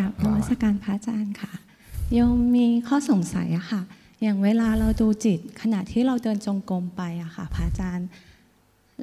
[0.00, 1.52] กับนมัสการพระอาจารย์ค่ะ
[2.12, 3.82] โยมมีข้อสงสัยอะค่ะ
[4.22, 8.08] อย่างเวลาเราดูจิต ขณะที่เราเดินจงกรมไปอะค่ะพระอาจารย์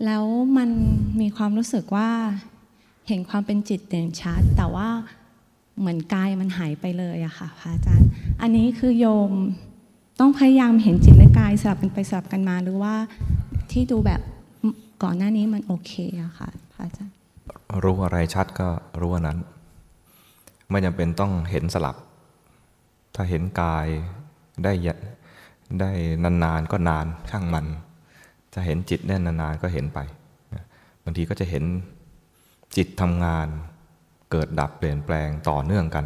[0.05, 0.25] แล้ว
[0.57, 0.69] มัน
[1.21, 2.09] มีความรู้สึกว่า
[3.07, 4.87] เห็นความเป็นจิตเด่นชัด แต่ว่า
[5.79, 8.09] เหมือนกายมันหายไปเลยอะค่ะพระอาจารย์
[8.41, 9.31] อันนี้คือโยม
[10.19, 12.95] ต้องพยายามเห็นจิตและกายสลับกันไปสลับกันมาหรือว่า
[13.71, 14.21] ที่ดูแบบ
[15.03, 15.91] ก่อนหน้านี้มันโอเค
[16.23, 17.15] อะค่ะพระอาจารย์
[17.83, 18.67] รู้อะไรชัดก็
[18.99, 19.39] รู้ว่านั้น
[20.69, 21.95] ไม่จำเป็นต้องเห็นสลับ
[23.15, 23.87] ถ้าเห็นกาย
[24.63, 24.73] ได้
[25.79, 25.91] ได้
[26.23, 27.65] นานๆก็นานช่างมัน
[28.53, 29.99] จะเห็นจิตได้นานๆก็เห็นไป
[31.03, 31.63] บางทีก็จะเห็น
[32.75, 33.47] จิตทำงาน
[34.31, 36.05] เกิดดับเปลี่ยนแปลงต่อเนื่องกัน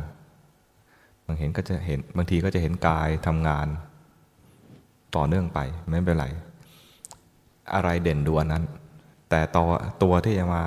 [1.26, 3.68] บางเห็นก็จะเห็นบางทีก็จะเห็นกายทำงาน
[5.16, 6.26] ต่อเนื่องไปไม่เป็นไร
[7.74, 8.64] อะไรเด่นดูอันนั้น
[9.30, 9.68] แต่ตัว
[10.04, 10.64] ตัวที่จะมา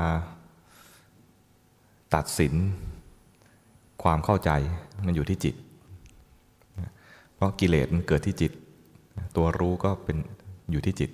[2.14, 2.54] ตัดสิน
[4.04, 4.50] ความเข้าใจ
[5.06, 5.54] มันอยู่ที่จิต
[7.34, 8.52] เพราะกิเลสมันเกิดที่จิต
[9.36, 10.16] ตัวรู้ก็เป็น
[10.70, 11.10] อยู่ที่จิต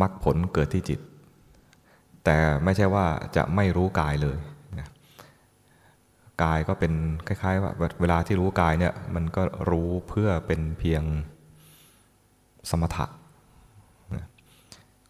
[0.00, 1.00] มรรคผลเกิดที่จิต
[2.24, 3.06] แต่ไม่ใช่ว่า
[3.36, 4.38] จะไม่รู้กายเลย
[6.42, 6.92] กายก็เป็น
[7.26, 11.02] คล้ายๆว่าเวลาที่รู้กายเนี่ยมันก็รู้เพื่อเป็นเพียง
[12.70, 13.06] สมถะ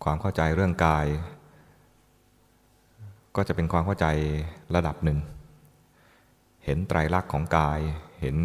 [0.04, 1.06] ความเข้าใจเรื่องกาย
[3.36, 4.06] ก็จะเป็นความเข้าใจ
[4.76, 5.18] ระดับหนึ่ง
[6.68, 7.80] เห็นไตรลักษณ์ของกาย
[8.20, 8.36] เห็น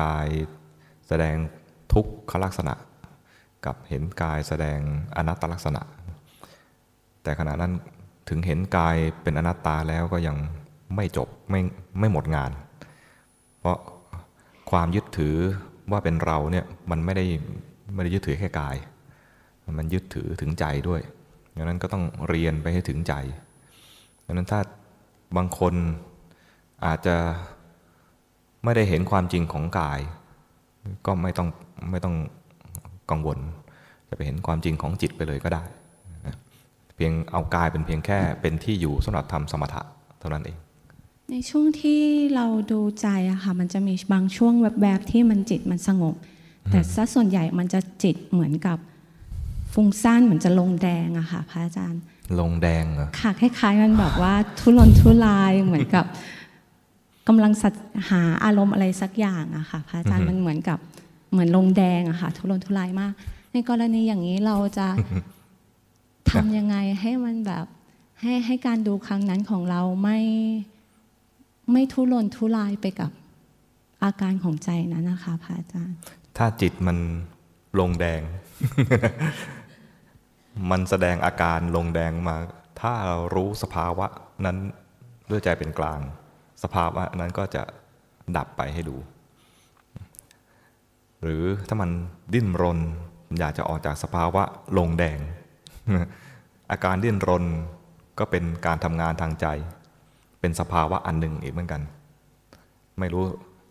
[0.00, 0.26] กาย
[1.08, 1.36] แสดง
[1.92, 2.74] ทุกขลักษณะ
[3.66, 4.78] กับเห็นกายแสดง
[5.16, 5.82] อนัตตลักษณะ
[7.22, 7.72] แต่ขณะนั้น
[8.28, 10.36] ถึงเห็นกายเป็นอนัตตาแล้วก็ยัง
[10.96, 11.60] ไม่จบไม่
[12.00, 12.50] ไม่หมดงาน
[13.58, 13.78] เพราะ
[14.70, 15.36] ความยึดถือ
[15.90, 17.24] ว่าเป็นเราเนี่ยมันไม่ได้
[17.94, 18.76] ไม่ได้ยึดถือแค่กาย
[19.78, 21.00] มันยึดถือถึงใจด้วย
[21.56, 23.14] ดังนั้นก็ต้องเรียนไปให้ถึงใจ
[24.26, 24.60] ดังนั้นถ้า
[25.36, 25.74] บางคน
[26.86, 27.16] อาจจะ
[28.64, 30.00] ไม่ได้เห็นความจริงของกาย
[31.06, 31.48] ก็ไม่ต้อง
[31.90, 32.16] ไม่ต้อง
[33.10, 33.38] กังวล
[34.08, 35.64] จะไปเห็นความจริงของจิตไปเลยก็ได้
[36.94, 39.82] เพียงเอากายเป็นเพียงแค่เป็นที่อยู่สำหรับทำสมถะ
[40.20, 40.56] เท่านั้นเอง
[41.30, 42.00] ในช่วงที่
[42.34, 44.52] เราดูใจอะค่ะมันจะมีบางช่วง
[44.82, 46.14] แบบๆที่มันจิตมันสงบ
[46.70, 48.78] แต่ซะส่วนใหญ่มันจะจิตเหมือนกับ
[49.72, 52.02] ฟุ้งซ่านเหมือนจะลงแดงอะค่ะพระอาจารย์
[52.40, 56.04] ลงแดงเหรอค่ะคล้ายๆมันแบบว่าทุรนทุรายเหมือนกับ
[57.28, 57.52] กำลัง
[58.10, 60.78] หาอารมณ์อะไรสักอย่างอะค่ะพระอาจารย์มันเหมือนกับ
[61.30, 63.12] เหมือนลงแดงอะค่ะทุรนทุรายมาก
[63.52, 64.88] ในกรณีอย่างนี้เราจะ
[66.30, 67.64] ทำยังไงให้มันแบบ
[68.22, 70.20] ให้ให้การดูครั้งนั้นของเราไม่
[71.72, 73.10] ไม่ทุรนทุรายไปกับ
[74.04, 75.96] อาการของใจนั้นนะคะพระอาจารย์
[76.36, 76.98] ถ้าจิตมัน
[77.80, 78.20] ลงแดง
[80.70, 82.36] มันแสดงอาการลงแดงมา
[82.80, 84.06] ถ้าเรารู้สภาวะ
[84.44, 84.56] นั้น
[85.30, 86.00] ด้วยใจเป็นกลาง
[86.62, 87.62] สภาวะนั้นก็จะ
[88.36, 88.96] ดับไปให้ดู
[91.22, 91.90] หรือถ้ามัน
[92.34, 92.78] ดิ้นรน
[93.38, 94.42] อยากจะออกจากสภาวะ
[94.78, 95.18] ลงแดง
[96.70, 97.44] อาการดิ้นรน
[98.18, 99.46] ก็เป็นการทำงานทางใจ
[100.40, 101.82] เป็นสภาวะอันหนึ่งอีกเหมือนกัน
[102.98, 103.24] ไม่รู้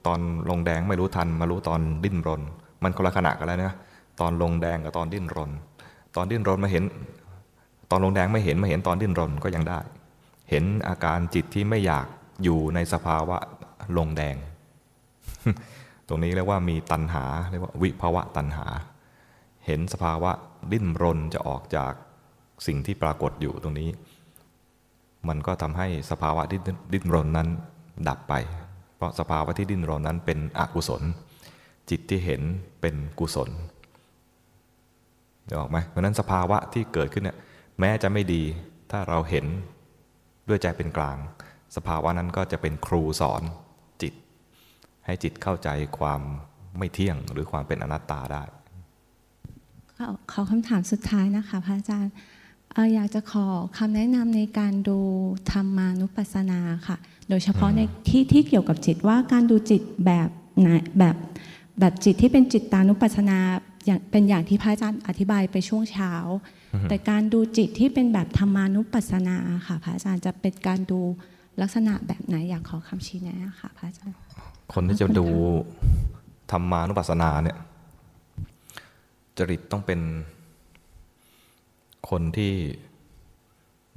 [0.06, 0.20] ตอน
[0.50, 2.42] ลงแดงไม่รู้ทัน มารู้ตอนดิ้นรน
[2.84, 3.74] มันคนละขณะกันแล้วนะ
[4.20, 5.52] ตอนลงแดงกับตอนดิ้นรน
[6.16, 6.84] ตอนดิ้นรนมาเห็น
[7.92, 9.80] ตอนลงแดงไม่เห็นมาเห็นตอนดิ้นรนก็ยังได้
[10.50, 12.08] เห็นอาการจิตที่ไม่อยาก
[12.44, 13.38] อยู่ในสภาวะ
[13.98, 14.36] ลงแดง
[16.08, 18.68] ตรงนี้เรียกว่ามีตัณหาเรียกว่าวิภาวะตัณหา
[19.66, 20.32] เห็นสภาวะ
[20.72, 21.94] ดิ้นรนจะออกจาก
[22.68, 23.90] สิ่งที่ปรากฏอยู่ตรงนี้
[25.28, 26.60] มันก็ทำให้สภาวะที่
[26.94, 27.48] ดิ้นรนนั้น
[28.08, 28.34] ดับไป
[28.96, 31.02] เพราะสภาวะที่ดิ้นรนนั้นเป็นอกุศล
[31.90, 32.42] จิตที่เห็น
[32.82, 33.50] เป็นกุศล
[35.58, 37.38] ออกไหมเพราะนั้นสภาวะที่เกิดขึ้นเนี่ย
[37.80, 38.44] แม้จะไม่ดี
[38.92, 39.46] ถ้าเราเห็น
[40.48, 41.18] ด้วยใจเป็นกลาง
[41.76, 43.42] สภาวะนั้นก็จะเป็นครูสอน
[44.02, 44.14] จิต
[45.06, 46.22] ให้จิตเข้าใจความ
[46.78, 48.44] ไม่เที่ยงหรือความเป็นอนัตตาได้
[50.32, 52.14] ขอคำถามสุดท้ายนะคะพระอาจารย์
[52.94, 55.00] อยากจะขอคำแนะนำในการดู
[55.52, 56.98] ธรรมานุปัสสนาค่ะ
[57.30, 60.30] โดยเฉพาะในที่ที่เกี่ยวกับจิตว่าการดูจิตแบบ
[60.60, 60.68] ไหน
[61.00, 61.16] แบบ
[61.80, 63.38] แบบจิตที่เป็นจิตตานุปัสสนา
[63.86, 66.14] อย่างเป็นอย่างที่พระอาจารย์อธิบายไปช่วงเช้า
[66.90, 69.38] แต่การดูจิตที่เป็นแบบธรรมานุปัสสนา
[69.68, 71.02] ค่ะพระอาจารย์จะเป็นการดู
[71.62, 74.18] ลักษณะแบบไหนอยากขอคำชี้แนะค่ะพระอาจารย์
[74.74, 75.26] คนที่จะดู
[76.52, 77.58] ธรรมานุปัสสนาเนี่ย
[79.38, 80.00] จริตต้องเป็น
[82.10, 82.54] คนที่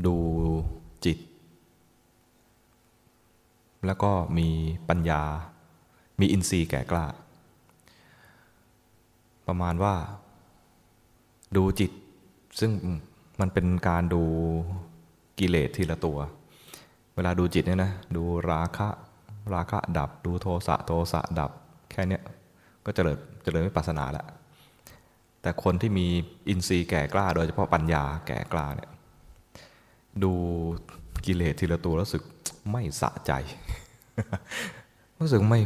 [0.07, 0.17] ดู
[1.05, 1.19] จิต
[3.87, 4.49] แล้วก็มี
[4.89, 5.23] ปัญญา
[6.21, 7.07] มีอินทรีย์แก่กล้า
[9.47, 9.95] ประมาณว่า
[11.57, 11.91] ดูจิต
[12.61, 12.71] ซึ่ง
[13.41, 14.23] มันเป็นการดู
[15.39, 16.19] กิเลสทีละตัว
[17.19, 18.89] เวลาดูจิตเนี่ยนะดูราคะ
[19.55, 21.51] ราคะดับ ดูโทสะโทสะดับ
[21.91, 22.23] แค่เนี้ย
[22.85, 24.27] ก็เจริญเจริญวิปัสสนาแล้ว
[25.43, 26.07] แต่คนที่มี
[26.49, 28.91] อินทรีย์แก่กล้า โดยเฉพาะปัญญาแก่กล้าเนี่ย
[30.23, 30.33] ดู
[31.27, 32.23] กิเลสทีละตัวรู้สึก
[32.71, 33.33] ไม่สะใจ
[35.21, 35.61] รู้สึกไม่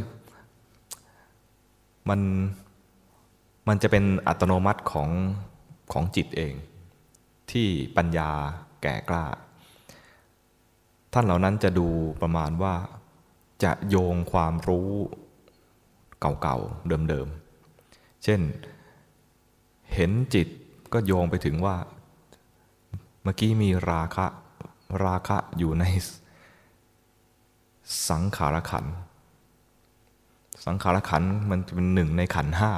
[2.09, 2.19] มัน
[3.67, 5.09] มันจะเป็นอัตโนมัติของ
[5.93, 6.53] ของจิตเอง
[7.51, 7.67] ที่
[7.97, 8.29] ปัญญา
[8.83, 9.23] แก่กล้า
[11.13, 11.87] ท่านเหล่านั้นจะดู
[12.21, 12.75] ประมาณว่า
[13.63, 14.89] จะโยงความรู้
[16.19, 18.41] เก่าๆเดิมๆ เช่น
[19.93, 20.47] เห็นจิต
[20.93, 21.75] ก็โยงไปถึงว่า
[23.23, 24.25] เมื่อกี้มีราคะ
[25.05, 25.83] ราคะอยู่ใน
[28.09, 28.85] สังขารขัน
[30.65, 32.71] สังขารขันมันเป็นหนึ่งในขันห้า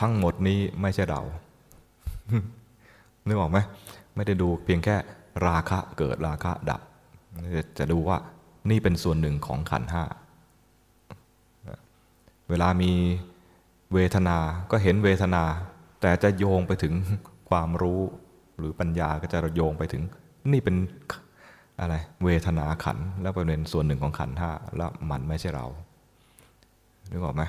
[0.00, 1.22] ทั้งหมดนี้ไม่ใช่เรา
[3.26, 3.58] นึกออกไหม
[4.14, 4.96] ไม่ได้ดูเพียงแค่
[5.46, 6.80] ราคะเกิดราคะดับ
[7.78, 8.18] จะดูว่า
[8.70, 10.04] นี่เป็นส่วนหนึ่งของขันห้า
[12.48, 12.92] เวลามี
[13.94, 14.38] เวทนา
[14.70, 15.44] ก็เห็นเวทนา
[16.00, 16.94] แต่จะโยงไปถึง
[17.50, 18.00] ความรู้
[18.58, 20.02] หรือปัญญาก็จะโยงไปถึง
[20.52, 20.76] นี่เป็น
[21.80, 21.94] อะไร
[22.24, 25.66] เวทนาขันแล้วเป็นส่วนหนึ่งของขันห้าแล้วมันไม่ใช่เรา
[27.10, 27.42] นึกออกไหม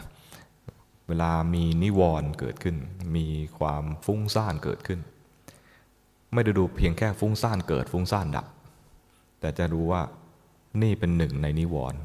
[1.07, 2.75] เวลามีนิวรณ์เกิดขึ้น
[3.15, 3.25] มี
[3.59, 4.99] ความฟุ้งซ่านเกิดขึ้น
[6.33, 8.45] ไม่ได้ดูเพียงแค่ฟุ้งซ่านเกิดฟุ้งซ่านดับ
[9.39, 10.01] แต่จะดูว่า
[10.81, 11.99] นี่เป็นหนึ่งในนิวรณ์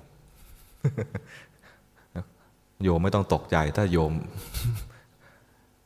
[2.82, 4.12] โยมไม่ต้องตกใจ ถ้าโยม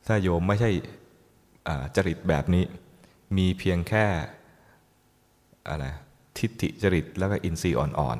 [0.07, 0.69] ถ้าโยมไม่ใช่
[1.95, 2.63] จริตแบบนี้
[3.37, 4.05] มีเพียงแค่
[5.69, 5.85] อะไร
[6.37, 8.17] ทิฏฐิจริตแล้วก็อินทรีย์อ่อน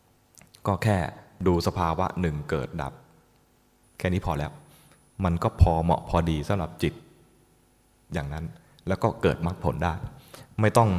[0.00, 0.98] ๆ ก็แค่
[1.46, 2.92] ดูสภาวะหนึ่งเกิดดับ
[3.98, 4.52] แค่นี้พอแล้ว
[5.24, 6.94] มันก็พอเหมาะพอดีสำหรับจิต
[8.12, 8.44] อย่างนั้น
[8.88, 9.94] แล้วก็เกิดมรรคผลได้
[10.60, 10.90] ไม่ต้อง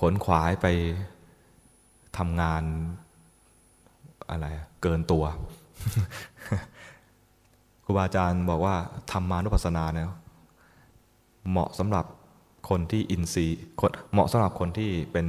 [0.00, 0.66] ขนขวายไป
[2.18, 2.62] ทำงาน
[4.30, 4.46] อะไร
[4.82, 5.24] เกินตัว
[7.84, 8.74] ครูบาอาจารย์บอกว่า
[9.10, 10.06] ธรรมานุปัสสนาเนี่ย
[11.50, 12.04] เหมาะสำหรับ
[12.68, 13.58] คนที่อินทรีย์
[14.12, 15.26] เหมาะสำหรับคนที่เป็น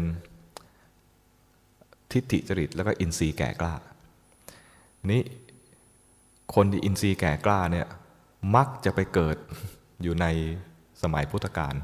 [2.12, 3.74] ทิฏฐิจริต แล้วก็อินทรีย์แก่กล้า
[5.12, 5.22] นี้
[6.56, 7.88] คนที่อินทรีย์แก่กล้าเนี่ย
[8.56, 9.38] มักจะไปเกิด
[10.02, 10.26] อยู่ใน
[11.02, 11.76] สมัยพุทธกาล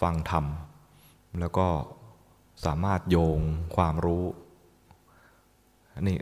[0.00, 0.44] ฟังธรรม
[1.40, 1.66] แล้วก็
[2.64, 3.40] สามารถโยง
[3.76, 4.24] ความรู้
[6.02, 6.18] นี่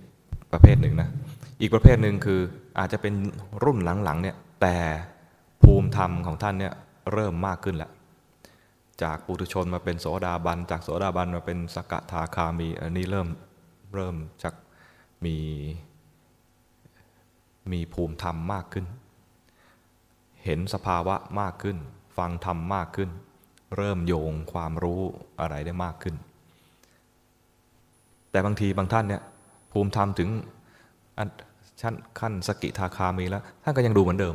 [0.53, 1.09] ประเภทหนึ่งนะ
[1.61, 2.41] อีกประเภทหนึ่งคือ
[2.79, 3.15] อาจจะเป็น
[3.65, 4.77] รุ่นหลังๆเนี่ยแต่
[5.63, 6.75] ภูมิธรรมของท่านเนี่ย
[7.13, 7.93] เริ่มมากขึ้นแล้ว
[9.03, 13.29] จากปุถุชนมาเป็นโสดาบัน จากโสดาบันมาเป็นสกทาคามี อันนี้เริ่ม
[13.95, 14.55] เริ่มจาก
[15.25, 15.37] มี
[17.73, 18.87] มีภูมิธรรมมากขึ้น
[20.45, 21.77] เห็นสภาวะมากขึ้น
[22.17, 23.11] ฟังธรรมมากขึ้น
[23.77, 25.01] เริ่มโยงความรู้
[25.41, 26.15] อะไรได้มากขึ้น
[28.31, 29.23] แต่บางทีบางท่านเนี่ย
[29.73, 30.29] ภูมิธรรมถึง
[31.81, 34.35] ชั้นขั้นสกิทาคามีแล้ว ท่านก็ยังดูเหมือนเดิม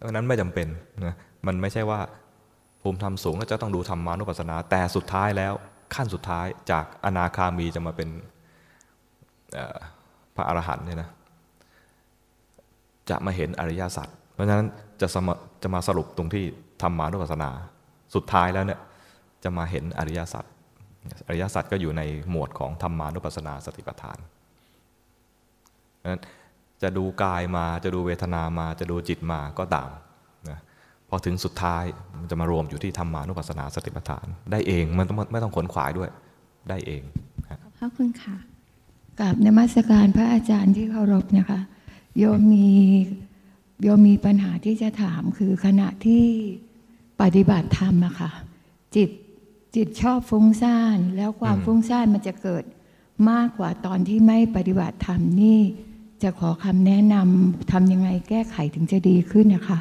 [0.00, 0.68] ดังนั้นไม่จำเป็น
[1.04, 1.14] นะ
[1.46, 2.00] มันไม่ใช่ว่า
[2.82, 5.52] ภูมิธรรมสูงก็จะต้องดูธรรมานุปัสสนา แต่สุดท้ายแล้ว
[5.94, 8.08] ขั้นสุดท้ายจากอนาคามีจะมาเป็น
[10.34, 11.08] พระอรหันต์เนี่ยนะ
[13.10, 14.68] จะมาเห็นอริยสัจเพราะฉะนั้น
[15.00, 15.08] จะ
[15.62, 16.44] จะมาสรุปตรงที่
[16.82, 17.50] ธรรมานุปัสสนา
[18.14, 18.80] สุดท้ายแล้วเนี่ย
[19.42, 20.44] จะมาเห็นอริยสัจ
[21.26, 24.18] อริยสัจก็อยู่ในหมวดของธรรมานุปัสสนาสติปัฏฐาน
[26.10, 26.20] นั้น
[26.82, 29.90] จะดูกายมาจะดูเวทนามาจะดูจิตมาก็ตาม
[30.48, 30.58] นะ
[31.08, 31.84] พอถึงสุดท้าย
[32.18, 36.10] มันจะมารวมอยู่ที่ธรรมานุปัสสนาสติปัฏฐาน ได้เองมันไม่ต้องขนขวายด้วย
[36.68, 37.02] ได้เอง
[37.62, 38.36] ขอบพระคุณค่ะ
[39.20, 41.60] กับนมัสการพระอาจารย์ที่เคารพนะคะ
[42.18, 42.68] โยมมี
[43.82, 46.24] โยมมีปัญหาที่จะถามคือขณะที่
[47.20, 48.30] ปฏิบัติธรรมอะค่ะ
[48.96, 49.10] จิต
[49.76, 52.64] จิตชอบฟุ้งซ่าน แล้วความฟุ้งซ่านมันจะเกิด
[53.30, 55.60] มากกว่าตอนที่ไม่ปฏิบัติธรรมนี่
[56.22, 59.80] จะขอคำแนะนำทำยังไงแก้ไขถึงจะดีขึ้นนะคะ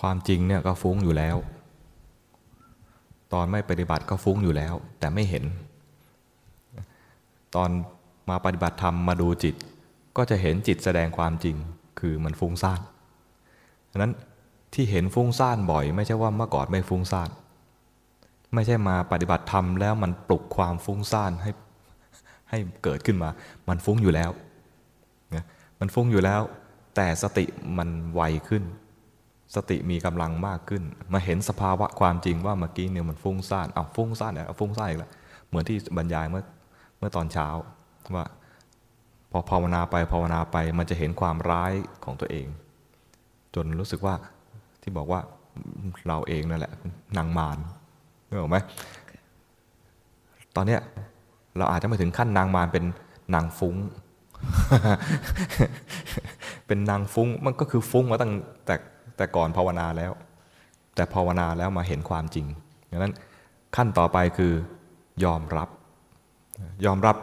[0.00, 1.36] ความจริงเนี่ยก็ฟุ้งอยู่แล้ว
[3.32, 5.44] ตอนไม่ปฏิบัติก็ฟุ้งอยู่แล้ว แต่ไม่เห็น
[7.54, 7.70] ตอน
[8.28, 9.54] มาปฏิบัติธรรมมาดูจิต
[10.16, 11.56] ก็จะเห็นจิตแสดงความจริง
[12.00, 12.80] คือมันฟุ้งซ่าน
[13.90, 14.12] ดังนั้น
[14.74, 17.30] ที่เห็นฟุ้งซ่านบ่อย ไม่ใช่ว่าเมื่อก่อนไม่ฟุ้งซ่าน
[18.54, 21.50] ไม่ใช่มาปฏิบัติธรรมแล้วมันปลุกความฟุ้งซ่านให้
[22.50, 23.30] ให้เกิดขึ้นมา
[23.68, 24.30] มันฟุ้งอยู่แล้ว
[25.34, 25.44] นะ
[25.80, 26.40] มันฟุ้งอยู่แล้ว
[26.96, 27.44] แต่สติ
[27.78, 28.62] มันไวขึ้น
[29.56, 35.10] สติมีกำลังมากขึ้น มาเห็นสภาวะความจริงว่าเมื่อกี้เนี่ยมันฟุ้งซ่านเอาฟุ้งซ่านเนี่ยฟุ้งซ่านอีกแล้ว
[35.48, 36.42] เหมือนที่บรรยายเมื่อ
[36.98, 37.46] เมื่อตอนเช้า
[38.16, 38.24] ว่า
[39.30, 41.72] พอภาวนาไปภาวนาไปมันจะเห็นความร้าย
[42.04, 42.46] ของตัวเอง
[43.54, 44.14] จนรู้สึกว่า
[44.84, 45.20] ที่บอกว่า
[46.08, 46.72] เราเองนั่นแหละ
[47.16, 47.58] นางมาร
[48.28, 48.56] นึกออกไหม
[50.56, 50.80] ตอนเนี้ย
[51.58, 52.84] เราอาจจะไม่ถึงขั้นนางมารเป็น
[53.34, 53.76] นางฟุ้ง
[56.66, 58.32] เป็นนางฟุ้งมันก็คือฟุ้งมาตั้ง
[58.66, 58.74] แต่
[59.16, 60.12] แต่ก่อนภาวนาแล้ว
[60.94, 62.46] แต่ภาวนาแล้วมาเห็นความจริง
[62.90, 63.14] ดังนั้น
[63.76, 64.52] ขั้นต่อไปคือ
[65.24, 65.68] ยอมรับ
[66.86, 67.16] ยอมรับ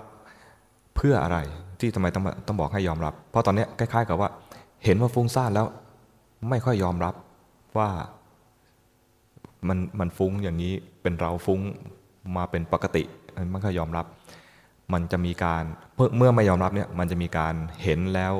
[0.96, 1.38] เพื่ออะไร
[1.80, 4.30] ที่ทำไมต้องต้องบอกให้ยอมรับ เพราะตอนนี้คล้ายๆ กับว่า
[4.86, 5.66] เห็นว่าฟุ้งซ่านแล้ว
[6.50, 7.14] ไม่ค่อยยอมรับ
[7.78, 7.90] ว่า
[9.68, 11.62] มันมันฟุ้งอย่างนี้เป็นเราฟุ้ง
[12.36, 13.04] มาเป็นปกติ
[13.36, 14.06] มันไม่ค่อยยอมรับ
[14.94, 15.64] มันจะมีการ
[16.18, 18.34] เมื่อไม่ยอมรับเนี่ยมันจะมีการเห็นแล้ว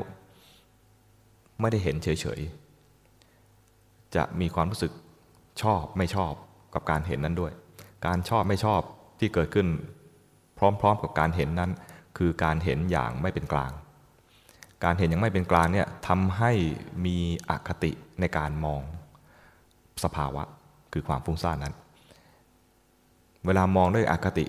[1.60, 4.92] ไม่ได้เห็นเฉยๆ จะมีความรู้สึก
[5.62, 6.32] ชอบไม่ชอบ
[6.74, 7.52] กับการเห็นนั้นด้วย
[8.06, 8.80] การชอบไม่ชอบ
[9.18, 9.68] ที่เกิดขึ้น
[10.58, 11.70] พร้อมๆ กับการเห็นนั้น
[12.18, 13.72] คือการเห็นอย่างไม่เป็นกลาง
[14.84, 16.52] การเห็นอย่างไม่เป็นกลางเนี่ยทำให้
[17.06, 17.16] มี
[17.48, 18.82] อคติในการมอง
[20.04, 20.42] สภาวะ
[20.92, 21.74] คือความฟุ้งซ่านนั้น
[23.46, 24.46] เวลามองด้วยอคติ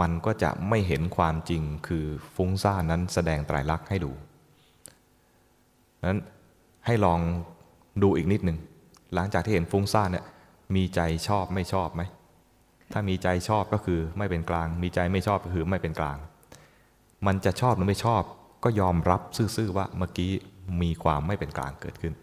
[0.00, 2.04] มันก็จะไม่เห็นความจริงคือ
[2.36, 4.12] ฟุ้งซ่านนั้นแสดงไตรลักษณ์ให้ดู
[6.08, 6.20] นั้น
[6.86, 7.20] ให้ลอง
[8.02, 8.58] ดูอีกนิดหนึ่ง
[9.14, 10.24] หลังจากที่เห็นฟุ้งซ่านเนี่ย
[10.74, 12.02] มีใจชอบไม่ชอบไหม
[12.92, 16.18] ถ้ามีใจชอบก็คือไม่เป็นกลาง มีใจไม่ชอบก็คือไม่เป็นกลาง
[17.26, 18.22] มันจะชอบหรือไม่ชอบ
[18.64, 19.20] ก็ยอมรับ
[19.56, 20.30] ซื่อๆว่าเมื่อกี้
[20.82, 22.14] มีความไม่เป็นกลางเกิดขึ้น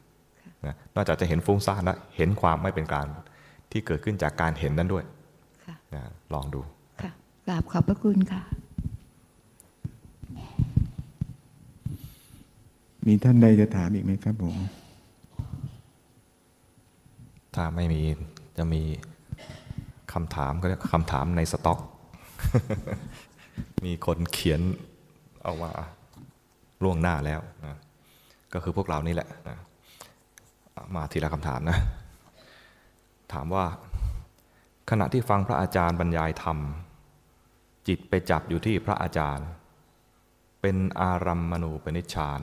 [0.65, 3.07] นะนอกจากจะเห็นฟุ้งซ่านแล้วเห็นความไม่เป็นกลาง
[3.71, 5.05] ที่เกิดขึ้นจากการเห็นนั้นด้วย
[5.93, 6.03] นะ
[6.33, 6.61] ลองดู
[7.01, 7.11] ค่ะ
[7.47, 8.41] กราบขอบพระคุณค่ะ
[13.07, 14.55] มีท่านใดจะถามอีกไหมครับผม
[17.55, 18.01] ถ้าไม่มี
[18.57, 18.81] จะมี
[20.13, 21.79] คำถามก็เรียกคำถามในสต็อก
[23.85, 24.61] มีคนเขียน
[25.41, 25.71] เอาว่า
[26.83, 27.77] ล่วงหน้าแล้วนะ
[28.53, 29.57] ก็คือพวกเรานี่แหละนะ
[30.95, 31.77] มาทีละคำถามนะ
[33.33, 33.65] ถามว่า
[34.89, 36.57] ขณะที่ฟังพระอาจารย์บรรยายธรรม
[37.87, 39.47] จิตไปจับอยู่ที่พระอาจารย์
[40.61, 42.41] เป็นอารัมมณูปนิชฌาน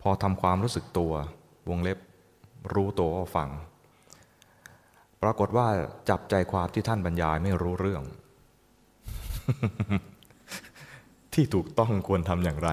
[0.00, 1.12] พอทำความรู้สึกตัว
[1.68, 1.98] วงเล็บ
[2.74, 3.48] รู้ตัวว่าฟัง
[5.22, 5.66] ปรากฏว่า
[6.08, 8.02] จับใจความที่ท่านบรรยายไม่รู้เรื่อง
[11.34, 12.70] ที่ถูกต้องควรทำอย่างไร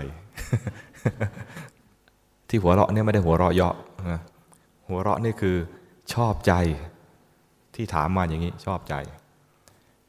[2.55, 3.75] ที่หัวเราะเนี่ยไม่ได้หัวเราะเยาะ
[4.11, 4.21] นะ
[4.87, 5.55] หัวเราะนี่คือ
[6.13, 6.53] ชอบใจ
[7.75, 8.95] ที่ถามมาอย่างนี้ชอบใจ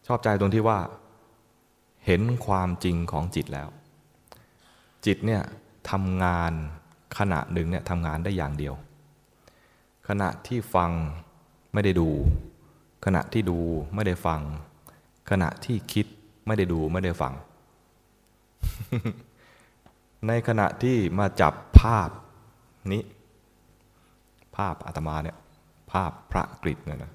[0.06, 0.78] ชอบใจตรงที่ว่า
[2.06, 3.68] เห็นความจริงของจิตแล้ว
[5.06, 5.42] จิตเนี่ย
[5.90, 6.52] ทำงาน
[7.18, 8.74] ขณะหนึ่งเนี่ยทำงานได้อย่างเดียว
[10.08, 10.90] ขณะที่ฟัง
[11.72, 12.08] ไม่ได้ดู
[13.04, 13.58] ขณะที่ดู
[13.94, 14.40] ไม่ได้ฟัง
[15.30, 16.06] ขณะที่คิด
[16.46, 17.32] ไม่ได้ดูไม่ได้ฟัง
[20.26, 22.10] ในขณะที่มาจับภาพ
[22.92, 23.02] นี้
[24.56, 25.36] ภาพอาตมาเนี่ย
[25.92, 27.12] ภาพพระกฤษเนี่ยนะ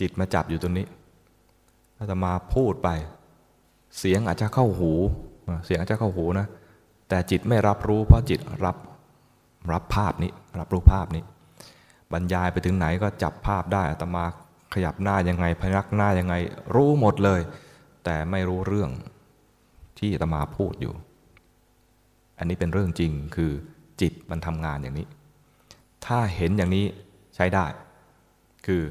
[0.00, 0.86] จิตมาจับอยู่ตรงนี้
[2.00, 2.88] อาตมาพูดไป
[3.98, 4.92] เสียงอาจจะเข้าหู
[5.66, 6.46] เสียงอาจจะเข้าหูนะ
[7.08, 8.76] แต่จิตไม่รับรู้เพราะจิตรับ
[9.72, 11.22] รับภาพนี้ รับรู้ภาพนี้
[12.12, 14.24] บรรยายไปถึงไหนก็จับภาพได้อาตมา
[14.74, 16.34] ขยับหน้ายังไงพยักหน้ายังไง
[16.74, 17.40] รู้หมดเลย
[18.04, 18.90] แต่ไม่รู้เรื่อง
[19.98, 20.94] ที่อาตมาพูดอยู่
[22.38, 23.52] อันนี้เป็นเรื่องจริงคือ
[24.00, 25.06] จิตมันทำงานอย่างนี้
[26.06, 26.84] ถ้าเห็นอย่างนี้
[27.34, 27.66] ใช้ได้
[28.66, 28.82] คือ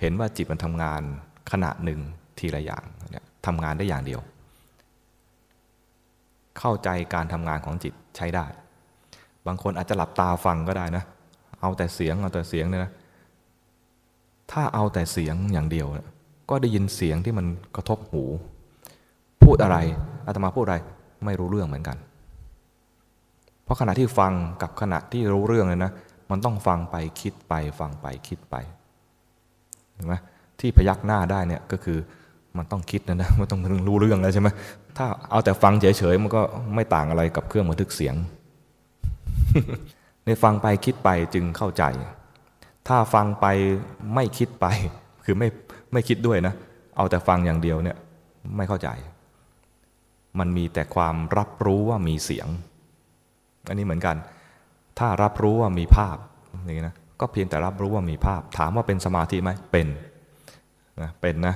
[0.00, 1.02] เห็นว่าจิตมันทำงาน
[1.50, 2.00] ขณะหนึ่ง
[2.38, 4.20] ทีละอย่างเนี่ยทำงานได้อย่างเดียว
[6.58, 8.46] เข้าใจการทำงานของจิตใช้ได้
[9.46, 11.04] บางคนอาจจะหลับตาฟังก็ได้นะ
[11.60, 12.92] เอาแต่เสียงเอาแต่เสียงเนี่ยนะ
[14.52, 15.86] ถ้าเอาแต่เสียงอย่างเดียว
[16.50, 18.24] ก็ได้ยินเสียงที่มันกระทบหู
[19.42, 19.76] พูดอะไร
[20.26, 20.76] อาตมาพูดอะไร
[21.24, 21.96] ไม่รู้เรื่องเหมือนกัน
[23.66, 24.32] เพราะขณะที่ฟัง
[24.62, 25.92] กับขณะที่รู้เรื่องเลยนะ
[26.30, 28.56] มันต้องฟังไปคิดไปฟังไปคิดไป
[29.94, 30.14] เห็นไหม
[30.60, 31.98] ที่พยักหน้าได้เนี่ยก็คือ
[32.56, 34.48] มันต้องคิดนะนะมันต้องรู้เรื่องแล้วใช่ไหม
[34.96, 36.42] ถ้าเอาแต่ฟังเฉยๆมันก็
[36.74, 38.14] ไม่ต่างอะไรกับเครื่องบันทึกเสียง
[40.24, 41.84] ในฟังไปคิดไปจึงเข้าใจ
[42.88, 43.46] ถ้าฟังไป
[44.14, 44.66] ไม่คิดไป
[45.24, 45.48] คือไม่
[45.92, 46.54] ไม่คิดด้วยนะ
[46.96, 47.96] เอาแต่ฟังอย่างเดียวเนี่ย
[48.56, 48.88] ไม่เข้าใจ
[50.38, 52.48] มันมีแต่ความรับรู้ว่ามีเสียง
[53.68, 54.16] อันนี้เหมือนกัน
[54.98, 56.16] ถ้ารับรู้ว่ามีภาพ
[56.64, 59.86] อย่างนี้นะก็เพียงแต่รับรู้ว่ามีภาพ ถามว่าเป็นสมาธิไหมเป็น
[61.02, 61.54] นะเป็นนะ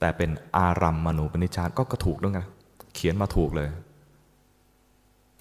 [0.00, 2.46] แต่เป็นอารัมมณูปนิชฌานก็ก็ถูกด้วยกัน
[2.94, 3.68] เขียนมาถูกเลย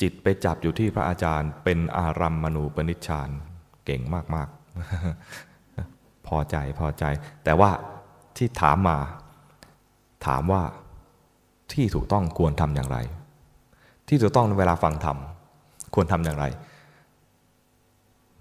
[0.02, 3.30] จิตไปจับอยู่ที่พระอาจารย์ เป็นอารัมมณูปนิชฌาน
[3.86, 4.02] เก่ง
[4.36, 7.04] มากๆ พอใจพอใจ
[7.44, 7.72] แต่ว่า
[8.38, 8.98] ที่ถามมา
[10.28, 10.62] ถามว่า
[11.74, 12.98] ที่ถูกต้องควรทำอย่างไร
[14.08, 15.18] ที่ถูกต้องเวลาฟังธรรม
[16.00, 16.46] ควรทำอย่างไร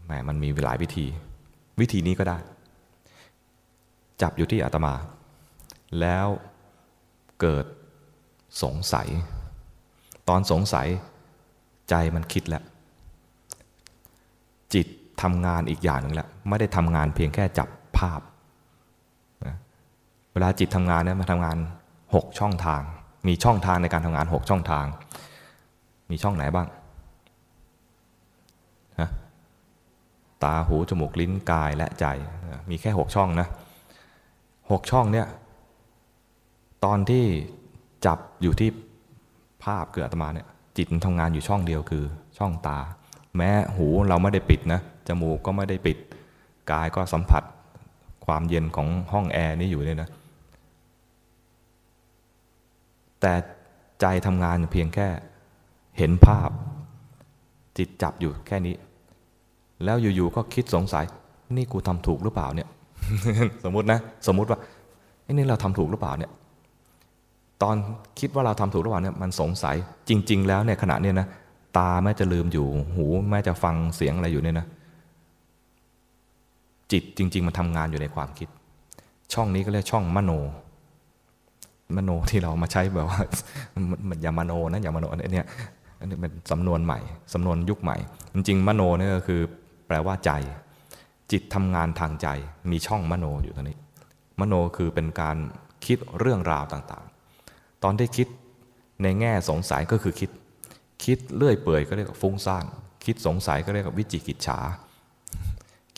[0.05, 1.07] แหมมันมีหลายวิธี
[1.81, 2.39] วิธีนี้ก็ได้
[4.23, 4.95] จับอยู่ที่อาตมา
[6.01, 6.27] แล้ว
[7.41, 7.65] เกิด
[8.63, 9.09] สงสัย
[10.29, 10.87] ตอนสงสัย
[11.91, 12.63] ใจมันคิดแล้ว
[14.75, 14.87] จิต
[15.23, 18.21] ทำงานอีกอย่างหนึ่งแล้ว ไม่ได้ทำงานเพียงแค่จับภาพ
[20.33, 21.59] เวลาจิตทำงานเนี่ยมาทำงาน
[22.15, 22.83] หกช่องทาง
[23.27, 24.85] มีช่องทางในการทำงานหกช่องทาง
[26.11, 26.69] มีช่องไหนบ้าง
[29.01, 29.11] ฮะ
[30.36, 32.07] ตาหูจมูกลิ้นกายและใจ
[32.71, 33.49] มีแค่หกช่องนะ
[34.71, 35.27] หกช่องเนี่ย
[36.85, 37.25] ตอนที่
[38.07, 38.71] จับอยู่ที่
[39.65, 42.05] ภาพเกิดอาตมาเนี่ยจิตมันทำงานอยู่ช่องเดียวคือ
[42.39, 42.79] ช่องตา
[43.37, 45.97] แม้หูเราไม่ได้ปิดนะจมูกก็ไม่ได้ปิด
[46.71, 47.43] กายก็สัมผัส
[48.27, 50.09] ความเย็นของห้องแอร์นี่อยู่เลยนะ
[53.21, 53.33] แต่
[54.01, 55.09] ใจทำงานเพียงแค่
[55.99, 56.51] เห็นภาพ
[57.79, 58.75] จิตจับอยู่แค่นี้
[59.85, 61.05] แล้วอยู่ๆก็คิดสงสัย
[61.57, 62.69] นี่กูทำถูกหรือเปล่าเนี่ย
[63.65, 64.59] สมมตินะ สมมติว่า
[65.25, 66.31] ไอ้นี่เราทำถูกหรือเปล่าเนี่ย
[67.63, 67.77] ตอน
[68.21, 69.77] คิดว่าเราทำถูกหรือเปล่าเนี่ยมันสงสัย
[70.09, 71.27] จริง ๆ แล้วเนี่ยขณะเนี้ยนะ
[71.77, 72.67] ตาแม้จะลืมอยู่
[72.97, 74.67] หูแม้จะฟังเสียงอะไรอยู่เนี่ยนะ
[76.93, 78.49] จิตจริง ๆ มันทำงานอยู่ในความคิด
[79.33, 80.33] ช่องนี้ก็เรียกช่องมโน
[81.97, 83.21] มโนที่เรามาใช้แบบว่า
[84.09, 85.47] มันอย่ามโนนะอย่ามโนอันเนี้ย
[86.01, 86.99] อันนี้เป็นสำนวนใหม่
[87.33, 87.97] สำนวนยุคใหม่
[88.35, 89.41] จริงๆมโนเนี่ยก็คือ
[89.87, 90.33] แปลว่าใจ
[91.33, 92.29] จิตทำงานทางใจ
[92.71, 93.79] มีช่องมโนอยู่ตรงนี้
[94.41, 95.37] มโนคือเป็นการ
[95.87, 98.29] คิดเรื่องราวต่างๆ ตอนที่คิด
[99.03, 100.31] ในแง่สงสัยก็คือคิด
[101.05, 102.65] คิดเลื่อยเปื่อยก็เรียกว่าฟุ้งซ่าน
[103.05, 104.59] คิดสงสัยก็เรียกว่าวิจิกิจฉา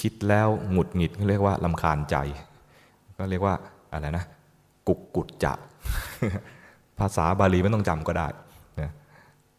[0.01, 2.17] คิดแล้วหงุดหงิดก็เรียกว่าลำคาญใจ
[3.19, 3.55] ก็เรียกว่า
[3.93, 4.25] อะไรนะ
[4.89, 5.53] กุกกุจจะ
[6.99, 8.27] ภาษาบาลีไม่ต้องจำก็ได้
[8.81, 8.91] นะ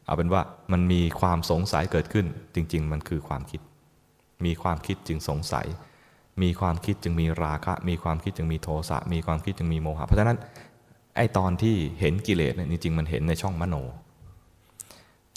[0.06, 3.62] เอาเป็นว่ามันมีความสงสัยเกิดขึ้นจริง ๆ มันคือความคิด
[4.46, 5.68] มีความคิดจึงสงสัย
[6.42, 10.38] มีความคิดจึงมีราคะ มีความคิดจึงมีโทสะ มีความคิดจึงมีโมหะ เพราะฉะนั้น
[11.16, 13.76] ไอตอนที่เห็นกิเลสเนี่ยจริงๆมันเห็นในช่องมโน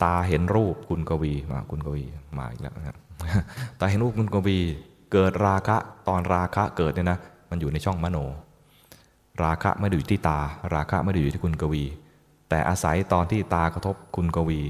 [0.03, 2.05] ตาเห็นรูปคุณกวีมาคุณกวี
[2.39, 2.97] มาอีกแล้วนะ
[3.81, 4.59] ตาเห็นรูปคุณกวี
[5.13, 5.77] เกิดราคะ
[6.09, 7.19] ตอนราคะเกิดเนี่ยนะ
[7.51, 8.19] มันอยู่ในช่องมโน
[9.43, 10.39] ราคะไม่ได้อยู่ที่ตา
[10.75, 11.85] ราคะไม่ได้อยู่ที่คุณกวี
[12.49, 14.61] แต่อาศัยตอนที่ตากระทบคุณกวี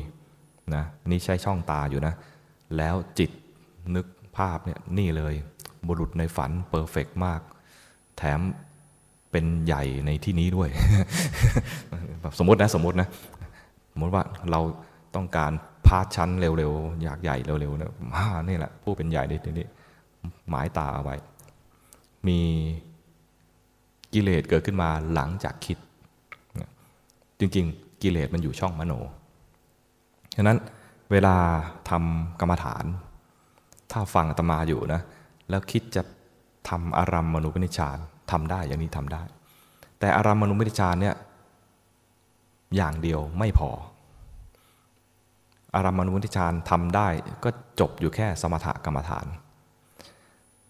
[0.75, 2.15] นะนี่ใช้ช่องตาอยู่นะ
[2.77, 3.31] แล้วจิต
[3.95, 5.35] นึก ภาพเนี่ยนี่เลย
[5.87, 7.41] บุรุษในฝันเพอร์เฟกมาก
[8.19, 8.41] แถม
[9.31, 10.69] เป็นใหญ่ในที่นี้ด้วย
[12.39, 13.09] สมมตินะสมมตินะ
[13.93, 14.61] สมมติว่าเรา
[15.15, 15.53] ต้องการ
[15.87, 19.67] พาชั้นเร็วๆ อยากใหญ่เร็วๆนะมานี่แหละ ผู้เป็นใหญ่ในที่นี้
[20.49, 21.17] หมายตาเอาไว้
[22.29, 22.41] มี
[24.13, 25.79] กิเลสเกิดขึ้นมาหลังจากคิด
[27.39, 28.93] จริงๆ กิเลสมันอยู่ช่องมโน
[30.37, 30.59] ฉะนั้น
[31.13, 31.35] เวลา
[31.91, 32.85] ทำกรรมฐาน
[33.93, 35.01] ถ้าฟังอาตมาอยู่นะ
[35.51, 36.03] แล้วคิดจะ
[36.69, 37.99] ทำอารัมมณูปนิชฌาน
[38.31, 39.23] ทำได้อย่างนี้ทำได้
[39.99, 41.15] แต่อารัมมณูปนิชฌานเนี่ย
[42.77, 43.71] อย่างเดียวไม่พอ
[45.75, 47.09] อารัมมณูปนิชฌานทำได้
[47.45, 47.51] ก็
[47.81, 49.27] จบอยู่แค่สมถกรรมฐาน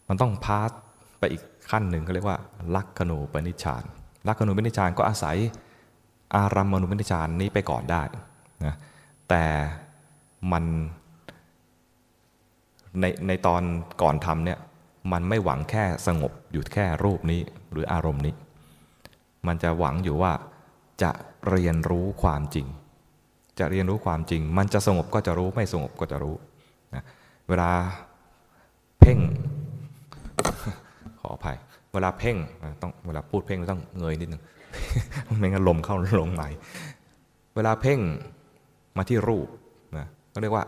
[0.08, 0.70] มันต้องพาส
[1.18, 2.38] ไปอีกขั้นหนึ่งเขาเรียกว่า
[2.74, 3.84] ลักขณูปนิชฌาน
[4.26, 5.36] ลักขณูปนิชฌานก็อาศัย
[6.36, 8.02] อารัมมณูปนิชฌานนี้ไปก่อนได้
[8.64, 8.74] นะ
[9.28, 9.44] แต่
[10.52, 10.64] มัน
[13.00, 13.62] ในในตอน
[14.02, 14.58] ก่อนทำเนี่ย
[15.12, 17.40] มันไม่หวังแค่สงบอยู่แค่รูปนี้
[17.72, 18.34] หรืออารมณ์นี้
[19.46, 20.32] มันจะหวังอยู่ว่า
[21.02, 21.10] จะ
[21.50, 22.66] เรียนรู้ความจริง
[23.58, 26.34] จะเรียนรู้ความจริง มันจะสงบก็จะรู้ไม่สงบก็จะรู้
[26.94, 27.04] นะ
[27.48, 27.70] เวลา
[29.00, 29.18] เพ่ง
[31.20, 31.56] ขออภัย
[31.92, 32.36] เวลาเพ่ง
[32.82, 34.42] ต้องเวลาพูดเพ่งต้องเงยนิดนึง
[35.38, 36.44] ไม่งั้นลมเข้าลงใน
[37.54, 38.00] เวลาเพ่ง
[38.96, 39.48] มาที่รูป
[39.96, 40.64] นะก็เรียกว่า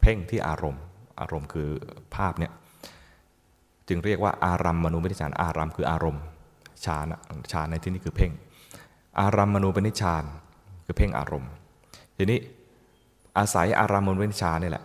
[0.00, 0.82] เพ่งที่อารมณ์
[1.20, 1.68] อารมณ์คือ
[2.16, 2.52] ภาพเนี่ย
[3.88, 6.22] จึงเรียกว่าอารัมมณูปนิชานอารัมคืออารมณ์
[6.84, 7.06] ฌาน
[7.52, 8.32] ฌานในที่นี้คือเพ่ง
[9.20, 10.24] อารัมมณูปนิชาน
[10.84, 11.50] คือเพ่งอารมณ์
[12.16, 12.38] ทีนี้
[13.38, 14.84] อาศัยอารัมมณูปนิชานนี่แหละ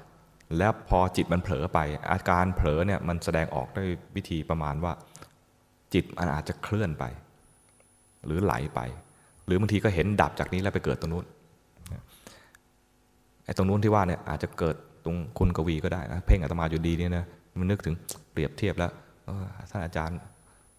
[0.57, 1.79] แล้วพอจิตมันเผลอไป
[2.11, 4.93] อาการเผลอเนี่ยมันแสดงออกด้วยวิธีประมาณว่า
[5.93, 7.03] จิตมันอาจจะเคลื่อนไป
[8.25, 8.79] หรือไหลไป
[9.45, 11.25] หรือบางทีก็เห็นดับจากนี้แล้วไปเกิดตรงนู้น
[13.45, 14.75] ไอ้ตรงนู้นที่ว่าเนี่ยอาจจะเกิด
[15.07, 17.25] ตรงคุณกวีก็ได้นะเพ่งอาตมาอยู่ดีเนี่ยนะ
[17.59, 17.95] มันนึกถึง
[18.31, 18.91] เปรียบเทียบแล้ว
[19.69, 20.17] ท่านอาจารย์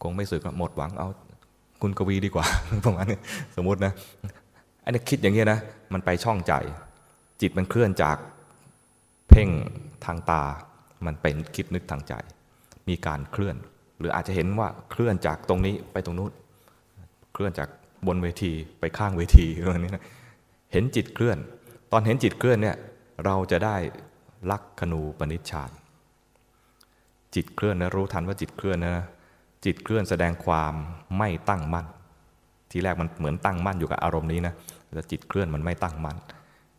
[0.02, 1.08] คงไม่สึกหมดหวังเอา
[1.82, 2.46] คุณกวีดีกว่า
[2.84, 3.18] ประมาณนี้
[3.56, 3.92] สมมตินะ
[4.84, 5.58] อันนี้คิดอย่างเงี้ยนะ
[5.92, 6.52] มันไปช่องใจ
[7.40, 8.16] จิตมันเคลื่อนจาก
[9.28, 9.48] เพ่ง
[10.04, 10.42] ทางตา
[11.06, 12.14] มันเป็นคิดนึกทางใจ
[12.88, 13.56] มีการเคลื่อน
[13.98, 16.32] หรืออาจจะเห็นว่าเคลื่อนจากตรงนี้ไปตรงนู้น
[17.32, 17.68] เคลื่อนจาก
[18.06, 20.04] บนเวทีไปข้างเวทีอะไรนี้นะ
[20.72, 21.38] เห็นจิตเคลื่อน
[21.92, 22.76] ตอนเห็นจิตเคลื่อนเนี่ย
[23.24, 23.76] เราจะได้
[24.50, 25.70] ลักขณูปนิชฌาน
[27.34, 29.06] จิตเคลื่อนนะรู้ทันว่าจิตเคลื่อนนะ
[29.64, 30.74] จิตเคลื่อนแสดงความ
[31.18, 31.86] ไม่ตั้งมั่น
[32.70, 34.54] ทีแรกมันเหมือนตั้งมั่นอยู่กับอารมณ์นี้นะ
[34.94, 36.16] แต่จิตเคลื่อนมันไม่ตั้งมั่น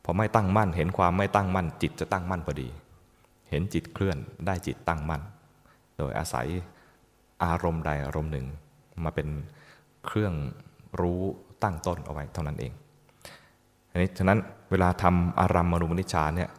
[0.03, 2.67] พอไม่ตั้งมั่น เห็นความไม่ตั้งมั่น จิตจะตั้งมั่นพอดี
[3.49, 5.21] เห็นจิตเคลื่อนได้จิตตั้งมั่น
[5.97, 6.47] โดยอาศัย
[7.43, 8.45] อารมณ์ใดอารมณ์หนึ่ง
[9.03, 9.27] มาเป็น
[10.05, 10.33] เครื่อง
[11.01, 11.21] รู้
[11.63, 12.71] ตั้งต้นเอาไว้เท่านั้นเอง
[13.91, 14.39] อันนี้ฉะนั้น
[14.71, 16.49] เวลาทำอารัมมณูปนิชฌานเนี่ย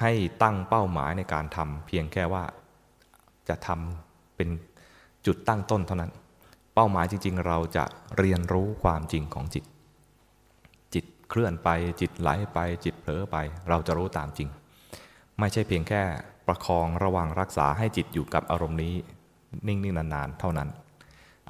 [0.00, 2.44] ให้ตั้งเป้าหมายในการทำเพียงแค่ว่า
[3.48, 4.48] จะทำเป็น
[5.26, 6.12] จุดตั้งต้นเท่านั้น
[6.74, 7.84] เป้าหมายจริง ๆ เราจะ
[8.18, 9.64] เรียนรู้ความจริงของจิต
[10.94, 11.68] จิตเคลื่อนไป
[12.00, 13.36] จิตไหลไปจิตเผลอไป
[13.68, 14.48] เราจะรู้ตามจริง
[15.38, 16.02] ไม่ใช่เพียงแค่
[16.46, 18.94] ประคองระวังรักษาให้จิตอยู่กับอารมณ์นี้
[19.66, 20.68] นิ่งๆนานๆ เท่านั้น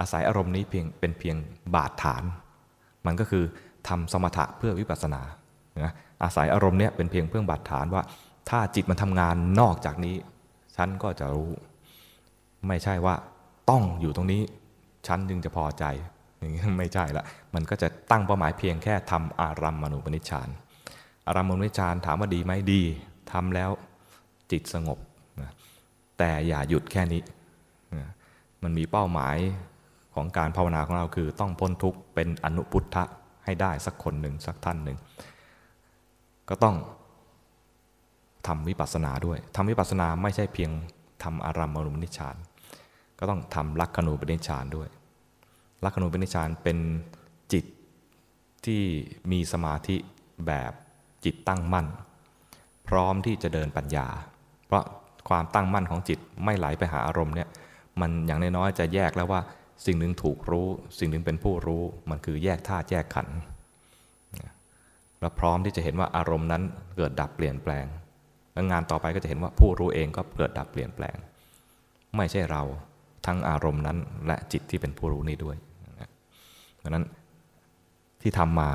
[0.00, 1.36] อาศัยอารมณ์นี้เพียงเป็นเพียง
[1.74, 2.24] บาดฐาน
[3.06, 3.44] มันก็คือ
[3.88, 5.22] ทำสมถะเพื่อวิปัสสนา
[5.84, 8.02] นะอาศัยอารมณ์เนี้ยเป็นเพียงเพื่อบาดฐานว่า
[8.48, 10.16] ถ้าจิตมันทำงานนอกจากนี้
[10.76, 11.50] ฉันก็จะรู้
[12.68, 13.14] ไม่ใช่ว่า
[13.70, 14.42] ต้องอยู่ตรงนี้
[15.06, 15.84] ฉันจึงจะพอใจ
[16.38, 20.48] อย่างนี้ไม่ใช่ละ มันก็จะตั้งเป้าหมายเพียงแค่ทำอารัมมณูปนิชฌาน
[21.26, 22.82] อารัมมณูปนิชฌานถามว่าดีไหมดี
[23.32, 23.70] ทำแล้ว
[24.50, 24.98] จิตสงบ
[25.40, 25.50] นะ
[26.18, 27.22] แต่อย่าหยุดแค่นี้
[27.94, 28.08] นะ
[28.62, 29.36] มันมีเป้าหมาย
[30.14, 33.04] ของการภาวนาของเราคือ ต้องพ้นทุกข์เป็นอนุพุทธะ
[33.44, 34.98] ให้ได้สักคนหนึ่งสักท่านหนึ่ง
[36.48, 36.76] ก็ต้อง
[38.48, 40.70] ทำวิปัสสนาด้วยทำวิปัสสนาไม่ใช่เพียง
[41.22, 42.36] ทำอารัมมณูปนิชฌาน
[43.18, 44.88] ก็ต้องทำลักขณูปนิชฌานด้วย
[45.84, 46.78] ลักขณูปนิชฌานเป็น
[47.52, 47.64] จิต
[48.64, 48.82] ที่
[49.32, 49.96] มีสมาธิ
[50.46, 50.72] แบบ
[51.24, 51.86] จิตตั้งมั่น
[52.88, 54.06] พร้อมที่จะเดินปัญญา
[54.66, 54.84] เพราะ
[55.28, 57.48] ความตั้งมั่นของจิตไม่ไหลไปหาอารมณ์เนี่ย
[58.00, 59.40] มันอย่างน้อยๆจะแยกแล้วว่า
[59.86, 60.66] สิ่งหนึ่งถูกรู้
[60.98, 63.36] สิ่งหนึ่งเป็นผู้รู้มันคือแยกธาตุแยกขันธ์
[65.20, 66.62] แล้วพร้อมที่จะเห็นว่าอารมณ์นั้น
[66.96, 67.86] เกิดดับเปลี่ยนแปลง
[68.70, 71.16] งานต่อไปก็จะเห็นว่าผู้รู้เองก็เกิดดับเปลี่ยนแปลง
[72.16, 72.62] ไม่ใช่เรา
[73.26, 75.56] ทั้งอารมณ์นั้นและจิตที่เป็นผู้รู้นี้ด้วย
[76.76, 77.04] เพราะนั้น
[78.22, 78.70] ที่ทำมา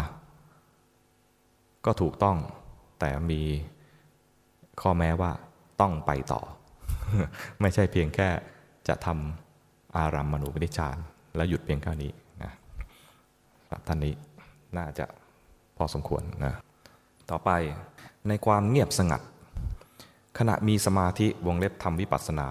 [1.86, 2.38] ก็ถูกต้อง
[3.00, 3.42] แต่มี
[4.82, 5.32] ข้อแม้ว่า
[5.82, 6.42] ต้องไปต่อ
[7.62, 8.30] ไม่ใช่เพียงแค่
[8.88, 10.98] จะทำอารัมมณูปนิชฌาน
[11.36, 12.12] แล้วหยุดเพียงแค่นี้
[12.44, 12.52] นะ
[13.88, 14.14] ท่านนี้
[14.78, 15.06] น่าจะ
[15.78, 16.54] พอสมควรนะ
[17.32, 17.50] ต่อไป
[18.28, 19.22] ในความเงียบสงัด
[20.38, 22.50] ขณะมีสมาธิวงเล็บทำวิปัสสนา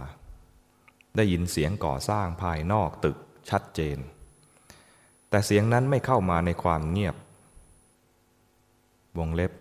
[1.17, 3.19] ได้ยินเสียงก่อสร้างภายนอกตึก
[3.51, 3.99] ชัดเจน
[5.31, 7.17] แต่เสียงนั้นไม่เข้ามาในความเงียบ
[9.19, 9.53] วงเล็บ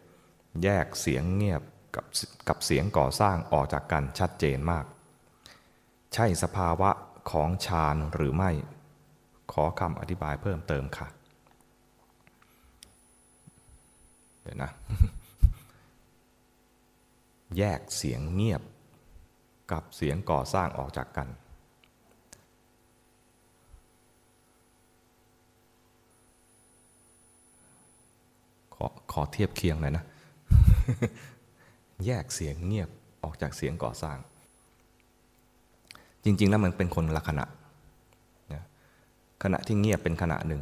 [0.64, 1.62] แยกเสียงเงียบ
[1.96, 2.06] กับ
[2.48, 4.86] กับเสียงก่อสร้างออกจากกันชัดเจนมาก
[6.14, 6.90] ใช่สภาวะ
[7.32, 8.52] ของฌานหรือไม่
[9.52, 11.08] ขอคำอธิบายเพิ่มเติมค่ะ
[14.44, 14.72] เดี๋ยวนะ
[17.58, 18.62] แยกเสียงเงียบ
[19.72, 21.28] กับเสียงก่อสร้างออกจากกัน
[28.76, 30.06] ขอขอเทียบเคียงหน่อยนะ
[32.06, 32.90] แยกเสียงเงียบ
[33.24, 34.18] ออกจากเสียงก่อสร้าง
[36.24, 37.46] จริง ๆ แล้วมันเป็นคนละขณะ
[38.54, 38.64] นะ
[39.44, 40.62] ขณะที่เงียบเป็นขณะหนึ่ง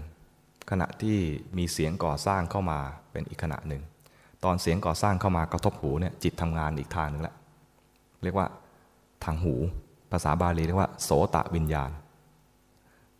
[0.69, 1.17] ขณะที่
[1.57, 2.79] มีเสียงก่อสร้างเข้ามา
[3.11, 3.81] เป็นอีกขณะหนึ่ง
[4.43, 7.33] ตอนเสียงก่อสร้างเข้ามากระทบหูเนี่ยจิตทำงานอีกทางหนึ่งละ
[8.23, 8.47] เรียกว่า
[9.23, 9.53] ทางหู
[10.11, 11.89] ภาษาบาลีเรียกว่า โสตะวิญญาณ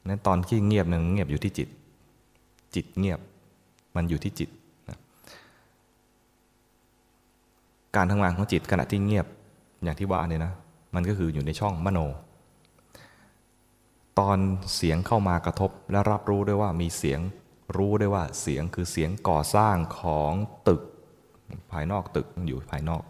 [0.06, 1.70] นั้นตอนที่เงียบหนึ่งเงียบอยู่ที่จิต
[2.76, 3.20] จิตเงียบ
[3.96, 4.50] มันอยู่ที่จิต
[7.96, 9.26] การทำงานของจิตขณะที่เงียบ
[9.84, 10.54] อย่างที่ว่าเนี่ยนะ
[10.96, 12.00] มันก็คืออยู่ในช่องมโน
[14.20, 14.38] ตอน
[14.76, 17.20] เสียงเข้ามากระทบและรับรู้ด้วยว่ามีเสียง
[17.78, 20.34] รู้ได้ว่าเสียงคือเสียงก่อสร้างของ
[20.68, 20.82] ตึก
[21.72, 23.04] ภายนอกตึกอยู่ภายนอก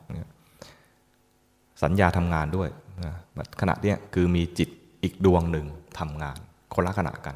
[1.84, 2.69] สัญญาทำงานด้วย
[3.06, 3.13] นะ
[3.62, 4.69] ขณะนี้คือมีจิต
[5.04, 5.65] อีกดวงหนึ่ง
[5.99, 6.38] ทำงาน
[6.73, 7.36] คนละขณะกัน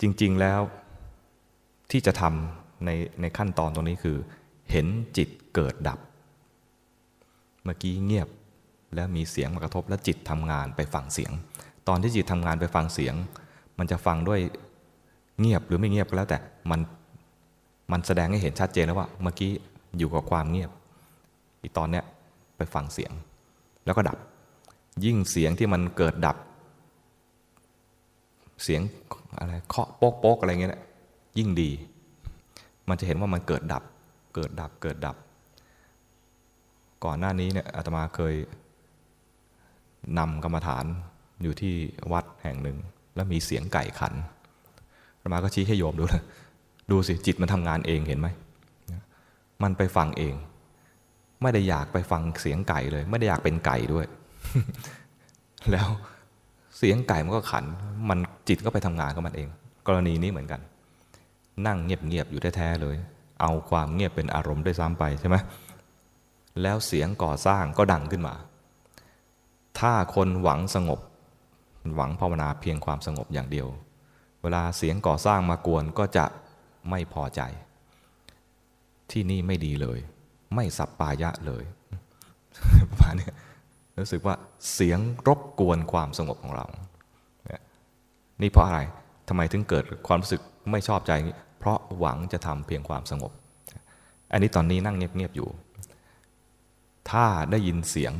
[0.00, 0.60] จริงๆแล้ว
[1.90, 4.16] ที่จะทำในในขั้นตอนตรงนี้คือ
[4.70, 4.86] เห็น
[5.16, 5.98] จิตเกิดดับ
[7.64, 8.28] เมื่อกี้เงียบ
[8.94, 11.32] แล้วมีเสียงมากระทบแล้วจิตทำงานไปฟังเสียง
[11.88, 13.14] ตอนที่จิตทำงานไปฟังเสียง
[13.78, 14.40] มันจะฟังด้วย
[15.40, 16.38] เงียบหรือไม่เงียบก็แล้วแต่
[16.70, 16.80] มัน
[17.92, 19.52] มันแสดงให้เห็นชัดเจนแล้วว่าเมื่อกี้
[19.98, 20.70] อยู่กับความเงียบ
[21.62, 22.04] อีตอนเนี้ย
[22.56, 23.12] ไปฟังเสียง
[23.84, 24.18] แล้วก็ดับ
[25.04, 26.36] ยิ่งเสียงที่มันเกิดดับ
[28.62, 28.80] เสียง
[29.38, 30.72] อะไรเคาะโป๊กโป๊กอะไรเงี้ย
[31.38, 31.70] ยิ่งดี
[32.88, 33.82] มันจะเห็นว่ามันเกิดดับ
[34.34, 35.16] เกิดดับเกิดดับ
[37.04, 38.34] ก่อนหน้านี้เนี่ยอาตมาเคย
[40.18, 40.84] นำกรรมฐาน
[41.42, 41.74] อยู่ที่
[42.12, 42.76] วัดแห่งหนึ่ง
[43.14, 44.14] แล้วมีเสียงไก่ขัน
[45.16, 46.22] อาตมาก็ชี้ให้โยมดูเลย
[46.90, 48.28] ดูสิจิตมันทำงานเองเห็นไหม
[49.62, 50.34] มันไปฟังเอง
[51.42, 54.06] ไม่ได้อยากไปฟังเสียงไก่เลย ไม่ได้อยากเป็นไก่ด้วย
[55.70, 55.88] แล้ว
[56.78, 57.64] เสียงไก่มันก็ขัน
[58.08, 58.18] มัน
[58.48, 59.48] จิตก็ไปทำงานของมันเอง
[59.86, 60.60] กรณีนี้เหมือนกัน
[61.66, 62.96] นั่งเงียบๆอยู่แท้ๆเลย
[63.40, 65.36] เอาความเงียบเป็นอารมณ์ด้วยซ้ำไปใช่ไหม
[66.62, 68.34] แล้วเสียงก่อสร้างก็ดังขึ้นมา
[69.78, 71.00] ถ้าคนหวังสงบ
[71.96, 73.68] หวังภาวนาเพียงความสงบอย่างเดียว
[74.42, 76.24] เวลาเสียงก่อสร้างมากวนก็จะ
[76.90, 77.40] ไม่พอใจ
[79.10, 79.98] ที่นี่ไม่ดีเลย
[80.54, 81.64] ไม่สับปายะเลย
[82.90, 83.28] ประมาณนี้
[84.02, 84.34] รู้สึกว่า
[84.72, 86.66] เสียงรบกวนความสงบของเรา
[88.42, 88.80] นี่เพราะอะไร
[89.28, 91.12] ทำไมถึงเกิดความรู้สึกไม่ชอบใจ
[91.58, 93.32] เพราะหวังจะทำเพียงความสงบ
[94.32, 95.48] อันนี้ตอนนี้นั่งเงียบๆอยู่
[97.10, 98.12] ถ้าได้ยินเสียง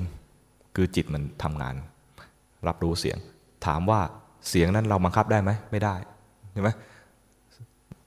[0.75, 1.75] คือจิตมันทำงาน
[2.67, 3.19] รับรู้เสียง
[3.67, 4.01] ถามว่า
[4.49, 5.95] เสียงนั้นเราบังคับได้ไหม ไม่ได้
[6.53, 6.71] เห็นไหม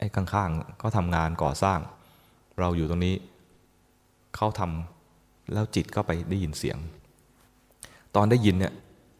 [0.00, 1.78] ไอ้ข้างๆเขาทำงานก่อสร้าง
[2.58, 3.14] เราอยู่ตรงนี้
[4.36, 6.78] เขาทำแล้วจิตก็ไปได้ยินเสียง
[8.14, 8.72] ตอนได้ยินเนี่ย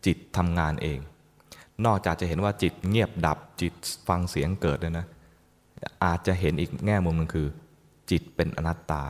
[0.07, 0.99] จิตทำงานเอง
[1.87, 3.75] นอกจากจะเห็นว่าจิตเงียบดับจิต
[4.09, 5.07] ฟังเสียงเกิดเลยนะ
[6.05, 7.47] อาจจะเห็นอีกแง่มุมหนึ่งคือ
[8.11, 9.03] จิตเป็นอนัตตา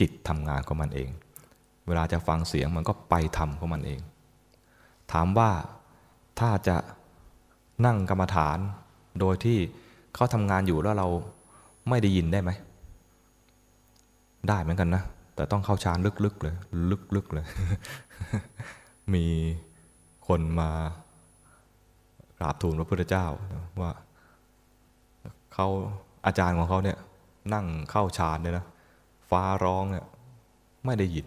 [0.00, 1.08] จิตทำงานของมันเอง
[1.86, 4.00] เวลาจะฟังเสียงมันก็ไปทำของมันเอง
[5.12, 5.50] ถามว่า
[6.40, 6.76] ถ้าจะ
[7.86, 8.58] นั่งกรรมฐาน
[9.20, 9.58] โดยที่
[10.14, 11.08] เขาทำงานอยู่แล้วเรา
[11.88, 12.50] ไม่ได้ยินได้ไหม
[14.48, 15.02] ได้เหมือนกันนะ
[15.34, 16.54] แต่ต้องเข้าฌานลึกๆเลย
[17.16, 17.46] ลึกๆเลย
[19.14, 19.24] มี
[20.28, 20.70] คนมา
[22.38, 23.26] กราบทูลพระพุทธเจ้า
[23.80, 23.90] ว่า
[25.54, 25.66] เขา
[26.26, 26.98] อาจารย์ของเขาเนี่ย
[27.54, 28.66] นั่งเข้าฌานเนี่ยนะ
[29.30, 30.06] ฟ้าร้องเนี่ย
[30.84, 31.26] ไม่ได้ยิน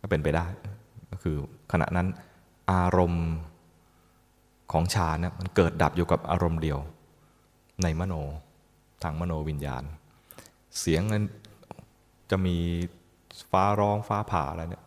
[0.00, 0.46] ก็เป็นไปได้
[1.10, 1.36] ก็คือ
[1.72, 2.06] ขณะนั้น
[2.72, 3.26] อารมณ์
[4.72, 6.78] ของฌานเนี่ยมันเกิดดับอยู่กับอารมณ์เดียว
[7.82, 8.14] ในมโน
[9.02, 9.82] ทางมโนวิญญาณ
[10.78, 11.24] เสียงนั้น
[12.30, 12.56] จะมี
[13.50, 14.84] ฟ้าร้องฟ้าผ่าอะไรเนี่ย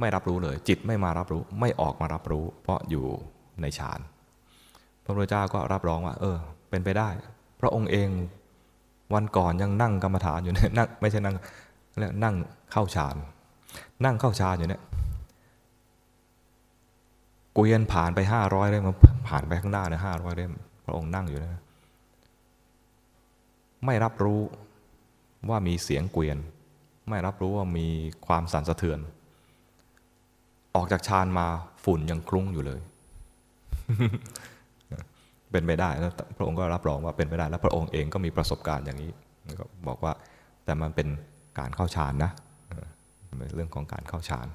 [0.00, 3.04] ไม่รับรู้เลย จิตไม่มารับรู้ ไม่ออกมารับรู้ เพราะอยู่
[3.60, 4.00] ในฌาน
[5.04, 6.36] พระพุทธเจ้าก็รับรองว่า เออ
[6.70, 7.08] เป็นไปได้
[7.60, 8.08] พระองค์เอง
[9.14, 11.36] วันก่อนยังนั่งกรรมฐานอยู่เนี่ยนั่งไม่ใช่นั่ง
[12.22, 12.34] นั่ง
[12.72, 13.16] เข้าฌาน
[14.04, 14.82] นั่งเข้าฌานอยู่เนี่ย
[17.54, 18.84] เกวียนผ่านไปห้าร้อยเล่ม
[19.28, 20.52] ผ่านไปข้างหน้าเนี่ยห้าร้อยเล่ม
[20.84, 21.62] พระองค์นั่งอยู่นะ
[23.86, 24.40] ไม่รับรู้
[25.48, 26.38] ว่ามีเสียงเกวียน
[27.08, 27.88] ไม่รับรู้ว่ามี
[28.26, 28.98] ความสั่นสะเทือน
[30.74, 31.46] ออกจากฌานมา
[31.84, 32.80] ฝุ่นยังคลุ้งอยู่เลย
[35.50, 39.10] เป็นไปได้แล้วพระองค์ก็รับรองว่าเป็นไปได้แล้วพระองค์เองก็มีประสบการณ์อย่างนี้
[39.60, 40.12] ก็บอกว่า
[40.64, 41.08] แต่มันเป็น
[41.58, 42.30] การเข้าฌานนะ
[43.38, 44.46] เป็นเรื่องของการเข้าฌาน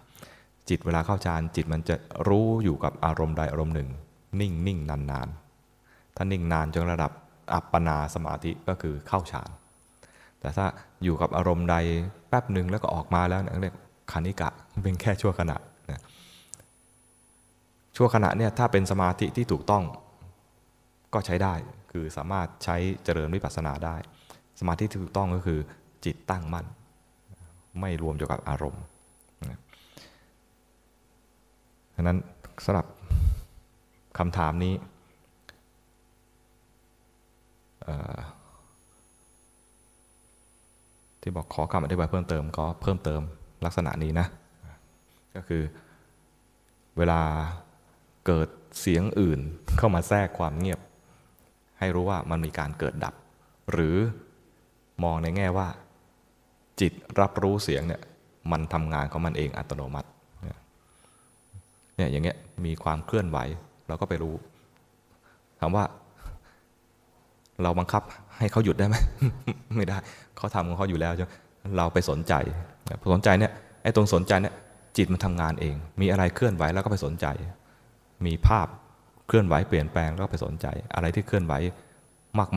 [0.69, 1.95] จิตเวลาเข้าฌานจิตมันจะ
[2.27, 3.89] รู้อยู่กับอารมณ์ใดอารมณ์หนึ่ง
[4.39, 5.27] นิ่งนิ่งนานนาน
[6.15, 7.11] ถ้านิ่งนานจนระดับ
[7.53, 9.49] อัปปนาสมาธิก็คือเข้าฌาน
[10.39, 10.65] แต่ถ้า
[11.03, 11.75] อยู่กับอารมณ์ใด
[12.29, 13.75] แป๊บหนึ่งแล้วก็ออกมาแล้วเรียก
[14.11, 14.49] คานิกะ
[14.83, 15.57] เป็นแค่ชั่วขณะ
[15.89, 16.01] นะ
[17.95, 19.83] ชั่วขณะเนี่ยถ้าเป็นสมาธิที่ถูกต้อง
[21.13, 21.53] ก็ใช้ได้
[21.91, 23.95] คือสามารถใช้เจริญวิปัสสนาได้
[24.59, 25.59] สมาธิที่ถูกต้องก็คือ
[26.05, 26.65] จิตตั้งมั่น
[27.79, 28.83] ไม่รวมอยู่กับอารมณ์
[32.01, 32.21] ดังนั้น
[32.65, 32.85] สำหรับ
[34.17, 34.73] คำถามนี้
[41.21, 43.21] ที่บอกขอคำอธิบายเพิ่มเติมก็เพิ่มเติม
[43.65, 44.27] ลักษณะนี้นะ
[45.35, 45.63] ก็คือ
[46.97, 47.21] เวลา
[48.25, 49.39] เกิดเสียงอื่น
[49.77, 50.79] เข้ามาแทรกความเงียบ
[51.79, 53.13] ให้รู้ว่ามันมีการเกิดดับ
[53.71, 53.97] หรือ
[55.03, 55.67] มองในแง่ว่า
[56.79, 58.01] จิตรับรู้เสียงเนี่ย
[58.51, 60.09] มันทำงานของมันเองอัตโนมัติ
[61.99, 63.37] เนี่ยอย่างเงี้ยมีความเคลื่อนไหว
[63.87, 64.35] เราก็ไปรู้
[65.59, 65.83] ถามว่า
[67.63, 68.03] เราบังคับ
[68.37, 68.95] ให้เขาหยุดได้ไหม
[69.77, 69.97] ไม่ได้
[70.37, 71.27] เขาทำของเขาอยู่แล้วใช่
[71.77, 72.33] เราไปสนใจ
[73.13, 73.51] สนใจเนี่ย
[73.83, 74.53] ไอ้ตรงสนใจเนี่ย
[74.97, 77.25] จิตมันทำงานเอง มีอะไรเคลื่อนไหวแล้วก็ไปสนใจ
[78.25, 78.67] มีภาพ
[79.27, 81.53] เคลื่อนไหวเปลี่ยนแปลงแล้วก็ไปสนใจ อะไรที่เคลื่อนไหว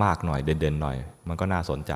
[0.03, 0.97] มากๆหน่อยเด่นๆหน่อย
[1.29, 1.93] มันก็น่าสนใจ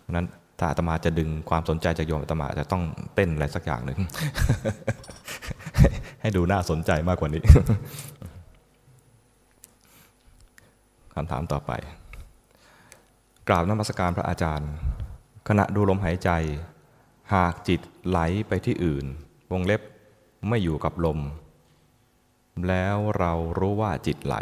[0.00, 0.26] เพราะนั้น
[0.58, 2.82] ถ้าอาตมาจะดึงความสนใจจากโยมอาตมาจะต้อง
[3.14, 3.98] เต้นอะไรสักอย่างหนึ่ง
[6.26, 7.42] ให้ดูน่าสนใจมากกว่านี้
[11.14, 11.72] คำถามต่อไป
[13.48, 14.70] กราบนมัสการพระอาจารย์
[15.48, 16.30] ขณะดูลมหายใจ
[17.34, 19.04] หากจิตไหลไปที่อื่น
[19.52, 19.80] วงเล็บ
[20.48, 21.18] ไม่อยู่กับลม
[22.68, 24.36] แล้วเรารู้ว่าจิตไหล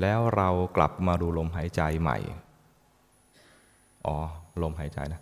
[0.00, 2.18] แล้วเรากลับมาดูลมหายใจใหม่
[4.06, 4.16] อ๋อ
[4.62, 5.20] ลมหายใจนะ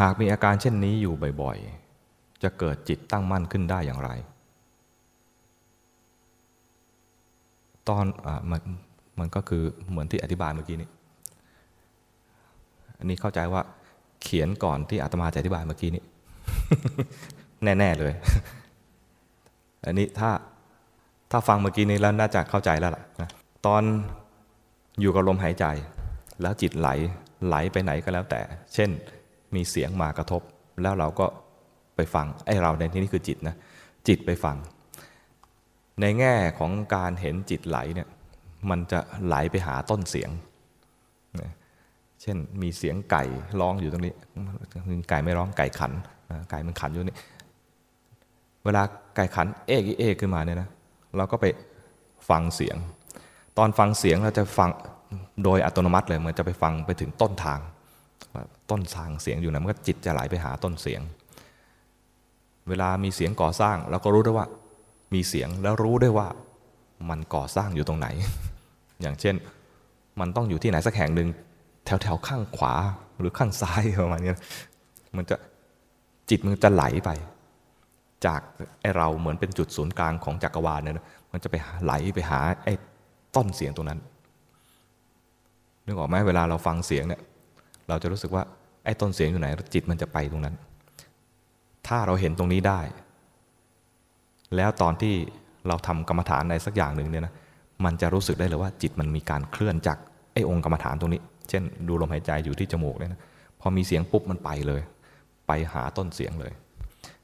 [0.00, 1.87] หากมีอาการเช่นนี้อยู่บ่อยๆ
[2.42, 4.10] จะเกิดจิตตั้งมั่นขึ้นได้อย่างไร
[7.88, 8.60] ตอนอมัน
[9.18, 10.88] มันก็คือเหมือนที่อธิบายเมื่อกี้นี้
[12.98, 13.62] อันนี้เข้าใจว่า
[14.22, 16.02] เขียนก่อนที่อาตมาจะอธิบายเมื่อกี้นี้
[17.78, 18.12] แน่ ๆ เลย
[19.86, 20.30] อันนี้ถ้า
[21.30, 23.30] ถ้าฟังเมื่อกี้นี้แล้วน่าจะเข้าใจแล้วล่ะนะ
[23.66, 23.82] ตอน
[25.00, 25.64] อยู่กับลมหายใจ
[26.42, 26.88] แล้วจิตไหล
[27.46, 28.40] ไหลไปไหนก็แล้วแต่
[28.74, 28.90] เช่น
[29.54, 30.42] มีเสียงมากระทบ
[30.82, 31.26] แล้วเราก็
[31.98, 33.54] ไปฟังไอ้เราในที่นี้คือจิตนะ
[34.08, 34.56] จิตไปฟัง
[36.00, 38.08] ในแง่ของการเห็นจิตไหลเนี่ย
[38.70, 40.30] มันจะไหลไปหาต้นเสียง
[42.22, 43.24] เช่นมีเสียงไก่
[43.60, 44.14] ร้องอยู่ตรงนี้
[45.10, 45.92] ไก่ไม่ร้องไก่ขัน
[46.50, 47.16] ไก่มันขันอยู่นี่
[48.64, 48.82] เวลา
[49.16, 50.68] ไก่ขันเอกเอกขึ้นมาเนี่ยนะ
[51.16, 51.46] เราก็ไป
[52.28, 52.76] ฟังเสียง
[53.58, 54.70] ตอนฟังเสียงเราจะฟัง
[55.44, 57.60] โดยอัตโนมัติเลยมันจะไปฟังไปถึงต้นทาง
[58.70, 61.00] ต้นทางเสียงอยู่นะมันก็จิตจะไหลไปหาต้นเสียง
[62.68, 64.46] เวลามีเสียงก่อสร้างเราก็รู้ได้ว่า
[65.14, 66.28] มีเสียงแล้วรู้ได้ว่า
[67.10, 68.08] มันก่อสร้างอยู่ตรงไหน
[69.02, 69.34] อย่างเช่น
[70.20, 71.28] มันต้องอยู่ที่ไหนสักแห่งหนึ่ง
[71.84, 72.74] แถวแถวข้างขวา
[73.18, 74.32] หรือข้างซ้ายประมาณนี้
[75.16, 75.36] มันจะ
[76.30, 77.10] จิตมันจะไหลไป
[78.26, 78.40] จาก
[78.80, 80.94] ไอเราเหมือนเป็นจุดศูนย์กลางของจักรวาลเนี่ย
[81.32, 82.74] มันจะไปไหลไปหาไอ้
[83.36, 84.00] ต้นเสียงตรงนั้น
[85.84, 87.20] นึกออกไหมเวลาเราฟังเสียงเนี่ย
[87.88, 88.42] เราจะรู้สึกว่า
[88.84, 90.54] ไอ้ต้นเสียงอยู่ไหนจิตมันจะไปตรงนั้น
[91.86, 92.80] ถ้าเราเห็นตรงนี้ได้
[94.56, 95.14] แล้วตอนที่
[95.68, 97.34] เราทำกรรมฐานในสักอย่างหนึ่งเนี่ยนะ
[97.84, 99.98] มันจะรู้สึกได้เลยว่าจิตมันมีการเคลื่อนจาก
[100.32, 103.20] ไอ้องค์กรรมฐานตรงนี้ เช่น ดูลมหายใจอยู่ที่จมูกเนี่ยนะ
[103.60, 104.82] พอมีเสียงปุ๊บมันไปเลย
[105.46, 106.52] ไปหาต้นเสียงเลย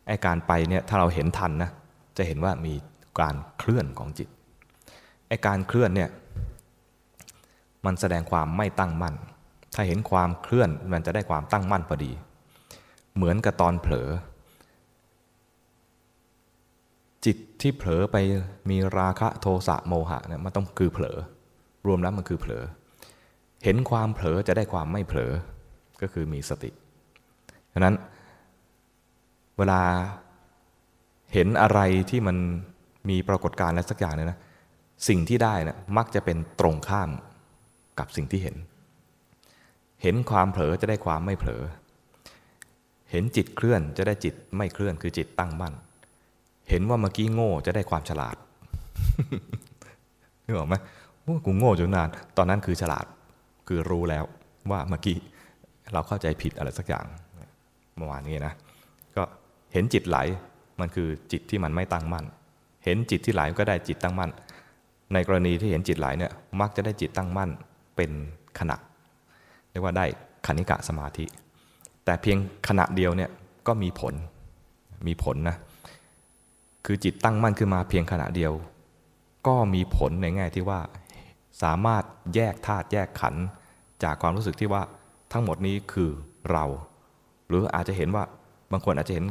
[0.07, 1.71] ไอ้การไปเนี่ยถ้าเราเห็นทันนะ
[2.17, 2.75] จะเห็นว่ามี
[3.21, 4.29] การเคลื่อนของจิต
[5.29, 6.09] ไอ้การเคลื่อนเนี่ย
[7.87, 9.15] มันแสดงความไม่ตั้งมั่น
[9.75, 12.13] ถ้าเห็นความเคลื่อนมันจะได้ความตั้งมั่นพอดี
[13.17, 14.09] เหมือนกับตอนเผลอ
[17.25, 18.17] จิตที่เผลอไป
[18.71, 21.19] มีราคะโทสะโมหะเนี่ยมันต้องคือเผลอ
[21.87, 22.65] รวมแล้วมันคือเผลอ
[23.65, 25.33] เห็นความเผลอจะได้ความไม่เผลอ
[26.03, 26.71] ก็คือมีสติ
[27.73, 27.95] ฉะนั้น
[29.59, 29.81] เวลา
[31.33, 32.37] เห็นอะไรที่มัน
[33.09, 34.39] มีปรากฏการณ์อะไรสักอย่างเนี่ยนะ
[35.09, 37.11] สิ่งที่ได้นะมักจะเป็นตรงข้าม
[37.99, 38.57] กับสิ่งที่เห็น
[40.03, 41.63] เห็นความเผลอจะได้ความไม่เผลอ
[43.11, 45.75] เห็นจิตเคลื่อนจะได้จิตไม่เคลื่อนคือจิตตั้งมั่น
[46.71, 48.37] เห็นว่าเมื่อกี้โง่จะได้ความฉลาด
[50.45, 50.75] นึกออกไหม
[51.45, 53.05] กูโง่จนนาน ตอนนั้นคือฉลาด
[53.69, 54.25] คือรู้แล้ว
[54.71, 55.17] ว่าเมื่อกี้
[55.93, 57.05] เราเข้าใจผิดอะไรสักอย่าง
[57.97, 58.53] เมื่อวานนี้นะ
[59.17, 59.23] ก็
[59.73, 60.19] เห็นจิตไหล
[60.81, 62.25] มันคือจิตที่มันไม่ตั้งมั่น
[62.85, 64.31] เห็นจิตที่ไหลก็ได้จิตตั้งมั่น
[65.13, 67.51] ในกรณีที่เห็นจิตไหลเนี่ย มักจะได้จิตตั้งมั่น
[67.97, 68.11] เป็น
[68.59, 68.77] ขณะ
[69.71, 70.05] เรียกว่าได้
[70.47, 71.25] คณิกะสมาธิ
[72.05, 73.31] แต่เพียงขณะเดียวเนี่ย
[73.67, 74.15] ก็มีผล
[75.07, 75.57] มีผลนะ
[76.87, 78.53] คือจิตตั้งมั่นขึ้นมาเพียงขณะเดียว
[79.47, 80.81] ก็มีผลในแง่ที่ว่า
[81.63, 83.35] สามารถแยกธาตุแยกขัน
[84.03, 84.83] จากความรู้สึกที่ว่า
[85.33, 86.11] ทั้งหมดนี้คือ
[86.51, 86.65] เรา
[87.49, 88.25] หรืออาจจะเห็นว่า
[88.73, 89.25] บางคนอาจจะเห็น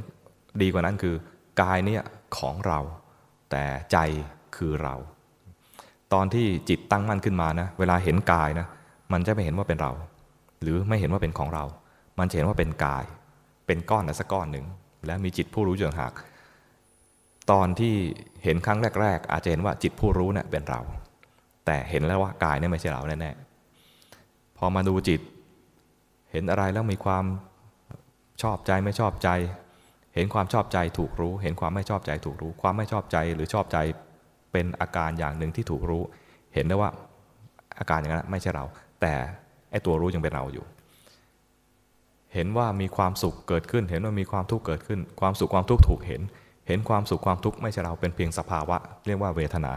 [0.61, 1.15] ดีกว่านั้นคือ
[1.61, 2.03] กายเนี่ย
[2.37, 2.79] ของเรา
[3.51, 3.97] แต่ใจ
[4.55, 4.95] คือเรา
[6.13, 8.67] ตอนที่จิตตั้งมั่นขึ้นมานะ เวลาเห็นกายนะ
[9.11, 9.91] มันจะไม่เห็นว่าเป็นเรา
[10.61, 11.65] หรือไม่เห็นว่าเป็นของเรา
[12.19, 13.03] มันจะเห็นว่าเป็นกาย
[13.67, 14.65] เป็นก้อนสักก้อนหนึ่ง
[15.05, 16.13] และมีจิตผู้รู้เจือหาก
[17.51, 17.95] ตอนที่
[18.43, 20.81] เห็นครั้งแรก ๆ อาจจะเห็นว่าจิตผู้รู้เนี่ยเป็นเรา
[21.65, 25.21] แต่เห็นแล้วว่ากายเนี่ยไม่ใช่เราแน่ๆพอมาดูจิต
[26.31, 27.25] เห็นอะไรแล้วมีความ
[28.41, 29.29] ชอบใจไม่ชอบใจ
[30.15, 33.77] เห็นความชอบใจถูกรู้ เห็นความไม่ชอบใจถูกรู้ ความไม่ชอบใจหรือชอบใจ
[34.51, 36.03] เป็นอาการอย่างหนึ่งที่ถูกรู้
[36.53, 36.89] เห็นได้ว่า
[37.79, 38.65] อาการอย่างนั้นไม่ใช่เรา
[39.01, 39.13] แต่
[39.71, 40.65] ไอตัวรู้ยังเป็นเราอยู่
[42.33, 46.21] เห็นว่ามีความสุขเกิดขึ้น เห็นว่ามีความทุกข์เกิดขึ้น ความสุขความทุกข์ถูกเห็น
[46.67, 49.73] เห็นความสุขความทุกข์ไม่ใช่เราเป็นเพียงสภาวะ เรียกว่าเวทนา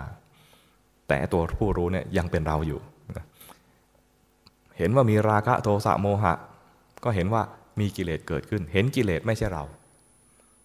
[1.09, 2.81] แต่ตัวผู้รู้เนี่ยยังเป็นเราอยู่
[4.79, 6.35] เห็นว่ามีราคะโทสะโมหะ
[7.05, 7.43] ก็เห็นว่า
[7.81, 9.65] มีกิเลสเกิดขึ้น เห็นกิเลสไม่ใช่เรา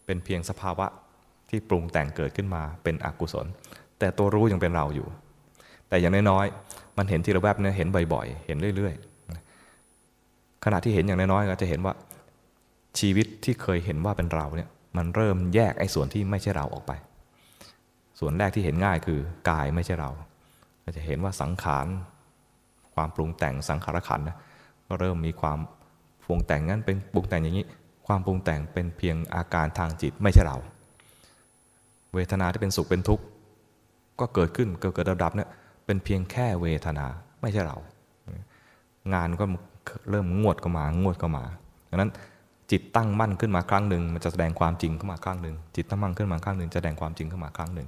[0.05, 0.85] เป็นเพียงสภาวะ
[1.49, 3.45] ที่ปรุงแต่งเกิดขึ้นมาเป็นอกุศล
[3.99, 5.07] แต่ตัวรู้ยังเป็นเราอยู่
[5.89, 11.93] แต่อย่างน้อยๆมันเห็นทีละแวบเนี่ยเห็นบ่อยๆ เห็นเรื่อยๆขณะที่เห็นอย่างน้อยๆก็จะเห็นว่า
[12.99, 16.91] ชีวิตที่เคยเห็นว่าเป็นเราเนี่ย มันเริ่มแยกไอ้ส่วนที่ไม่ใช่เราออกไป
[18.19, 19.19] ส่วนแรกที่เห็นง่ายคือ
[19.49, 20.09] กายไม่ใช่เรา
[20.81, 21.87] เราจะเห็นว่าสังขาร
[22.95, 24.37] ความปรุงแต่งสังขารขันนะ
[24.87, 25.57] ก็เริ่มมีความ
[26.23, 27.65] ปรุงแต่งนั้นเป็นปรุงแต่งอย่างนี้
[28.07, 30.57] ความปรุงแต่งเป็นเพียงอาการทางจิตไม่ใช่เรา
[32.13, 33.23] เวทนาที่เป็นสุขเป็นทุกข์
[34.19, 35.49] ก็เกิดขึ้นเกิดเกิดดับเนี่ย
[35.85, 37.05] เป็นเพียงแค่เวทนา
[37.41, 37.77] ไม่ใช่เรา
[39.13, 39.45] งานก็
[40.09, 41.43] เริ่มงวดก็มางวดก็มา
[41.89, 42.11] ดังนั้น
[42.71, 47.87] จิตตั้งมั่นขึ้นมาครั้งหนึ่งมันจะแสดงความจริงขึ้นมาครั้งหนึ่งจิตตั้งมั่นขึ้นมาครั้งหนึ่งจะแสดงความจริงขึ้นมาครั้งหนึ่ง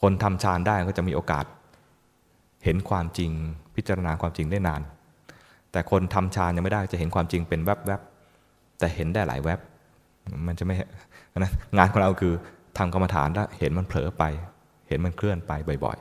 [0.00, 1.44] คนทำฌานได้ก็จะมีโอกาส
[2.64, 3.30] เห็นความจริง
[3.76, 4.82] พิจารณาความจริงได้นาน
[5.72, 9.60] แต่คนทำฌานยังไม่ได้จะเห็นความจริงเป็นแวบๆแต่เห็นได้หลายแวบ
[10.46, 10.74] มันจะไม่
[11.38, 12.32] นะงานของเราคือ
[12.78, 14.24] ทำกรรมฐานได้วเห็นมันเผลอไป
[14.88, 15.52] เห็นมันเคลื่อนไป
[15.84, 15.98] บ่อย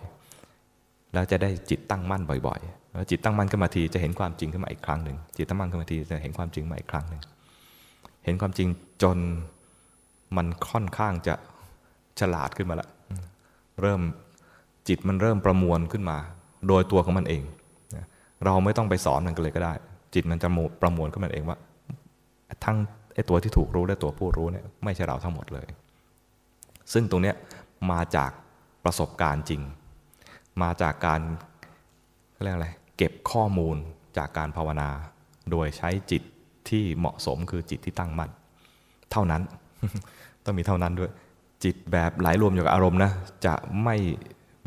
[0.51, 7.21] ๆ แล้วจะได้จิตตั้งมั่นบ่อยๆแล้วจิตตั้งมั่นขึ้นมาทีจะเห็นความจริงขึ้นมาอีกครั้งหนึ่งจิตตั้งมั่นขึ้นมาทีจะเห็นความจริงมาอีกครั้งหนึ่ง
[8.25, 8.67] เห็นความจริง
[9.03, 9.17] จน
[10.37, 11.35] มันค่อนข้างจะ
[12.19, 12.87] ฉลาดขึ้นมาละ
[13.81, 14.01] เริ่ม
[14.87, 16.17] จิตมันเริ่มประมวลขึ้นมา
[16.67, 17.43] โดยตัวของมันเอง
[18.45, 19.73] เราไม่ต้องไปสอนมันกันเลยก็ได้
[20.13, 20.47] จิตมันจะ
[20.81, 21.57] ประมวลขึ้นมาเองว่า
[22.65, 22.77] ทั้ง
[23.13, 25.67] ไอ้ตัวที่ถูกรู้และตัวผู้รู้เนี่ยไม่ใช่เราทั้งหมดเลย
[26.93, 27.35] ซึ่งตรงเนี้ย
[27.91, 28.31] มาจาก
[28.83, 29.61] ประสบการณ์จริง
[30.61, 31.21] มาจากการ
[32.43, 33.75] เรียกอะไรเก็บข้อมูล
[34.17, 34.89] จากการภาวนา
[35.51, 36.23] โดยใช้จิต
[36.69, 38.29] ที่เหมาะสมคือจิตที่ตั้งมั่น
[39.11, 39.41] เท่านั้น
[40.43, 41.11] ต้องมีเท่านั้นด้วย
[41.63, 43.11] จิตแบบไหลรวมอยู่กับอารมณ์นะ
[43.45, 43.95] จะไม่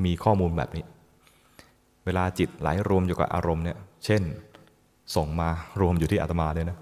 [0.05, 0.85] มีข้อมูลแบบนี้
[2.05, 4.23] เวลาจิตไหลรวมอยู่กับอารมณ์เนี่ยเช่น
[5.17, 5.49] ส่งมา
[5.81, 6.79] รวมอยู่ที่อาตมาเลยนะ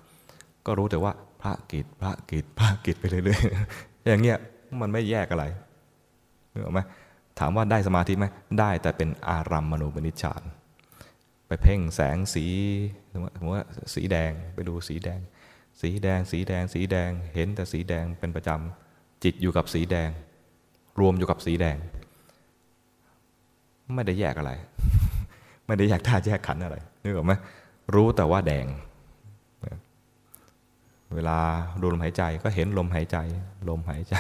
[0.67, 1.13] ก็รู้แต่ว่า
[1.43, 4.39] พระกิจพระกิจพระกิจไปเรื่อยๆอย่างเงี้ย
[4.81, 5.45] มันไม่แยกอะไร
[6.53, 6.81] นึกอไหม
[7.39, 8.27] ถามว่าได้สมาธิไหม
[8.61, 10.43] ได้แต่เป็นอารัมมณูปนิชฌาน
[11.47, 12.47] ไปเพ่งแสงสี
[13.13, 15.21] สมมติว่าสีแดงไปดูสีแดง
[15.81, 20.11] สีแดงสีแดงสีแดงเห็นแต่สีแดงเป็นประจำจิตอยู่กับสีแดง
[21.01, 21.77] รวมอยู่กับสีแดง
[23.95, 24.53] ไม่ได้แยกอะไร
[25.67, 27.33] ไม่ได้แยกท่าแยกขันอะไรนึกออกไหม
[27.95, 28.67] รู้แต่ว่าแดง
[31.15, 31.39] เวลา
[31.81, 33.17] ดูลมหายใจก็เห็นลมหายใจ
[33.69, 34.15] ลมหายใจ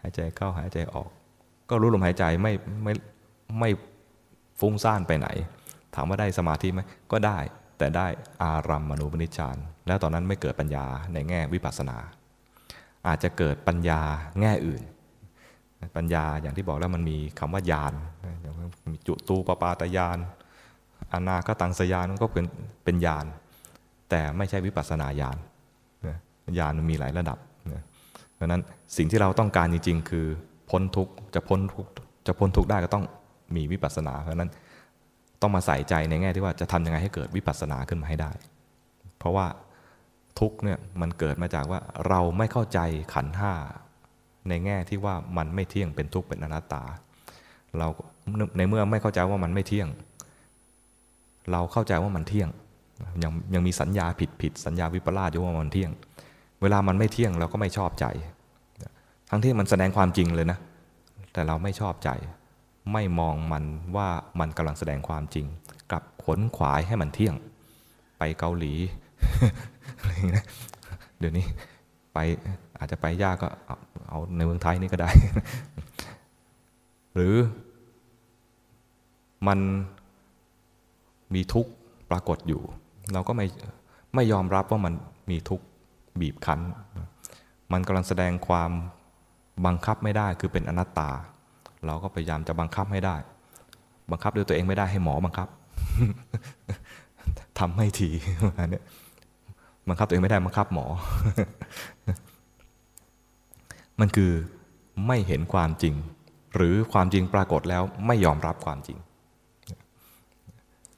[0.00, 1.08] หายใจเข้าหายใจออก
[1.70, 2.52] ก็รู้ลมหายใจไม่
[2.84, 2.92] ไม่
[3.58, 3.70] ไม่
[4.60, 5.28] ฟุ้งซ่านไปไหน
[5.94, 6.80] ถามว่าได้สมาธิไหม
[7.12, 7.38] ก็ได้
[7.78, 8.06] แต่ได้
[8.42, 11.98] อารัมมณูปนิชฌานแล้วตอนนั้นไม่เกิดปัญญาในแง่วิปัสสนา
[13.06, 14.00] อาจจะเกิดปัญญา
[14.40, 14.82] แง่อื่น
[15.96, 17.94] ปัญญาอย่างที่บอกแล้วมันมีคำว่ายาน
[18.92, 20.18] มีจุตูปปาตยาน
[21.14, 22.44] อนาคตังสยานก็เป็น
[22.84, 23.26] เป็นญาณ
[24.10, 25.36] แต่ไม่ใช่วิปัสนาญาณ
[26.58, 27.38] ญาณมีหลายระดับ
[28.34, 28.62] เพราะนั้น
[28.96, 30.26] สิ่งที่เราต้องการจริงๆ คือ
[30.70, 31.86] พ้นทุกจะพ้นทุก
[32.26, 33.04] จะพ้นทุกได้ก็ต้อง
[33.56, 34.50] มีวิปัสสนา เพราะนั้น
[35.44, 38.32] ต้องมาใส่ใจในแง่ที่ว่าจะทำยังไงให้เกิดวิปัสสนาขึ้นมาให้ได้
[39.18, 39.46] เพราะว่า
[40.38, 42.78] ทุกเนี่ยมันเกิดมาจากว่าเราไม่เข้าใจ
[43.14, 43.52] ขันห้า
[44.48, 46.82] ในแง่ที่ว่ามันไม่เที่ยงเป็นทุกข์เป็นอนัตตา
[47.78, 47.88] เรา
[48.56, 49.88] ในเมื่อไม่เข้าใจว่ามันไม่เที่ยง
[51.52, 52.48] เราเข้าใจว่ามันเที่ยง
[53.22, 55.90] ยังยังมีสัญญาผิดผิดสัญญาวิปลาสอยู่ว่ามันเที่ยง
[56.62, 58.06] เวลามันไม่เที่ยงเราก็ไม่ชอบใจ
[59.30, 60.58] ทั้งที่มันแสดงความจริงเลยนะ
[61.32, 62.10] แต่เราไม่ชอบใจ
[62.92, 63.64] ไม่มองมัน
[63.96, 64.08] ว่า
[64.40, 65.46] มันกำลังแสดงความจริง
[65.90, 67.34] กลับขนขวายให้มันเที่ยง
[68.18, 68.72] ไปเกาหลี
[69.98, 70.42] อะไรอย่างนี้
[71.18, 71.44] เดี๋ยวนี้
[72.12, 72.18] ไป
[72.78, 73.76] อาจจะไปยากก็เอา
[74.08, 75.10] เอาในเมืองไทยนี่ก็ได้
[77.14, 77.34] หรือ
[79.48, 79.58] มัน
[81.34, 81.70] มีทุกข์
[82.10, 82.62] ปรากฏอยู่
[83.12, 83.46] เราก็ไม่
[84.14, 84.94] ไม่ยอมรับว่ามัน
[85.30, 85.64] มีทุกข์
[86.20, 86.60] บีบคั้น
[87.72, 88.70] มันกำลังแสดงความ
[89.66, 91.10] บังคับไม่ได้คือเป็นอนัตตา
[91.86, 93.16] เราก็พยายามจะบังคับให้ได้
[94.10, 95.48] บังคับด้วยตัวเองไม่ได้ให้หมอบังคับ
[97.58, 98.08] ทำไม่ที
[98.58, 98.80] อันนี้
[99.88, 100.86] บังคับตัวเองไม่ได้บังคับหมอ
[104.00, 104.32] มันคือ
[105.06, 105.94] ไม่เห็นความจริง
[106.54, 108.98] หรือความจริงปรากฏแล้วไม่ยอมรับความจริง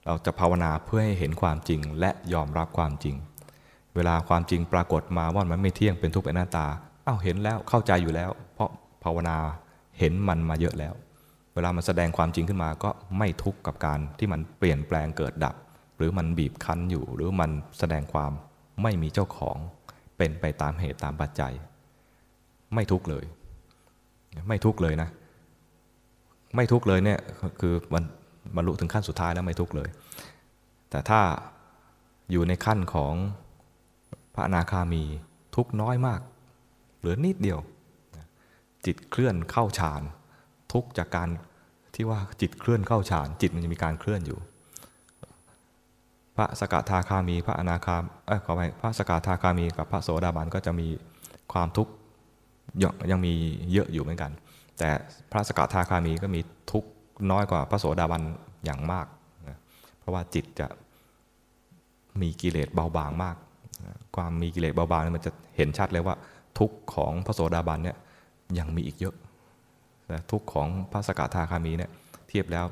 [0.05, 3.17] เราจะภาวนาเพื่อให้เห็นความจริงและยอมรับความจริง
[3.95, 6.67] เวลาความจริงปรากฏมาว่ามันไม่เที่ยงเป็นทุกข์เป็นหน้าตา
[7.07, 8.71] อ้าวเห็นแล้วเข้าใจอยู่แล้ว เพราะ
[9.05, 9.37] ภาวนา
[9.99, 10.95] เห็นมันมาเยอะแล้ว
[11.55, 15.55] เวลามันแสดงความจริงขึ้นมาก็ไม่ทุกข์กับการที่มันเปลี่ยนแปลงเกิดดับ
[15.97, 18.33] หรือมันบีบคั้นอยู่ หรือมันแสดงความ
[18.83, 19.57] ไม่มีเจ้าของ
[20.17, 21.53] เป็นไปตามเหตุตามปัจจัย
[22.75, 23.25] ไม่ทุกข์เลย
[24.49, 25.09] ไม่ทุกข์เลยนะ
[26.57, 27.21] ไม่ทุกข์เลยเนี่ย
[27.61, 28.05] คือมัน
[28.57, 29.89] บรรลุถึงขั้นสุดท้ายแล้วไม่ทุกข์เลย
[30.91, 31.21] แต่ถ้า
[32.31, 33.15] อยู่ในขั้นของ
[34.35, 35.05] พระอนาคามี
[35.57, 36.21] ทุกข์น้อยมาก
[36.99, 37.59] เหลือนิดเดียว
[38.87, 40.03] จิตเคลื่อนเข้าฌาน
[40.73, 41.29] ทุกจากการ
[41.95, 44.39] ที่ว่าจิตเคลื่อนเข้าฌานจิตมันจะมีการเคลื่อนอยู่
[46.37, 50.89] พระสกทาคามีพระอนาคามเอ้ยขอไปพระสกทาคามีกับพระโสดาบันก็จะมี
[51.53, 51.93] ความทุกข์
[53.11, 53.33] ยังมี
[53.73, 54.31] เยอะอยู่เหมือนกัน
[54.79, 54.89] แต่
[55.31, 56.41] พระสกทาคามีก็มี
[56.73, 56.91] ทุกข์
[57.31, 58.23] น้อยกว่าพระโสดาบัน
[58.65, 59.07] อย่างมาก
[59.49, 59.59] นะ
[59.99, 60.67] เพราะว่าจิตจะ
[62.21, 63.37] มีกิเลสเบาบางมาก
[64.17, 66.17] ความมีกิเลสเบาบางมันจะเห็นชัดเลยว่า
[66.59, 67.97] ทุกข์ของพระโสดาบันเนี่ย
[68.59, 69.15] ยังมีอีกเยอะ
[70.07, 71.91] แต่ทุกของพระสกทาคามีเนี่ย
[72.29, 72.67] เทียบแล้ว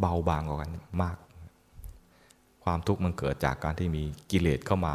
[0.00, 0.70] เบาบางกว่ากัน
[1.02, 1.16] มาก
[2.64, 4.94] ความทุกข์มันเกิดจากการที่มีกิเลสเข้ามา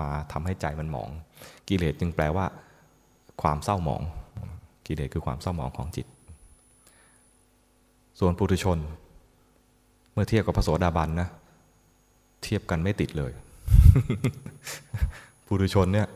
[0.00, 1.10] มาทำให้ใจมันหมอง
[1.68, 2.46] กิเลสจึงแปลว่า
[3.42, 4.02] ความเศร้าหมอง
[4.86, 6.06] กิเลสคือความเศร้าหมองของจิต
[8.18, 8.78] ส่วนปุถุชน
[10.12, 11.28] เมื่อเทียบกับพระโสดาบันนะ
[12.42, 13.32] เทียบกันไม่ติดเลย
[15.46, 16.08] ปุถุชนเนี่ย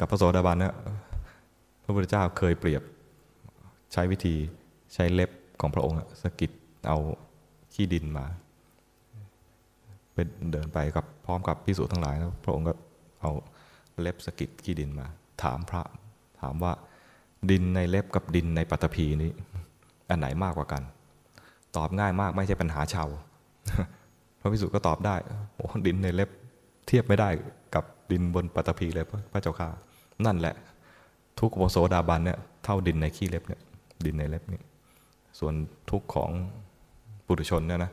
[0.00, 0.74] กับพระโสดาบันเนี่ย
[1.84, 2.82] พระพุทธเจ้าเคยเปรียบ
[3.92, 4.34] ใช้วิธี
[4.94, 5.30] ใช้เล็บ
[5.60, 6.50] ของพระองค์สกิด
[6.88, 6.98] เอา
[7.74, 8.26] ขี้ดินมา
[10.14, 12.72] เป็นเดินไปกับพร้อมกับพิสูจทั้งหลายแล้วพระองค์ก็
[13.20, 13.30] เอา
[14.00, 15.06] เล็บสกิดขี้ดินมา
[15.42, 15.82] ถามพระ
[16.40, 16.72] ถามว่า
[17.50, 19.30] ดินในเล็บกับดินในปัตภีนี้
[20.08, 20.82] อันไหนมากกว่ากัน
[21.76, 23.08] ตอบง่ายมากไม่ใช่ปัญหาชาว
[24.40, 25.16] พระพิสุก็ตอบได้
[25.54, 26.30] โอ้ดินในเล็บ
[26.86, 27.28] เทียบไม่ได้
[27.74, 29.68] กับดินบนปัตภีเลยพระเจ้าค่ะ
[30.26, 30.54] นั่นแหละ
[31.40, 33.60] ทุกโมโสดาบันเนี่ยเท่าดินในขี้เล็บเนี่ย
[34.04, 34.62] ดินในเล็บเนี่ย
[35.38, 35.54] ส่วน
[35.90, 36.30] ทุกของ
[37.26, 37.92] ปุถุชนเนี่ยนะ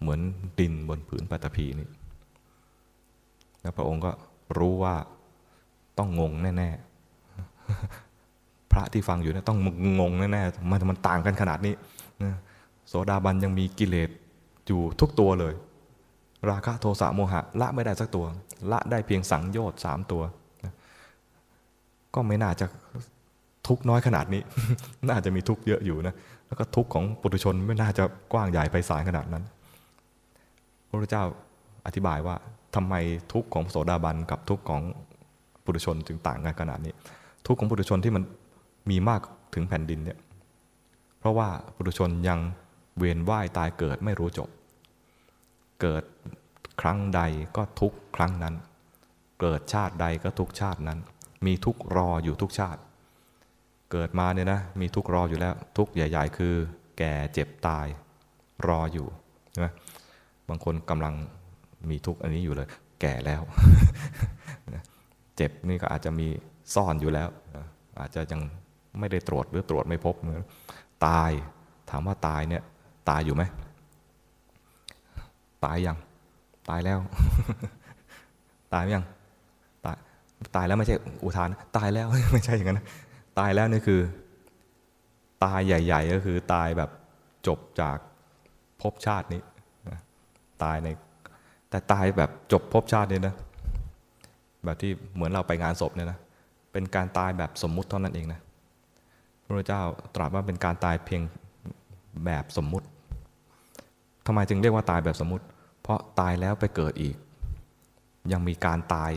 [0.00, 0.20] เหมือน
[0.60, 1.88] ดินบนผืนปัตภีนี่
[3.60, 4.10] แล้วพระองค์ก็
[4.58, 4.94] รู้ว่า
[5.98, 9.58] ต้องงงแน่ๆ พระที่ฟังอยู่เนี่ยต้อง
[10.00, 11.74] งงแน่ๆ มันมันต่างกันขนาดนี้
[12.88, 14.10] โสดาบันยังมีกิเลส
[14.66, 15.54] อยู่ทุกตัวเลย
[16.50, 18.26] ราคะโทสะโมหะ ละไม่ได้สักตัว
[18.70, 20.22] ละได้เพียงสังโยชน์สามตัว
[22.14, 22.66] ก็ไม่น่าจะ
[23.68, 24.42] ทุกน้อยขนาดนี้
[25.08, 26.14] น่าจะมีทุกเยอะอยู่นะ
[26.46, 29.44] แล้วก็ทุกของปุถุชนไม่น่าจะกว้างใหญ่ไพศาลขนาดนั้น
[30.88, 31.24] พระพุทธเจ้า
[31.86, 32.36] อธิบายว่า
[32.74, 32.94] ทำไม
[33.32, 34.82] ทุกของโสดาบันกับทุกของ
[35.64, 36.92] ปุถุชนจึงต่างกันขนาดนี้
[37.46, 38.22] ทุกของปุถุชนที่มัน
[38.90, 39.20] มีมาก
[39.54, 40.18] ถึงแผ่นดินเนี่ย
[41.18, 42.38] เพราะว่าปุถุชนยัง
[42.98, 44.48] เวียนว่ายตายเกิดไม่รู้จบ
[45.80, 46.02] เกิด
[46.80, 47.20] ครั้งใด
[47.56, 48.54] ก็ทุกครั้งนั้น
[49.40, 50.98] เกิดชาติใดก็ทุกชาตินั้น
[51.46, 52.80] มีทุกรออยู่ทุกชาติ
[53.92, 56.54] เกิดมาเนี่ยนะมีทุกรออยู่แล้ว ทุกใหญ่ ๆ คือ
[56.98, 57.86] แก่เจ็บตาย
[58.68, 59.06] รออยู่
[59.50, 59.68] ใช่ไหม
[60.48, 61.14] บางคนกำลัง
[61.90, 62.68] มีทุกอันนี้อยู่เลย
[63.00, 63.42] แก่แล้ว
[65.36, 66.26] เจ็บนี่ก็อาจจะมี
[66.74, 67.28] ซ่อนอยู่แล้ว
[68.00, 68.40] อาจจะยัง
[68.98, 70.14] ไม่ได้ตรวจหรือตรวจไม่พบ
[71.06, 71.30] ตาย
[71.90, 72.62] ถามว่าตายเนี่ย
[73.10, 73.42] ตายอยู่ไหม
[75.64, 75.96] ตายยัง
[76.68, 76.98] ตายแล้ว
[78.74, 79.04] ตายยัง
[80.56, 82.80] ตายแล้วไม่ใช่อุทาน ตายแล้วไม่ใช่อย่างนั้น
[83.38, 84.00] ตายแล้วนี่คือ
[85.44, 86.90] ตายใหญ่ ๆ ก็คือตายแบบ
[87.46, 87.98] จบจาก
[88.80, 89.40] ภพชาตินี้
[90.62, 90.88] ตายใน
[91.70, 93.34] แต่ตายแบบจบภพชาตินี้นะ
[94.64, 96.18] แบบที่เหมือนเราไปงานศพเนี่ยนะ
[96.72, 98.40] เป็นการตายแบบสมมุติเท่านั้นเองนะ
[99.44, 99.82] พระเจ้า
[100.14, 101.22] ตรัสว่าเป็นการตายเพียง
[102.24, 102.86] แบบสมมุติ
[104.26, 105.44] ทำไมจึงเรียกว่าตายแบบสมมุติ
[105.82, 107.16] เพราะตายแล้วไปเกิดอีก
[108.32, 109.10] ยังมีการตาย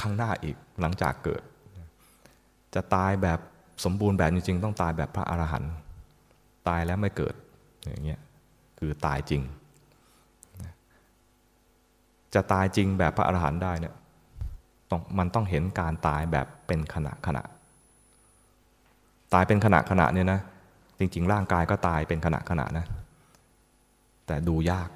[0.00, 1.42] ข้างหน้าอีกหลังจากเกิด
[2.74, 3.38] จะตายแบบ
[3.84, 5.72] สมบูรณ์แบบจริง ๆ ต้องตายแบบพระอรหันต์
[6.68, 7.34] ตายแล้วไม่เกิด
[7.86, 8.20] อย่างเงี้ย
[8.78, 9.42] คือตายจริง
[12.34, 13.94] จะตายจริงแบบพระอรหันต์ได้เนี่ย
[14.90, 17.42] ต้องมันต้องเห็นการตายแบบเป็นขณะขณะ
[19.34, 20.40] ตายเป็นขณะขณะเนี่ยนะ
[20.98, 22.84] จริง ๆ ร่างกายก็ตายเป็นขณะขณะนะ
[24.26, 24.90] แต่ดูยาก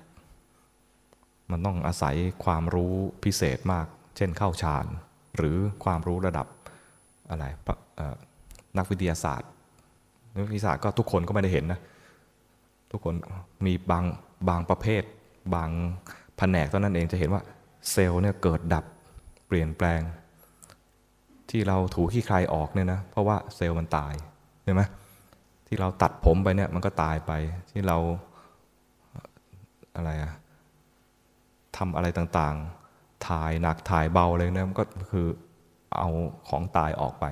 [1.50, 2.14] มันต้องอาศัย
[2.44, 2.94] ความรู้
[3.24, 3.86] พิเศษมาก
[4.16, 4.86] เช่นเข้าฌาน
[5.36, 6.46] หรือความรู้ระดับ
[7.30, 7.44] อะไร
[8.78, 9.50] นักวิทยาศาสตร์
[10.34, 11.80] นักวิทยาศาสตร์ก็ทุกคนก็ไม่ได้เห็นนะ
[12.92, 13.14] ทุกคน
[13.66, 14.04] มีบาง
[14.48, 15.02] บางประเภท
[15.54, 15.70] บาง
[16.36, 17.42] แผนกเท่านั้นเองจะเห็นว่า
[17.90, 18.84] เซลล์เนี่ยเกิดดับ
[19.46, 20.00] เปลี่ยนแปลง
[21.50, 24.14] ที่เราถูขี้ใครออกเนี่ยนะเพราะว่าเซลล์มันตาย
[24.62, 24.82] เห็นไหม
[25.66, 27.32] ที่เราตัดผมไปเนี่ยมันก็ตายไป
[27.70, 27.96] ที่เรา
[29.96, 30.32] อะไรอะ
[31.76, 32.81] ทำอะไรต่างๆ
[33.28, 35.26] ถ่ายหนักถ่ายเบาอะไรเนี่ยมันก็คือ
[35.96, 36.08] เอา
[36.48, 37.24] ของตายออกไป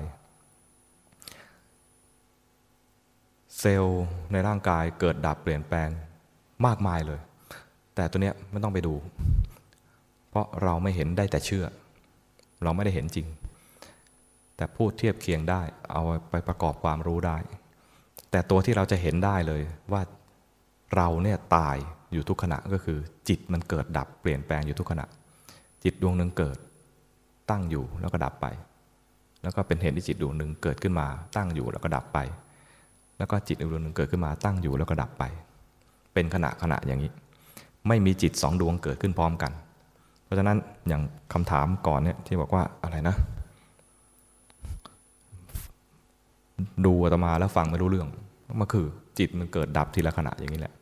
[3.59, 5.89] เซลล์ในร่างกายเกิดดับเปลี่ยนแปลง
[6.65, 7.19] มากมายเลย
[7.95, 8.95] แต่ตัวเนี้ยไม่ต้องไปดู
[10.29, 11.65] เพราะเราไม่เห็นได้แต่เชื่อ
[12.63, 13.27] เราไม่ได้เห็นจริง
[14.55, 15.61] แต่พูดเทียบเคียงได้
[15.91, 17.37] เอาไปประกอบความรู้ได้
[18.31, 19.61] แต่ตัวที่เราจะเห็นได้เลย
[19.91, 20.01] ว่า
[20.95, 21.77] เราเนี่ยตาย
[22.11, 25.05] อยู่ทุกขณะก็คือ จิตมันเกิดดับเปลี่ยนแปลงอยู่ทุกขณะ
[25.83, 26.57] จิตดวงหนึ่งเกิด
[27.49, 28.47] ตั้งอยู่แล้วก็ดับไป
[29.43, 32.19] แล้วก็เป็นเหตุที่จิตดวงหนึ่งเกิดขึ้นมา ตั้งอยู่แล้วก็ดับไป
[33.17, 35.23] แล้วก็จิตอีกดวงหนึ่งเกิดขึ้นมาตั้งอยู่แล้วก็ดับไป
[36.13, 37.11] เป็นขณะขณะอย่างนี้
[37.87, 39.51] ไม่มีจิตสองดวงเกิดขึ้นพร้อมกัน
[40.23, 40.57] เพราะฉะนั้น
[40.87, 41.01] อย่าง
[41.33, 43.15] คำถามก่อนเนี่ยที่บอกว่าอะไรนะ
[46.85, 48.09] ดูอาตมาแล้วฟังไม่รู้เรื่อง
[48.59, 48.85] มันคือ
[49.19, 50.73] จิตมันเกิดดับทีละขณะอย่างนี้แหละ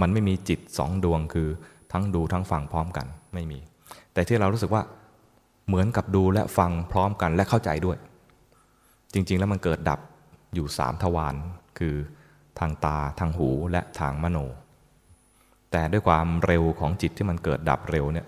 [0.00, 1.48] มันไม่มีจิตสองดวงคือ
[1.92, 3.58] ทั้งดูทั้งฟังพร้อมกันไม่มี
[4.18, 4.82] แต่ที่เรารู้สึกว่า
[5.66, 7.98] เหมือนกับดูและฟังพร้อมกันและเข้าใจด้วย
[9.12, 10.00] จริง ๆ แล้วมันเกิดดับ
[10.54, 11.34] อยู่สามทวาร
[11.78, 11.94] คือ
[12.58, 14.38] ทางตาทางหูและทางมโน
[15.70, 18.26] แต่ด้วยความเร็วของจิตที่มันเกิดดับเร็วเนี่ย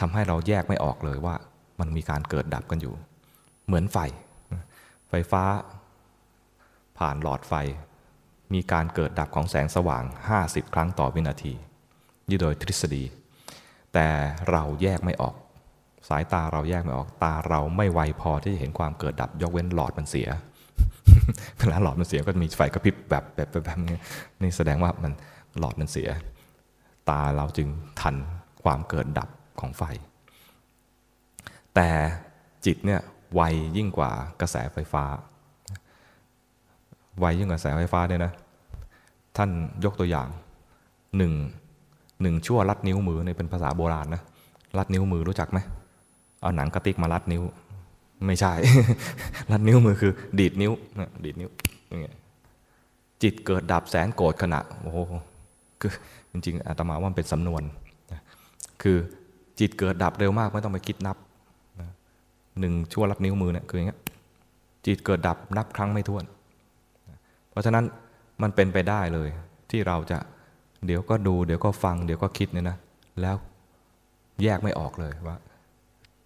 [0.00, 1.34] ทำให้เราแยกไม่ออกเลยว่า
[1.80, 2.94] มันมีการเกิดดับกันอยู่
[3.66, 3.98] เหมือนไฟ
[5.08, 5.42] ไฟฟ้า
[6.98, 7.52] ผ่านหลอดไฟ
[8.54, 10.04] มีการเกิดดับของแสงสว่าง
[10.38, 11.52] 50 ครั้งต่อวินาที
[12.28, 13.04] นี่โดยทฤษฎี
[13.94, 14.08] แต่
[14.50, 15.34] เราแยกไม่ออก
[16.08, 20.28] สายตาเราแยกไม่ออก ตาเราไม่ไวพอที่จะเห็นความเกิดดับ ยกเว้นหลอดมันเสีย
[21.58, 23.98] เวลาหลอดมันเสียก็มีไฟกระพริบแบบแบบแบบแบบนี้
[24.40, 25.12] นี่แสดงว่ามัน
[25.58, 26.08] หลอดมันเสีย
[27.10, 27.68] ตาเราจึง
[28.00, 28.16] ทัน
[28.62, 29.28] ความเกิดดับ
[29.60, 29.82] ของไฟ
[31.74, 31.88] แต่
[32.64, 33.00] จิตเนี่ย
[33.34, 33.40] ไว
[33.76, 34.10] ยิ่งกว่า
[34.40, 35.04] กระแสไฟฟ้า
[37.18, 38.32] ไวยิ่งกว่ากระแสไฟฟ้าเนี่ยนะ
[39.36, 39.50] ท่าน
[39.84, 40.28] ยกตัวอย่าง
[41.16, 41.32] หนึ่ง
[42.22, 44.22] หนึ่งชั่วรัดนิ้วมือในเป็นภาษาโบราณนะ
[44.78, 45.58] รัดนิ้วมือรู้จักไหม
[46.42, 47.42] เอาหนังกระติกมารัดนิ้ว
[48.26, 48.52] ไม่ใช่
[49.50, 51.50] รัดนิ้วมือคือ ดีดนิ้วนะดีดนิ้ว
[51.88, 52.14] อย่างเงี้ย
[53.22, 54.98] จิตเกิดดับแสนโกรธขณะโอ้โห
[55.80, 55.92] คือ
[56.32, 57.62] จริงๆอาตมาว่ามันเป็นสำนวน
[58.12, 58.20] นะ
[58.82, 58.96] คือ
[59.60, 61.16] จิตเกิดดับเร็วมากไม่ต้องไปคิดนับ
[61.80, 61.88] นะ
[62.60, 64.00] หนึ่งชั่วรัดนิ้วมือเนี่ยคืออย่างเงี้ย
[64.86, 66.24] จิตเกิดดับนับครั้งไม่ถ้วน
[67.50, 67.84] เพราะฉะนั้น
[68.42, 69.28] มันเป็นไปได้เลย
[69.70, 70.18] ที่เราจะ
[70.86, 72.76] เดี๋ยวก็ดู เดี๋ยวก็ฟัง เดี๋ยวก็คิดเนี่ยนะ
[73.20, 73.36] แล้ว
[74.42, 75.36] แยกไม่ออกเลยว่า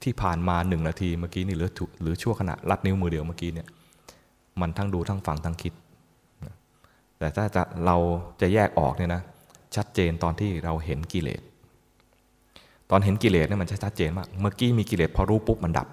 [0.03, 1.71] ที่ผ่านมาหนึ่งนาทีเมื่อกี้นี่หรือ
[2.03, 3.69] หรือชั่วขณะรัดนิ้วมือเดียวเมื่อกี้เนี่ย
[4.61, 5.73] มันทั้งดูทั้งฟังทั้งคิด
[7.19, 7.97] แต่ถ้าจะเรา
[8.41, 9.23] จะแยกออกเนี่ยนะ
[9.77, 11.43] ชัดเจนตอนที่เราเห็นกิเลส
[12.91, 15.89] ตอนเห็นกิเลสเนี่ยมันชัดเจนมาก เมื่อกี้มีกิเลสพอรู้ปุ๊บมันดับ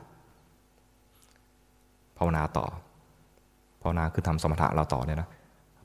[2.18, 2.66] ภาวนาต่อ
[3.82, 5.30] ภาวนาคือทำสมถะเราต่อเนี่ยนะ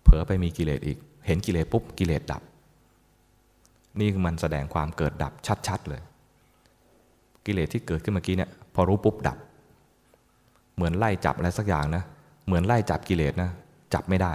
[0.03, 2.43] เผลอไปมีกิเลสอีก เห็นกิเลสปุ๊บกิเลสดับ
[4.01, 5.32] นี่คือมันแสดงความเกิดดับ
[5.68, 6.01] ชัดๆเลย
[7.45, 9.38] กิเลสที่เกิดขึ้นเมื่อกี้เนี่ยพอรู้ปุ๊บดับ
[10.74, 12.03] เหมือนไล่จับอะไรสักอย่างนะ
[12.47, 13.51] เหมือนไล่จับกิเลสนะ
[13.95, 14.32] จับไม่ได้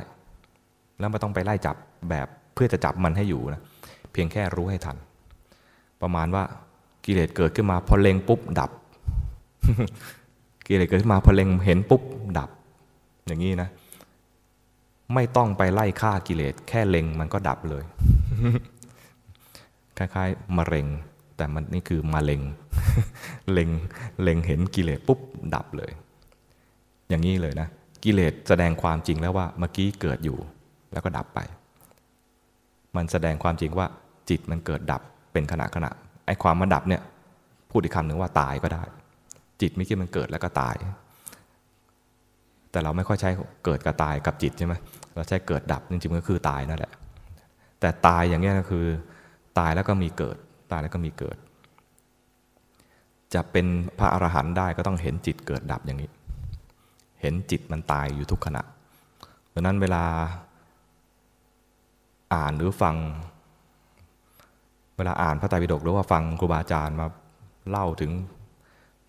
[0.99, 1.75] แล้วไม่ต้องไปไล่จับ
[2.09, 3.61] แบบเพื่อจะจับมันให้อยู่นะ
[4.11, 4.97] เพียงแค่รู้ให้ทัน
[6.01, 6.43] ประมาณว่า
[7.05, 8.71] กิเลสเกิดขึ้นมาพอเล็งปุ๊บดับ
[10.67, 12.01] กิเลสเกิดขึ้นมาพอเล็งเห็นปุ๊บ
[12.37, 12.49] ดับ
[13.27, 13.69] อย่างนี้นะ
[15.13, 17.83] ไม่ต้องไปไล่ฆ่ากิเลสแค่เล็งมันก็ดับเลย
[19.99, 20.87] คล้ายๆมะเร็ง
[21.37, 22.41] แต่มันนี่คือมะเร็ง
[23.51, 23.69] เล็ง
[24.23, 25.19] เล็งเห็นกิเลสปุ๊บ
[25.55, 25.91] ดับเลย
[27.09, 27.67] อย่างนี้เลยนะ
[28.03, 30.37] กิเลสแสดงความจริงแล้วว่าเมื่อกี้เกิดอยู่
[30.93, 31.39] แล้วก็ดับไป
[32.95, 33.87] มันแสดงความจริงว่า
[34.29, 35.01] จิตมันเกิดดับ
[35.33, 35.89] เป็นขณะขณะ
[36.25, 37.01] ไอ้ความมันดับเนี่ย
[37.71, 38.83] พูดอีกคำหนึ่งว่าตายก็ได้
[39.61, 40.75] จิตไม่คิดมันเกิดแล้วก็ตาย
[42.71, 43.29] แต่เราไม่ค่อยใช้
[43.65, 44.73] เกิดกับตายกับจิตใช่ไหม
[45.15, 46.91] เราใช้เกิดดับจริงๆก็คือตายนั่นแหละ
[47.79, 48.85] แต่ตายอย่างนี้ก็คือ
[49.59, 50.37] ตายแล้วก็มีเกิด
[50.71, 51.37] ตายแล้วก็มีเกิด
[53.33, 53.65] จะเป็น
[53.99, 56.09] พระอรหันต์ได้ก็ต้องเห็นจิตเกิดดับอย่างนี้
[57.21, 58.63] เห็นจิตมันตายอยู่ทุกขณะ
[59.49, 60.03] เพราะนั้นเวลา
[62.33, 62.95] อ่านหรือฟัง
[64.97, 67.07] เวลาอ่านพระไตรปิฎกหรือว่าฟังครูบาอาจารย์มา
[67.69, 68.11] เล่าถึง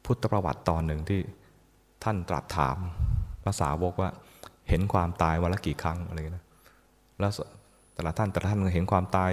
[0.04, 1.20] พุทธประวัติตอนหนึ่งที่
[2.04, 2.78] ท่านตรัสถาม
[3.44, 4.10] ภาษาวกว่า
[4.68, 6.46] เห็นความตายวันละกี่ครั้งอะไรนะ
[7.20, 7.32] แล้ว
[7.94, 9.32] แต่ละท่านแต่ละท่านเห็นความตาย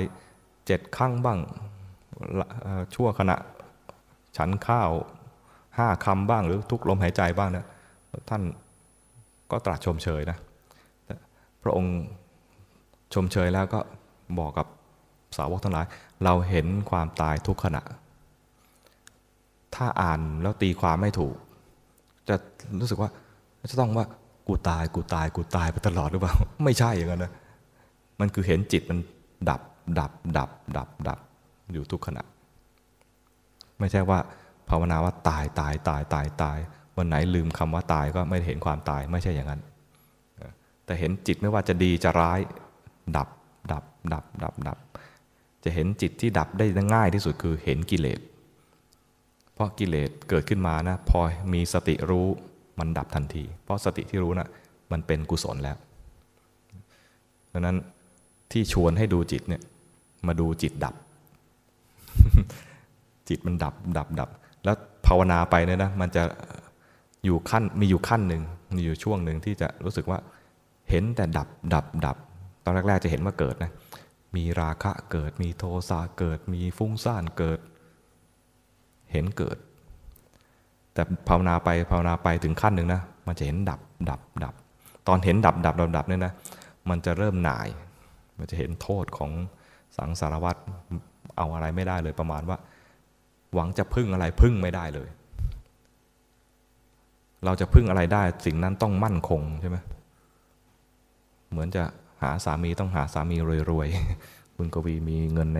[0.68, 1.40] เจ็ดครั้งบ้าง
[2.96, 3.38] ชั่วขณะ
[4.38, 4.92] ฉันข้าว
[5.78, 7.66] ห้าคำบ้างหรือทุกลมหายใจบ้างนะ
[8.30, 8.44] ท่าน
[9.52, 10.38] ก็ตรัสชมเชยนะ
[11.64, 11.96] พระองค์
[13.14, 13.80] ชมเชยแล้วก็
[14.40, 14.68] บอกกับ
[15.38, 15.86] สาวกทั้งหลาย
[16.24, 17.82] เราเห็นความตายทุกขณะ
[19.76, 21.36] ถ้าอ่านแล้วตีความไม่ถูก
[22.30, 22.36] จะ
[22.80, 23.10] รู้สึกว่า
[23.72, 24.06] จะต้องว่า
[24.48, 27.32] กูตายกูตายกูตายไปตลอดหรือเปล่า ไม่ใช่อย่างนั้นนะ
[28.20, 29.00] มันคือเห็นจิตมัน
[29.50, 29.62] ดับ
[30.00, 31.20] ดับดับดับดับ
[31.72, 32.24] อยู่ทุกขณะ
[33.80, 34.20] ไม่ใช่ว่า
[34.70, 36.58] ภาวนาว่าตายตายตายตายตาย
[36.98, 39.62] วันไหนลืมคำว่าตายก็ไม่เห็นความตายไม่ใช่อย่างนั้น
[40.86, 42.40] แต่เห็นจิตไม่ว่าจะดีจะร้าย
[43.18, 43.30] ดับ
[43.72, 43.84] ดับ
[44.14, 44.78] ดับดับดับ
[45.64, 48.20] จะเห็นจิตที่ดับได้ง่ายที่สุดคือเห็นกิเลส
[49.54, 51.20] เพราะกิเลสเกิดขึ้นมานะพอ
[51.54, 52.28] มีสติรู้
[52.80, 54.50] มันดับทันที เพราะสติที่รู้น่ะ
[54.92, 55.78] มันเป็นกุศลแล้ว
[57.52, 57.78] ดังนั้น
[58.52, 59.62] ที่ชวนให้ดูจิตเนี่ย
[60.28, 60.96] มาดูจิตดับ
[63.30, 64.30] จิตมันดับดับดับ
[64.64, 64.76] แล้ว
[65.06, 66.24] ภาวนาไปเนี่ยนะมันจะ
[67.26, 68.42] อยู่ขั้นมีอยู่ขั้นหนึ่ง
[68.76, 70.20] มีอยู่ช่วงหนึ่งที่จะรู้สึกว่า
[70.90, 72.18] เห็นแต่ดับดับดับ
[72.64, 73.72] ตอนแรกๆจะเห็นว่าเกิดนะ
[74.36, 77.60] มีราคะเกิด มีโทสะเกิด มีฟุ้งซ่านเกิด
[79.12, 79.58] เห็นเกิด
[80.94, 84.54] แต่ภาวนาไปภาวนาไปถึงขั้นหนึ่งนะมันจะเห็นดับดับดับ
[85.08, 86.34] ตอนเห็นดับดับดับดับเนี่ยนะ
[86.90, 87.68] มันจะเริ่มหน่าย
[88.38, 89.32] มันจะเห็นโทษของ
[89.98, 90.60] สังสารวัตร
[91.38, 92.58] เอาอะไรไม่ได้เลยประมาณว่า
[93.54, 95.10] หวังจะพึ่งอะไรพึ่งไม่ได้เลย
[97.46, 99.78] เราจะพึ่งอะไรได้ สิ่งนั้นต้องมั่นคงใช่ไหม
[101.52, 101.84] เหมือนจะ
[102.22, 103.38] หาสามีต้องหาสามี
[103.72, 105.60] รวยๆคุณกวีมีเงินใน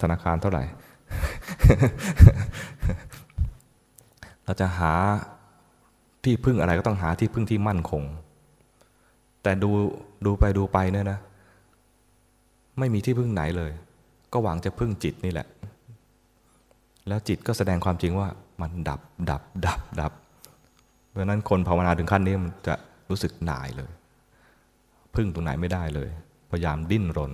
[0.00, 0.64] ธนาคารเท่าไหร่
[4.44, 4.92] เราจะหา
[6.24, 8.02] ที่พึ่งอะไรก็ต้องหาที่พึ่งที่มั่นคง
[9.42, 9.70] แต่ดู
[10.26, 11.18] ดูไปดูไปเนี่ยนะ
[12.78, 13.72] ไม่มีที่พึ่งไหนเลย
[14.32, 15.46] ก็หวังจะพึ่งจิตนี่แหละ
[17.08, 18.28] แล้วจิตก็แสดงความจริงว่า
[18.60, 19.00] มันดับ
[19.30, 20.12] ดับ ดับดับ
[21.10, 22.74] เพราะนั้นคนภาวนาถึงขั้นนี้มันจะ
[23.10, 23.90] รู้สึกหน่ายเลย
[25.14, 26.08] พึ่งตรงไหนไม่ได้เลย
[26.50, 27.32] พยายามดิ้นรน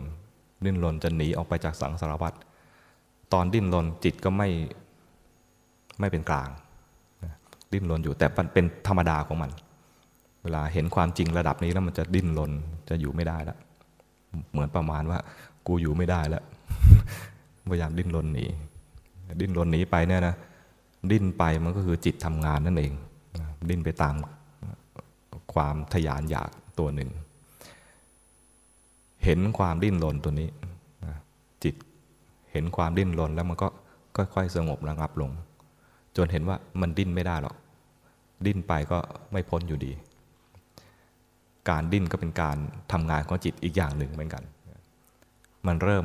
[0.65, 2.33] ดิ้นรนจะหนีออกไปจากสังสารวัฏ
[3.33, 4.49] ตอนดิ้นรนจิตก็ไม่
[6.01, 6.49] ไม่เป็นกลาง
[7.73, 9.51] ดิ้นรนอยู่แต่เป็นธรรมดาของมัน
[10.43, 12.53] เวลาเห็นความจริงระดับนี้แล้วมันจะดิ้นรน
[12.89, 13.59] จะอยู่ไม่ได้แล้ว
[14.51, 15.19] เหมือนประมาณว่า
[15.67, 16.45] กูอยู่ไม่ได้แล้ว
[17.71, 18.45] พยายามดิ้นรนหนี
[19.41, 20.35] ดิ้นรนหนีไปเนี่ยนะ
[21.11, 22.93] ดิ้นไปมันก็คือจิตทำงานนั่นเอง
[23.69, 24.15] ดิ้นไปตาม
[25.55, 27.11] ความทยานอยากตัวหนึ่ง
[29.25, 30.49] เห็นความดิ้นรนตัวนี้
[31.65, 31.75] จิต
[32.53, 33.69] เห็นความดิ้นรนแล้วมันก็
[34.17, 35.31] ค่อยๆสงบระงับลง
[36.17, 37.57] จนเห็นว่ามันดิ้นไม่ได้หรอก
[38.47, 38.99] ดิ้นไปก็
[39.33, 39.93] ไม่พ้นอยู่ดี
[41.71, 42.57] การดิ้นก็เป็นการ
[42.93, 44.43] ทำงานของจิตอีกอย่างหนึ่งเหมือนกัน
[45.67, 46.05] มันเริ่ม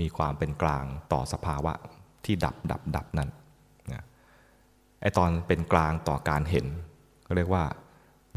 [0.00, 1.72] มีความเป็นกลางต่อสภาวะ
[2.24, 3.30] ที่ดับดับดับนั้น
[5.00, 6.66] ไอตอนเป็นกลางต่อการเห็น
[7.26, 7.64] ก็เรียกว่า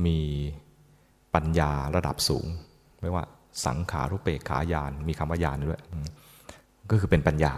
[0.06, 0.20] มี
[1.36, 2.46] ปัญญาระดับสูง
[3.04, 3.26] เรียกว่า
[3.66, 5.82] สังขารุเปกขายานมีคำว่ายานด้วย
[6.90, 7.54] ก็คือเป็นปัญญา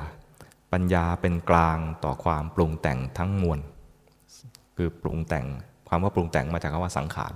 [0.74, 3.60] ปัญญาเป็นกลางต่อความปรุงแต่งทั้งมวล
[4.78, 5.46] คือปรุงแต่ง
[5.88, 7.34] ความว่าปรุงแต่งมาจากคำว่าสังขาร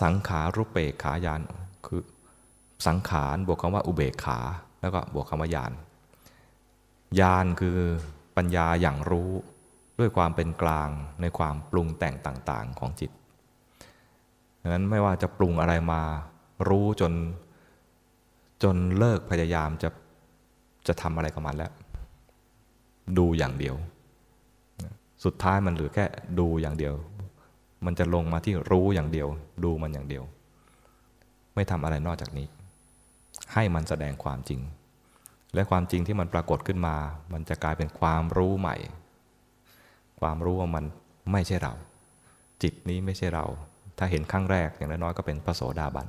[0.00, 1.40] สังขารุเปกขายาน
[1.86, 2.02] คือ
[2.86, 4.38] สังขารบวกคำว่าอุเบกขา
[4.80, 5.72] แล้วก็บวกคำว่ายาน
[7.20, 7.78] ยานคือ
[8.36, 9.30] ปัญญาอย่างรู้
[9.98, 10.88] ด้วยความเป็นกลาง
[11.20, 13.10] ในความปรุงแต่งต่างๆของจิต
[14.60, 16.02] ดังนั้นไม่ว่าจะปรุงอะไรมา
[16.68, 17.12] รู้จน
[18.62, 19.88] จนเลิกพยายามจะ
[20.86, 21.72] จะทำอะไรกับมันแล้ว
[23.18, 23.76] ดูอย่างเดียว
[25.24, 26.04] สุดท้ายมันเหลือแค่
[26.38, 26.94] ดูอย่างเดียว
[27.86, 29.28] มันจะลงมาที่รู้อย่างเดียว
[29.64, 30.24] ดูมันอย่างเดียว
[31.54, 32.46] ไม่ทำอะไรนอกจากนี้
[33.52, 34.60] ให้มันแสดงความจริง
[35.54, 36.96] และความจริงที่มันปรากฏขึ้นมา
[37.32, 38.76] มันจะกลายเป็นความรู้ใหม่
[40.20, 40.84] ความรู้ว่ามัน
[41.32, 41.72] ไม่ใช่เรา
[42.62, 43.44] จิตนี้ไม่ใช่เรา
[43.98, 46.08] ถ้าเห็นครั้งแรกอย่างน้อยๆก็เป็นพระโสดาบัน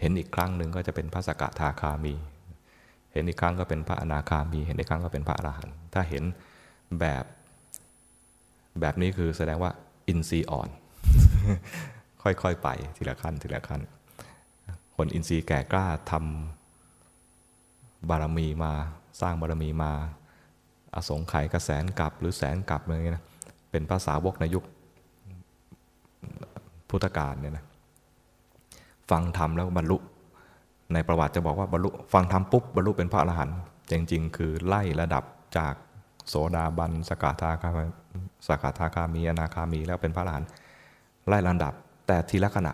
[0.00, 2.14] เห็นอีกครั้งหนึ่งก็จะเป็นพระสกทาคามี
[3.12, 6.24] เห็นอีกครั้งก็เป็นพระอนาคามี เห็นอีกครั้งก็เป็นพระอรหันต์ถ้าเห็น
[7.00, 7.24] แบบ
[8.80, 9.70] แบบนี้คือแสดงว่า
[10.08, 10.68] อินทรีย์อ่อน
[12.22, 13.80] ค่อยๆไปทีละขั้นทีละขั้น
[14.96, 18.72] คนอินทรีย์แก่กล้าทำบารมีมา
[19.20, 19.92] สร้างบารมีมา
[20.94, 23.24] อสงไขยกระแสนกลับหรือแสนกลับอะไรเงี้ยนะ
[23.70, 24.64] เป็นภาษาวกในยุค
[26.88, 27.64] พุทธกาลเนี่ยนะ
[29.10, 29.96] ฟังธรรมแล้วบรรลุ
[30.92, 33.58] ในประวัติจะบอกว่าบรรลุฟังธรรมปุ๊บบรรลุเป็นพระอรหันต์
[33.90, 35.24] จริง ๆ คือไล่ระดับ
[35.58, 35.74] จาก
[36.28, 37.70] โสดาบันสกทาคา
[38.46, 40.48] สกทาคามีอนาคามีแล้วเป็นพระอรหันต์
[41.28, 41.74] ไล่ระดับ
[42.06, 42.72] แต่ทีละขณะ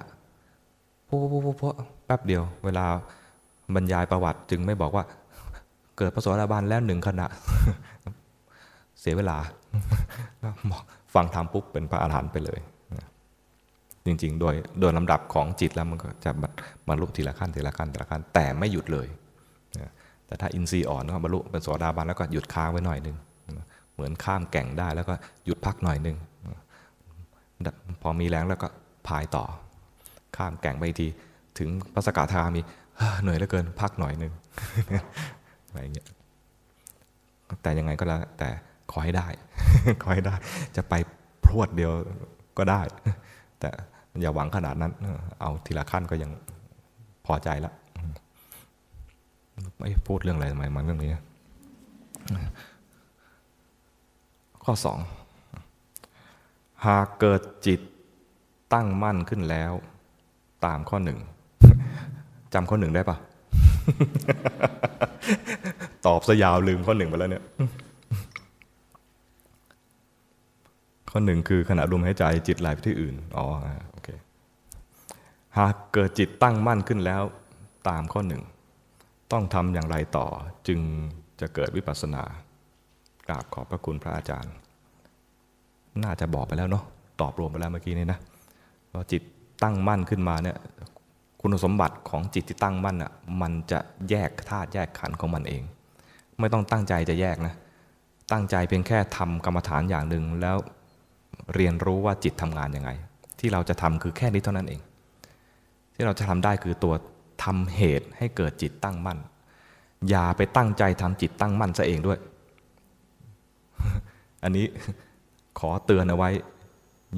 [1.09, 1.75] ปุ๊บปุ๊บปุ๊บปุ๊บ
[2.07, 2.85] แป๊บเดียว เวลา
[3.75, 5.05] บรรยายประวัติจึงไม่บอกว่า
[5.99, 7.27] เกิดพระโสดาบันแล้วหนึ่งขณะ
[9.01, 9.37] เสียเวลา
[11.15, 12.61] ฟังธรรมปุ๊บเป็นพระอรหันต์ไปเลย
[14.07, 16.31] จริงๆ โดยโดยลำดับของจิตแล้วมันก็จะ
[16.89, 19.07] บรรลุทีละขั้นทีละขั้นทีละขั้นแต่ไม่หยุดเลย
[20.27, 23.17] แต่ถ้าอินทรีย์อ่อนก็บรรลุเป็นโสดาบันแล้วก็หยุดค้างไว้หน่อยหนึ่ง
[23.99, 26.17] เหมือนข้ามแก่งได้แล้วก็หยุดพักหน่อยหนึ่ง
[28.03, 28.69] พอมีแรงแล้วก็
[29.07, 29.45] พายต่อ
[30.37, 31.07] ข้ามแก่งไปที
[31.59, 32.61] ถึงพระสกทามี
[33.23, 34.33] เหนื่อยเหลือเกินพักหน่อยหนึ่ง
[35.69, 36.07] อะไรเงี้ย
[37.63, 38.49] แต่ยังไงก็แล้วแต่
[38.91, 39.27] ขอให้ได้
[40.03, 40.35] ขอให้ได้
[40.77, 40.95] จะไป
[41.45, 41.93] พรวดเดียว
[42.59, 42.81] ก็ได้
[43.61, 43.69] แต่
[44.21, 44.93] อย่าหวังขนาดนั้น
[45.41, 46.31] เอาทีละขั้นก็ยัง
[47.27, 47.75] พอใจแล้ว
[49.79, 51.11] ไม่พูดเรื่องอะไรทำไมมาเรื่องนี้
[54.71, 54.99] ข้อสอง
[56.87, 57.81] หากเกิดจิต
[58.75, 59.73] ตั้งมั่นขึ้นแล้ว
[60.67, 61.19] ตามข้อหนึ่ง
[62.55, 63.17] จำข้อหนึ่งได้ปะ
[66.07, 67.45] ตอบซะยาวลืมข้อหนึ่งไปแล้วเนี่ย
[71.11, 73.47] ข้อหนึ่งคือขณะลมหายใจจิตไหลไปที่อื่น อ๋อ
[73.91, 74.09] โอเค
[75.59, 77.23] หากเกิดจิตตั้งมั่นขึ้นแล้ว
[77.89, 78.43] ตามข้อหนึ่ง
[79.33, 80.27] ต้องทำอย่างไรต่อ
[80.69, 80.81] จึง
[81.41, 82.25] จะเกิดวิปัสสนา
[83.29, 84.53] กราบขอบพระคุณพระอาจารย์
[86.03, 86.85] น่าจะบอกไปแล้วเนาะ
[87.21, 88.19] ตอบรวมไปแล้วเมื่อกี้นี่นะ
[88.99, 89.23] ว่าจิต
[89.63, 90.57] ตั้งมั่นขึ้นมาเนี่ย
[91.41, 93.79] คุณสมบัติของจิตที่ตั้งมั่นอะมันจะ
[94.11, 95.63] แยกธาตุแยกขันธ์ของมันเอง
[96.41, 97.55] ไม่ต้องตั้งใจจะแยกนะ
[98.33, 100.57] ตั้งใจเพียงแค่ทำกรรมฐานอย่างหนึ่งแล้ว
[101.55, 102.91] เรียนรู้ว่าจิตทำงานยังไง
[103.41, 104.81] ที่เราจะทำคือแค่นี้เท่านั้นเอง
[105.95, 106.95] ที่เราจะทำได้คือตัว
[107.45, 109.19] ทำเหตุให้เกิดจิตตั้งมั่น
[110.11, 112.19] อย่าไปตั้งใจทำจิตตั้งมั่นซะเองด้วย
[114.43, 114.67] อันนี้
[115.59, 116.31] ขอเตือนเอาไว้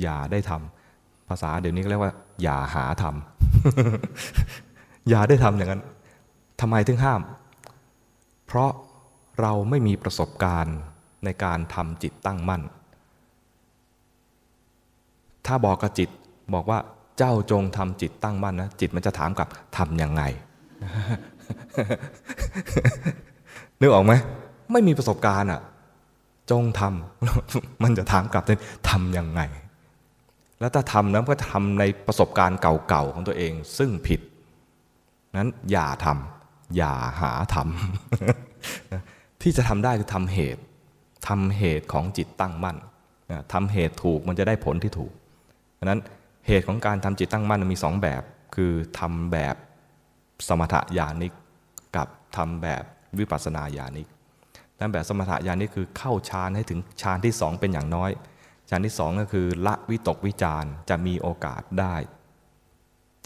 [0.02, 5.82] อย่าได้ทำภาษาเดี๋ยวนี้เรียกว่า อย่าหาทำอย่าได้ทำอย่างนั้น
[6.60, 7.20] ทำไมถึงห้าม
[8.46, 8.70] เพราะ
[9.40, 10.76] เราไม่มีประสบการณ์
[11.24, 12.62] ในการทำจิตตั้งมั่น
[15.46, 16.08] ถ้าบอกกับจิต
[16.54, 16.78] บอกว่า
[17.18, 20.22] เจ้าจงทำจิตตั้งมั่นนะจิตมันจะถามกลับทำยังไง
[23.80, 24.12] นึกออกไหม
[24.72, 25.60] ไม่มีประสบการณ์อะ
[26.50, 29.40] จงทำมันจะถามกลับเลยทำยังไง
[30.60, 34.20] แล้วถ้าทำนะก็ทำในประสบการณ์เก่าๆของตัวเอง ซึ่งผิด
[35.38, 40.62] นั้นอย่าทำอย่าหาทำที่จะทำได้คือทำเหตุ
[41.28, 42.76] ทำเหตุของจิตตั้งมั่น
[43.52, 45.12] ทำเหตุถูกมันจะได้ผลที่ถูก
[45.78, 46.00] ดังนั้น
[46.46, 48.22] เหตุของการทำจิตตั้งมั่นมีสองแบบ
[48.54, 49.56] คือทำแบบ
[50.48, 51.32] สมถญาณิก
[51.96, 52.82] กับทำแบบ
[53.18, 54.06] วิปัสสนาญาณิก
[54.82, 58.10] ทำแบบสมถะญาณิกคือเข้าฌานให้ถึงฌานที่สองเป็นอย่างน้อย
[58.68, 61.94] ฌานที่สองก็คือละวิตกวิจารจะมีโอกาสได้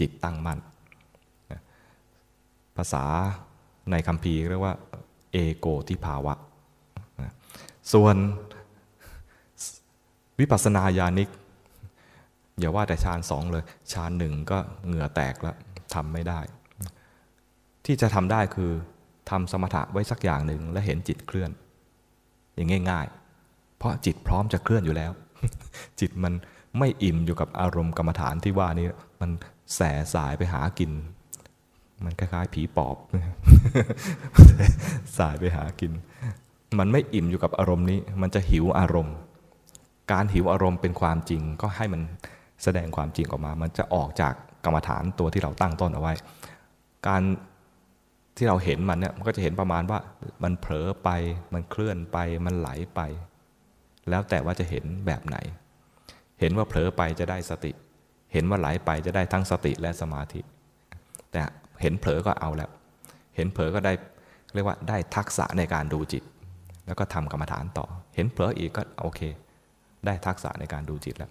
[0.00, 0.59] จิตตั้งมั่น
[2.76, 3.05] ภาษา
[3.90, 4.74] ในคำพีเรียกว่า
[5.32, 6.34] เอโกทิภาวะ
[7.92, 8.16] ส่วน
[10.40, 11.28] วิปัสสนาญาณิก
[12.59, 15.57] อย่าว่าแต่ฌานสองเลยฌานหนึ่งก็เหงื่อแตกแล้ว
[15.94, 16.40] ทำไม่ได้
[17.86, 18.72] ที่จะทำได้คือ
[19.31, 21.51] ทำสมถะไว้สักอย่างหนึ่งและเห็นจิตเคลื่อน
[22.55, 23.07] อย่างง่าย
[23.43, 25.12] ๆ เพราะจิตพร้อมจะเคลื่อนอยู่แล้ว
[26.01, 26.35] จิตมัน
[26.79, 28.87] ไม่อิ่มอยู่กับอารมณ์กรรมฐานที่ว่านี้
[29.20, 29.31] มัน
[29.75, 29.81] แส
[30.14, 30.93] สายไปหากิน
[32.05, 32.97] มันคล้ายๆ ผีปอบ
[35.18, 35.93] สายไปหากิน
[36.79, 39.16] มันไม่อิ่มอยู่กับอารมณ์นี้ มันจะหิวอารมณ์
[40.12, 42.03] การหิวอารมณ์เป็นความจริงก็ให้มัน
[42.62, 46.14] แสดงความจริงออกมา มันจะออกจากกรรมฐานตัวที่เราตั้งต้นเอาไว้
[47.09, 47.22] การ
[48.37, 49.99] ที่เราเห็นมันเนี่ยมันก็จะเห็นประมาณว่า
[50.45, 51.11] มันเผลอไป
[51.55, 53.01] มันเคลื่อนไป มันไหลไป
[54.11, 55.37] แล้วแต่ว่าจะเห็นแบบไหน
[56.41, 57.72] เห็นว่าเผลอไปจะได้สติ
[58.32, 60.41] เห็นว่าไหลไปจะได้ทั้งสติและสมาธิ
[61.32, 61.41] แต่
[61.82, 62.70] เห็นเผลอก็เอาแล้ว
[63.37, 63.93] เห็นเผลอก็ได้
[64.55, 66.22] เรียกว่าได้ทักษะในการดูจิต
[66.87, 69.20] แล้วก็ทำกรรมฐานต่อ เห็นเผลออีกก็โอเค
[70.07, 71.30] ได้ทักษะในการดูจิตแล้ว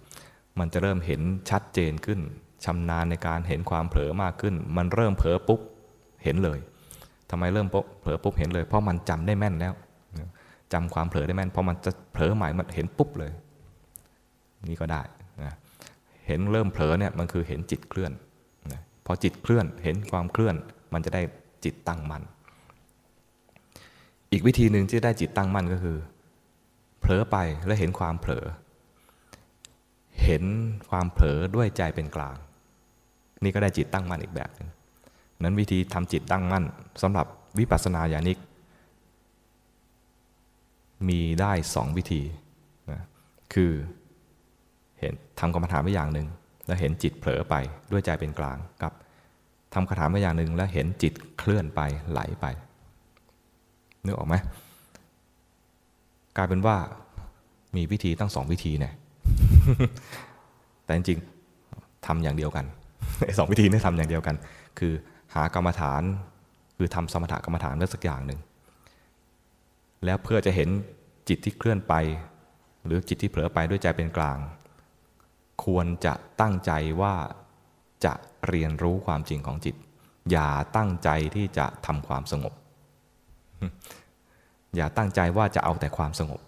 [0.58, 2.20] มันจะเริ่มเห็นชัดเจนขึ้น
[2.64, 5.60] ชำนาญในการเห็นความเผลอมากขึ้น มันเริ่มเผลอปุ๊บ
[6.24, 6.58] เห็นเลย
[7.36, 7.68] ทำไมเริ่ม
[8.02, 9.74] เผลอปุ๊บเห็นเลย เพราะมันจำได้แม่นแล้ว
[10.72, 13.32] จำความเผลอได้แม่นเพราะมันจะเผลอหม่มันเห็นปุ๊บเลย
[14.68, 15.02] นี่ก็ได้
[15.42, 15.54] นะ
[16.26, 18.12] เห็นเริ่มเผลอเนี่ยมันคือเห็นจิตเคลื่อน
[18.72, 20.54] นะพอจิตเคลื่อนเห็นความเคลื่อน
[20.92, 21.22] มันจะได้
[21.64, 22.22] จิตตั้งมั่น
[24.32, 25.96] อีกวิธีหนึ่งที่ได้จิตตั้งมั่นก็คือ
[27.00, 28.44] เผลอไปแล้วเห็นความเผลอ
[30.24, 30.44] เห็น
[30.90, 32.36] ความเผลอด้วยใจเป็นกลาง
[33.42, 34.68] นี่ก็ได้จิตตั้งมั่นอีกแบบนึง
[35.44, 36.64] นั้นวิธีทำจิตตั้งมั่น
[37.02, 37.26] สำหรับ
[37.58, 38.38] วิปัสสนาญาณิก
[41.08, 42.22] มีได้สองวิธี
[42.90, 43.00] นะ
[43.54, 43.72] คือ
[45.00, 46.26] เห็นทำกรรมฐานไว้อย่างหนึ่ง
[46.66, 47.54] แล้วเห็นจิตเผลอไป
[47.90, 48.92] ด้วยใจเป็นกลางกับ
[49.74, 51.80] ทำกรรมฐานไว้อย่างหนึ่งแล้วเห็นจิตเคลื่อนไป
[52.10, 52.46] ไหลไป
[54.04, 54.34] นึกออกไหม
[56.36, 56.76] กลายเป็นว่า
[57.76, 58.92] มีวิธีตั้งสองวิธีเนี่ย
[60.84, 62.64] แต่จริงๆทำอย่างเดียวกัน
[63.38, 64.36] สองวิธีนี้ทำอย่างเดียวกัน
[64.78, 64.92] คือ
[65.34, 66.02] หากรรมฐาน
[66.76, 68.40] คือทำสมถกรรมฐานไว้สักอย่างหนึ่ง
[70.04, 70.68] แล้วเพื่อจะเห็น
[71.28, 71.94] จิตที่เคลื่อนไป
[72.84, 74.38] หรือจิตที่เผลอไปด้วยใจเป็นกลาง
[75.64, 77.14] ควรจะตั้งใจว่า
[78.04, 78.12] จะ
[78.48, 79.74] เรียนรู้ความจริงของจิต
[80.30, 82.52] อย่าตั้งใจที่จะทำความสงบ
[84.76, 86.40] อย่าตั้งใจว่าจะเอาแต่ความสงบ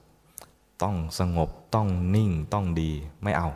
[0.83, 2.91] ต้องสงบต้องนิ่งต้องดี
[3.23, 3.49] ไม่เอา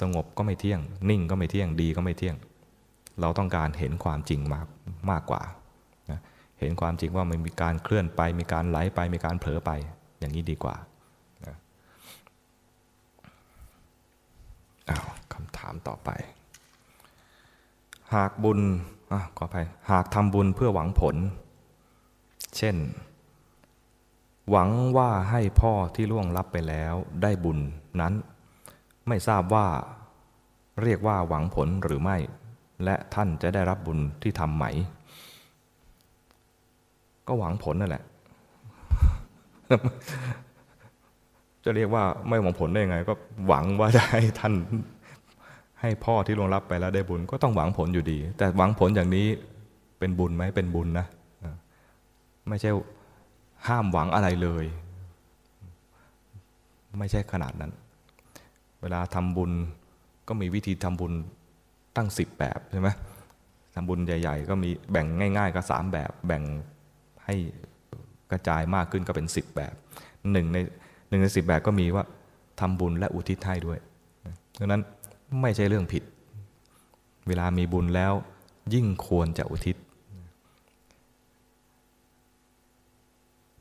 [0.00, 2.36] สงบก็ไม่เที่ยง นิ่งก็ไม่เที่ยงดีก็ไม่เที่ยง
[3.20, 4.66] เราต้องการเห็นความจริงมาก
[5.10, 5.42] มากกว่า
[6.58, 9.70] เห็นความจริงว่ามันมีการเคลื่อนไป มีการไหลไป มีการเผลอไป
[10.18, 10.76] อย่างนี้ดีกว่า
[14.88, 16.10] อ้าวคำถามต่อไป
[18.14, 18.60] หากบุญ
[19.12, 21.16] อะขออภัยหากทำบุญเพื่อหวังผล
[22.56, 22.76] เช่น
[24.50, 27.58] หวังว่าให้พ่อที่ล่วงลับไปแล้วได้บุญ
[28.00, 28.12] นั้น
[29.08, 29.66] ไม่ทราบว่า
[30.82, 32.16] เรียกว่าหวังผลหรือไม่
[32.84, 34.64] และท่านจะได้รับบุญที่ทำไหม
[37.26, 38.04] ก็หวังผลนั่นแหละ
[41.64, 43.14] จะเรียกว่าไม่หวังผลได้ยังไง ก็
[43.46, 44.54] หวังว่าจะให้ท่าน
[45.80, 49.26] ให้พ่อที่ลงรับไปแล้วได้บุญ ก็ต้องหวังผลอยู่ดี แต่หวังผลอย่างนี้
[49.98, 51.06] เป็นบุญไหมเป็นบุญนะ
[52.48, 52.70] ไม่ใช่
[53.66, 54.64] ห้ามหวังอะไรเลย
[56.98, 57.72] ไม่ใช่ขนาดนั้น
[58.82, 59.50] เวลาทำบุญ
[60.28, 61.12] ก็มีวิธีทำบุญ
[61.96, 62.88] ตั้งสิบแบบใช่ไหม
[63.74, 66.42] ทำบุญใหญ่ ๆ ก็มีแบ่งง่าย ๆ ก็สามแบบ แบ่ง
[67.24, 67.34] ให้
[68.30, 69.74] กระจายมากขึ้นก็เป็นสิบแบบ
[70.32, 70.58] หนึ่งใน
[71.08, 72.04] หนึ่งในสิบแบบก็มีว่า
[72.60, 73.78] ทำบุญและอุทิศให้ด้วย
[74.58, 74.82] ดังนั้น
[75.40, 76.02] ไม่ใช่เรื่องผิด
[77.28, 78.12] เวลามีบุญแล้ว
[78.74, 79.76] ยิ่งควรจะอุทิศ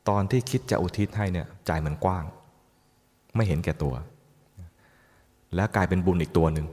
[0.10, 2.26] ตอนที่คิดจะอุทิศให้เนี่ยใจมันกว้าง
[3.36, 3.94] ไม่เห็นแก่ตัว
[5.56, 6.68] แล้วกลายเป็นบุญอีกตัวหนึ่ง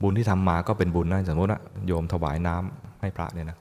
[0.00, 3.58] บุญที่ทำมาก็เป็นบุญนะสมมติว่าโยมถวายน้ำให้พระเนี่ยนะ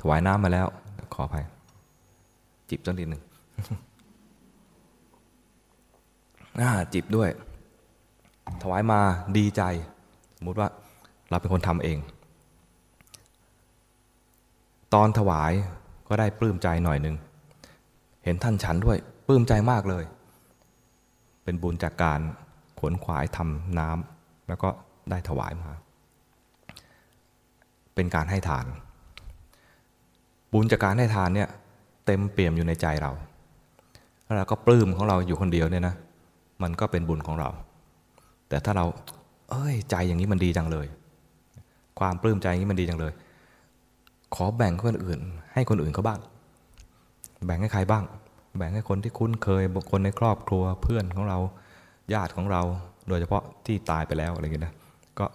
[0.00, 0.66] ถวายน้ำมาแล้ว
[1.14, 1.44] ขออภัย
[2.70, 3.22] จิบสักนิดหนึ่ง
[6.94, 7.30] จิบด้วย
[8.62, 9.00] ถวายมา
[9.36, 9.62] ดีใจ
[10.36, 10.68] สมมติว่า
[11.30, 11.98] เราเป็นคนทำเอง
[14.94, 15.52] ตอนถวาย
[16.08, 17.16] ก็ได้ปลื้มใจหน่อยหนึ่ง
[18.24, 20.04] เห็นท่านฉันด้วยปลื้มใจมากเลย
[21.44, 22.20] เป็นบุญจากการ
[22.78, 24.17] ขวนขวายทำน้ำ
[24.48, 24.68] แล้วก็
[25.10, 25.70] ได้ถวายมา
[27.94, 28.66] เป็นการให้ทาน
[30.52, 31.48] บุญจากการให้ทานเนี่ย
[32.06, 33.12] เต็มเปี่ยมอยู่ในใจเรา
[34.24, 35.94] แล้วเราก็ปลื้มของเราอยู่คนเดียวเนี่ยนะ
[36.62, 37.50] มันก็เป็นบุญของเรา
[38.48, 38.84] แต่ถ้าเรา
[39.50, 40.86] เอ้ย ใจอย่างนี้มันดีจังเลย
[41.98, 43.12] ความปลื้มใจอย่างนี้มันดีจังเลย
[44.34, 45.20] ขอแบ่งคนอื่น
[45.52, 46.20] ให้คนอื่นเขาบ้าง
[47.44, 48.04] แบ่งให้ใครบ้าง
[48.56, 51.38] แบ่งให้คนที่คุ้นเคย คนในครอบครัว เพื่อนของเรา
[52.14, 52.62] ญาติของเรา
[53.08, 54.74] โดยเฉพาะที่ตายไปแล้วอะไรเงี้ยนะ
[55.18, 55.26] ก็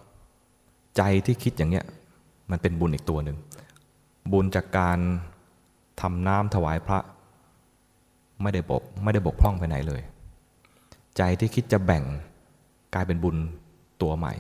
[0.98, 1.86] ใจที่คิดอย่างเนี้ย
[2.52, 3.38] มันเป็นบุญอีกตัวหนึ่ง
[4.32, 5.00] บุญจากการ
[6.02, 7.00] ทำน้ำถวายพระ
[8.42, 10.02] ไม่ได้บกไม่ได้บกพร่องไปไหนเลย
[11.18, 12.04] ใจที่คิดจะแบ่ง
[12.94, 13.36] กลายเป็นบุญ
[14.02, 14.34] ตัวใหม่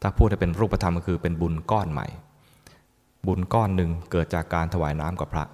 [0.00, 2.06] ถ้าพูดให้เป็นรูปธรรมก็คือเป็นบุญก้อนใหม่
[3.26, 5.44] บุญก้อนหนึ่งเกิดจากการถวายน้ำกับพระ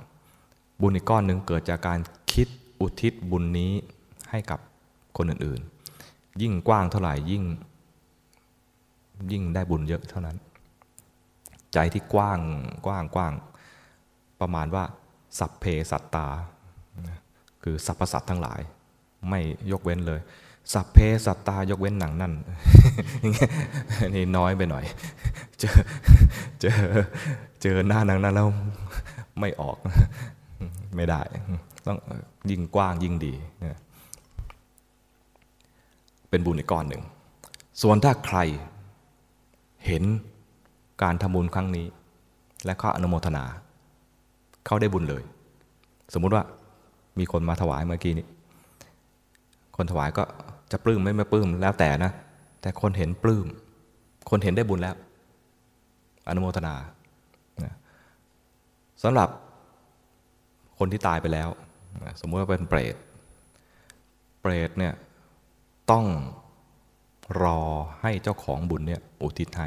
[0.80, 1.98] บุญอีกก้อนหนึ่งเกิดจากการ
[2.32, 2.48] คิด
[2.80, 3.72] อุทิศบุญนี้
[4.30, 4.58] ให้กับ
[5.16, 5.79] คนอื่นๆ
[6.42, 7.44] ยิ่งกว้างเท่าไหร่ยิ่ง
[9.32, 10.36] ยิ่งได้บุญเยอะเท่านั้น
[11.72, 12.40] ใจที่กว้าง
[12.86, 13.32] กว้างกว้าง
[14.40, 14.84] ประมาณว่า
[15.38, 16.26] สัพเพสัตตา
[17.62, 18.60] คือสรรพสัตว์ทั้งหลาย
[19.28, 19.40] ไม่
[19.72, 20.20] ยกเว้นเลย
[20.72, 22.32] สัพเพสัตตายกเว้นหนังนั่น
[24.14, 24.84] นี่น้อยไปหน่อย
[25.60, 25.76] เจอ
[26.60, 26.78] เจอ
[27.62, 28.48] เจอหน้าหนังนั้นแล้ว
[29.40, 29.76] ไม่ออก
[30.96, 31.22] ไม่ได้
[31.86, 31.98] ต้อง
[32.50, 33.34] ยิ่งกว้างยิ่งดี
[36.30, 37.02] เป็นบุญอีกก้อนหนึ่ง
[37.82, 38.38] ส่วนถ้าใคร
[39.86, 40.02] เห็น
[41.02, 41.86] การทำบุญครั้งนี้
[42.64, 43.44] และเขาอนุโมทนา
[44.66, 45.22] เขาได้บุญเลย
[46.14, 46.44] สมมุติว่า
[47.18, 48.26] มีคนมาถวายเมื่อกี้นี้
[49.76, 50.24] คนถวายก็
[50.72, 52.12] จะปลื้มไม่ไม่ปลื้มแล้วแต่นะ
[52.60, 53.46] แต่คนเห็นปลื้ม
[54.30, 54.96] คนเห็นได้บุญแล้ว
[56.28, 56.74] อนุโมทนา
[59.02, 59.28] สำหรับ
[60.78, 61.48] คนที่ตายไปแล้ว
[62.20, 62.94] สมมติว่าเป็นเปรต
[64.40, 64.92] เปรตเนี่ย
[65.90, 66.06] ต้อง
[67.42, 67.60] รอ
[68.00, 69.66] ให้เจ้าของบุญเนี่ยอุทิศให้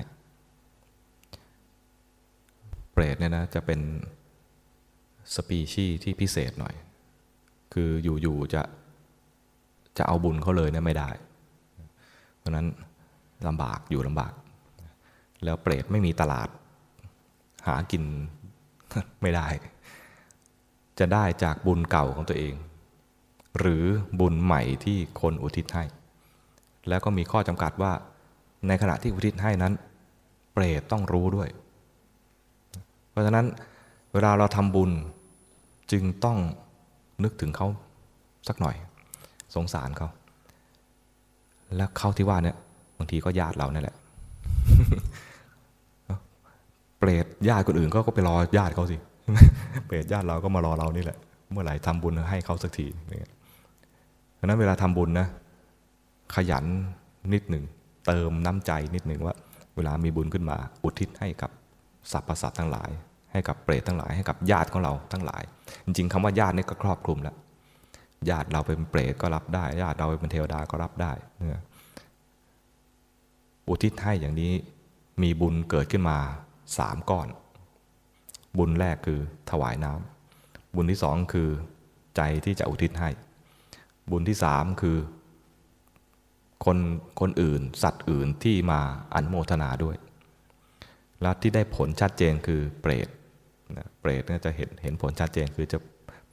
[2.92, 3.80] เปรตเนี่ยนะจะเป็น
[5.36, 6.76] สปีชีที่พิเศษหน่อย
[7.74, 8.62] คืออยู่ๆจะ
[9.98, 11.10] จะเอาบุญเขาเลยเนี่ยไม่ได้
[12.38, 12.68] เพราะนั้น
[13.48, 14.34] ลำบากอยู่ลำบาก
[15.44, 16.50] แล้วเปรตไม่มีตลาด
[17.68, 18.04] หากิน
[19.22, 19.48] ไม่ได้
[21.00, 22.54] จะได้จากบุญเก่าของตัวเอง
[23.60, 23.86] หรือ
[24.20, 25.84] บุญใหม่ที่คนอุทิศให้
[26.90, 27.92] แล้วก็มีข้อจำกัดว่า
[28.68, 29.74] ในขณะที่อุทิศให้นั้น
[30.54, 31.50] เปรตต้องรู้ด้วย
[33.10, 33.46] เพราะฉะนั้น
[34.14, 34.92] เวลาเราทำบุญ
[35.92, 36.38] จึงต้อง
[37.24, 37.68] นึกถึงเขา
[38.48, 38.76] สักหน่อย
[39.56, 40.08] สงสารเขา
[41.76, 42.56] แล้วเขาที่ว่าเนี่ย
[42.98, 43.96] บางทีก็ญาติเราเนี่ยแหละ
[47.00, 48.98] เปรตญาติคนอื่นก็ไปรอญาติเขาสิ
[49.86, 51.18] เปรตญาติเราก็มารอเรานี่แหละ
[51.52, 52.86] เมื่อไหร่ทำบุญให้เขาสักที
[54.36, 55.28] เพราะนั้นเวลาทำบุญนะ
[56.36, 56.66] ขยัน
[57.34, 57.64] นิดหนึ่ง
[58.08, 59.36] เติมน้ำใจนิดหนึ่งว่า
[59.76, 61.52] เวลามีบุญขึ้นมา อุทิศให้กับ
[62.12, 62.90] สรรพสัตว์ทั้งหลาย
[63.32, 65.44] ให้กับเปรตทั้งหลายให้กับญาติของเราทั้งหลาย
[65.86, 67.36] จริงๆคำว่าญาตินี่ก็ครอบคลุมแล้ว
[68.30, 71.12] ญาติเราเป็นเปรตก็รับได้ ญาติเราเป็นเทวดาก็รับได้
[73.68, 74.52] อุทิศให้อย่างนี้
[75.22, 76.18] มีบุญเกิดขึ้นมา
[76.78, 77.28] สามก้อน
[78.58, 79.20] บุญแรกคือ
[79.52, 81.50] ถวายน้ำบุญที่สองคือ
[82.16, 83.10] ใจที่จะอุทิศให้
[84.12, 84.98] บุญที่สามคือ
[86.66, 86.78] คน
[87.20, 88.80] คนอื่น สัตว์อื่นที่มา
[89.14, 89.96] อนุโมทนาด้วย
[91.22, 93.08] และที่ได้ผลชัดเจนคือเปรต
[94.02, 95.78] เปรตเนี่ยจะเห็นเห็นผลชัดเจนคือจะ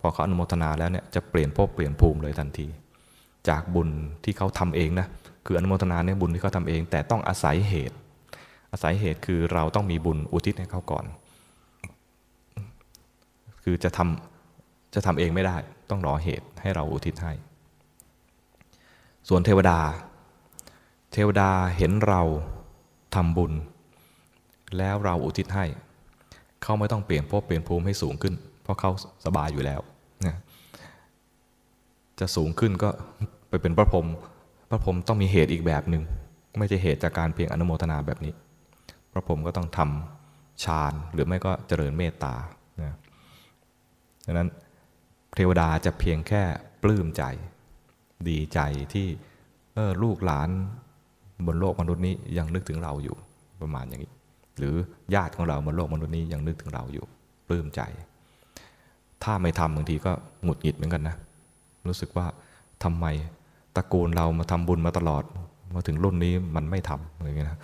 [0.01, 2.67] พอเขาอนุโมทนาแล้วเนี่ยจะเปลี่ยนภพเปลี่ยนภูมิเลยทันที
[3.49, 3.89] จากบุญ
[4.25, 5.07] ที่เขาทำเองนะ
[5.47, 7.97] คืออนุโมทนาเนี่ยบุญที่เขาทำเอง แต่ต้องอาศัยเหตุ
[8.73, 11.05] อาศัยเหตุคือเราต้องมีบุญอุทิศให้เขาก่อน
[13.65, 15.57] คือจะทำจะทำเองไม่ได้
[15.91, 17.33] ต้องรอเหตุให้เราอุทิศให้
[19.29, 19.79] ส่วนเทวดา
[21.13, 22.23] เทวดาเห็นเรา
[23.15, 23.53] ทำบุญ
[24.79, 25.65] แล้วเราอุทิศให้
[26.63, 28.91] เขาไม่ต้องเปลี่ยนภพเปลี่ยนภูมิให้สูงขึ้น เพราะเขา
[29.27, 29.81] สบายอยู่แล้ว
[30.27, 30.37] นะ
[32.21, 32.89] จะสูงขึ้นก็
[33.49, 34.07] ไปเป็นพระพรหม
[34.71, 36.03] พระพรหมต้องมีเหตุอีกแบบหนึ่ง
[36.59, 38.33] ไม่ใช่เหตุจากการเพียงอนุโมทนาแบบนี้
[39.13, 42.35] พระพรหมก็ต้องทำฌานหรือไม่ก็เจริญเมตตา
[42.81, 42.97] นะ
[44.27, 44.49] ดังนั้น
[45.35, 46.43] เทวดาจะเพียงแค่
[46.83, 47.23] ปลื้มใจ
[48.29, 48.61] ดีใจ
[48.93, 49.07] ที่
[49.75, 50.51] เออลูกหลาน
[51.47, 53.17] บนโลกมนุษย์นี้ยังนึกถึงเราอยู่
[53.63, 54.13] ประมาณอย่างนี้
[54.59, 54.75] หรือ
[55.15, 57.05] ญาติของเราบนโลกมนุษย์นี้ยังนึกถึงเราอยู่
[57.49, 57.81] ปลื้มใจ
[59.23, 60.13] ถ้าไม่ทำบางทีก็
[60.43, 61.17] หงุดหงิดเหมือนกันนะ
[61.89, 62.27] รู้สึกว่า
[62.85, 63.07] ทำไม
[63.77, 65.23] ตระกูลเรามาทำบุญมาตลอด
[65.75, 67.59] มาถึงรุ่นนี้มันไม่ทำอะไรเงี้ยนะ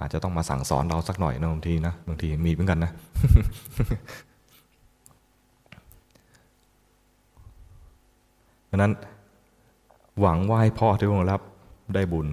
[0.00, 2.90] อาจจะต้องมาสั่งสอนเราสักหน่อยนะบางทีนะบางทีมีเหมือนกันนะ
[8.70, 8.92] ดังนั้น
[10.20, 11.40] หวังว่าให้พ่อที่ร่วงรับ
[11.94, 12.26] ได้บุญ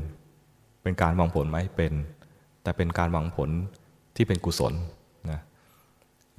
[0.84, 1.94] เป็นการหวังผลไหมเป็น
[2.64, 3.50] แต่เป็นการหวังผล
[4.16, 4.74] ที่เป็นกุศล
[5.32, 5.40] นะ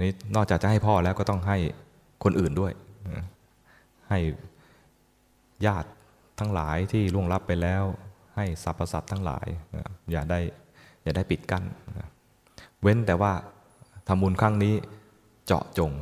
[0.00, 1.58] นี่นอกจากจะให้พ่อแล้วก็ต้องให้
[2.24, 2.72] คนอื่นด้วย
[3.14, 3.24] นะ
[4.08, 4.18] ให้
[5.66, 5.88] ญาติ
[6.38, 7.84] ทั้งหลายที่ล่วงลับไปแล้ว
[8.36, 10.40] ให้สรรพสัตว์ทั้งหลายนะอย่าได้
[11.02, 11.64] อย่าได้ปิดกั้น
[11.98, 12.08] นะ
[12.82, 13.32] เว้นแต่ว่า
[14.08, 14.74] ทำบุญครั้งนี้
[15.46, 15.92] เจาะจง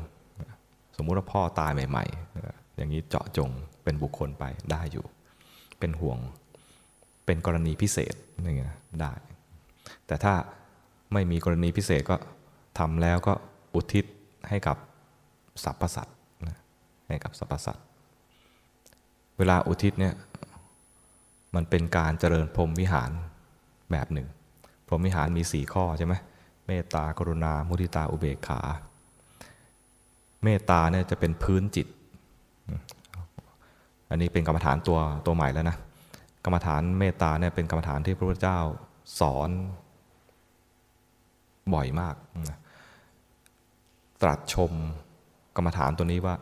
[0.96, 3.48] สมมุติว่าพ่อตายใหม่ๆ อย่างนี้เจาะจง
[3.84, 5.04] เป็นบุคคลไปได้อยู่
[5.78, 6.18] เป็นห่วง
[7.26, 9.12] เป็นกรณีพิเศษ อย่างเงี้ยได้
[10.06, 10.34] แต่ถ้า
[11.12, 12.16] ไม่มีกรณีพิเศษก็
[12.78, 13.34] ทำแล้วก็
[13.74, 14.04] อุทิศ
[14.48, 14.76] ให้กับ
[15.64, 16.16] สรรพสัตว์
[16.46, 16.56] นะ
[17.08, 17.84] ให้กับสรรพสัตว์
[19.38, 20.14] เวลาอุทิศเนี่ย
[21.54, 23.10] มันเป็นการเจริญพรหมวิหาร
[23.90, 24.28] แบบหนึ่ง
[24.86, 26.14] พรหมวิหารมีสี่ข้อใช่ไหม
[26.66, 28.60] เมตตากรุณา มุทิตาอุเบกขา
[30.44, 31.86] เมตตาเนี่ยจะเป็นพื้นจิต
[34.10, 35.76] อันนี้เป็นกรรมฐานตัวตัวใหม่แล้วนะ
[36.48, 38.60] รรมฐานเมตตาเนี่ยเป็นกรรมฐานที่พระพุทธเจ้า
[39.20, 39.50] สอน
[41.74, 42.14] บ่อยมาก
[44.22, 44.72] ตรัสชม
[45.56, 46.34] กรรมฐานตัวนี้ว่า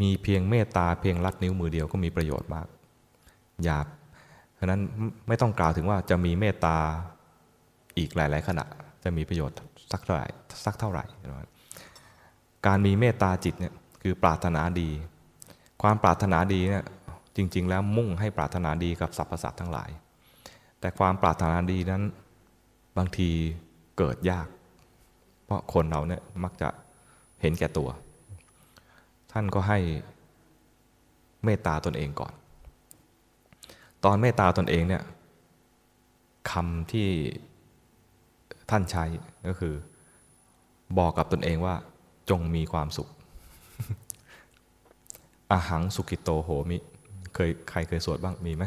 [0.00, 2.66] มีเพียงเมตตาเพียงลัดนิ้วมือเดียวก็มีประโยชน์มาก
[3.64, 3.78] อย่า
[4.54, 4.80] เพราะนั้น
[5.28, 6.76] ไม่ต้องกล่าวถึงว่าจะมีเมตตา
[7.98, 8.64] อีกหลาย ๆ ขณะ
[9.04, 9.56] จะมีประโยชน์
[9.92, 10.26] สักเท่าไหร่
[10.64, 11.04] สักเท่าไหร่
[12.66, 14.90] การมีเมตตาจิตเนี่ยคือปรารถนาดี
[15.82, 16.84] ความปรารถนาดีเนี่ย
[17.36, 19.90] จริง ๆ แล้วมุ่งให้ปรารถนาดีกับสรรพสัตว์ทั้งหลาย
[20.80, 22.02] แต่ความปรารถนาดีนั้น
[22.96, 23.30] บางที
[23.98, 24.48] เกิดยาก
[25.44, 26.68] เพราะคนเราเนี่ยมักจะ
[27.40, 27.88] เห็นแก่ตัว
[29.32, 29.78] ท่านก็ให้
[31.44, 32.32] เมตตาตนเองก่อน
[34.04, 35.02] ตอนเมตตาตนเองเนี่ย
[36.50, 37.08] คำที่
[38.70, 39.04] ท่านใช้
[39.48, 39.74] ก็คือ
[40.98, 41.74] บอกกับตนเองว่า
[42.30, 43.08] จงมีความสุข
[45.50, 46.78] อหังสุกิโตโหมิ
[47.46, 48.64] ยใครเคยสวดบ้างมีไหม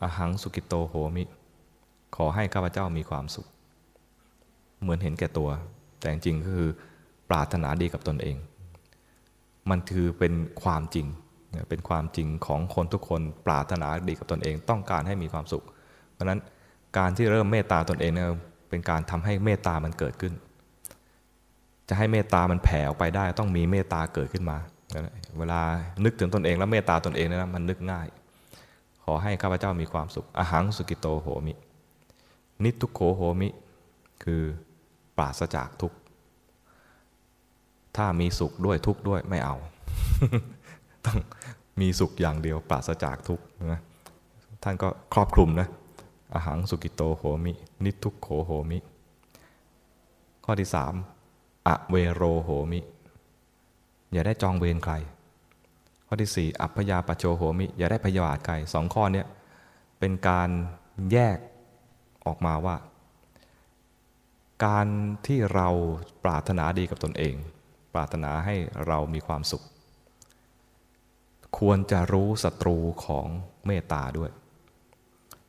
[0.00, 1.24] อหังสุกิโตโหมิ
[2.16, 3.46] ขอให้ข้าพเจ้ามีความสุข
[4.80, 5.48] เหมือนเห็นแก่ตัว
[5.98, 6.70] แต่จริงก็คือ
[7.28, 8.36] ปรารถนาดีกับตนเอง
[9.70, 10.32] มันคือเป็น
[10.62, 11.06] ความจริง
[11.68, 15.64] เป็นความจริงของคนทุกคนปรารถนาดีกับตนเอง ต้องการให้มีความสุข
[16.12, 16.40] เพราะนั้น
[16.98, 18.28] การที่เริ่มเมตตาตนเองเนี่ย
[18.68, 20.34] เป็นการทำให้เมตตามันเกิดขึ้น
[21.88, 24.58] จะให้เมตตามันแผ่ออกไปได้ ต้องมีเมตตาเกิดขึ้นมา
[25.38, 25.60] เวลา
[26.04, 28.06] นึกถึงตนเองแล้วเมตตาตนเองนะมันนึกง่าย
[29.04, 31.52] ขอให้ข้าพเจ้ามีความสุขอาหังสุกิโตโหมิ
[32.64, 33.48] นิทุกโขโหมิ
[34.24, 34.42] คือ
[35.16, 35.98] ปราศจากทุกข์
[37.96, 39.56] ถ้ามีสุขด้วยทุกข์ด้วยไม่เอา
[41.06, 41.18] ต้อง
[41.80, 43.80] มีสุขอย่างเดียวปราศจากทุกข์นะ
[44.62, 45.68] ท่านก็ครอบคลุมนะ
[46.34, 47.52] อาหังสุกิโตโหมิ
[47.84, 48.78] นิทุกโขโหมิ
[50.44, 50.94] ข้อที่สาม
[51.66, 52.80] อเวโรโหมิ
[54.12, 54.94] อย่าได้จองเวรใคร
[56.06, 59.24] ข้อที่สี่อัพยาปโชโหมิ อย่าได้พยาบาทใครสองข้อนี้
[59.98, 60.48] เป็นการ
[61.12, 61.38] แยก
[62.26, 62.76] ออกมาว่า
[64.64, 64.86] การ
[65.26, 65.68] ที่เรา
[66.24, 67.34] ปรารถนาดีกับตนเอง
[67.94, 68.56] ปรารถนาให้
[68.86, 69.64] เรามีความสุข
[71.58, 73.26] ควรจะรู้ศัตรูของ
[73.66, 74.30] เมตตาด้วย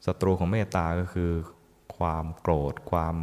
[0.05, 1.31] ศัตรูของเมตตาก็คือ
[1.97, 3.15] ความโกรธความ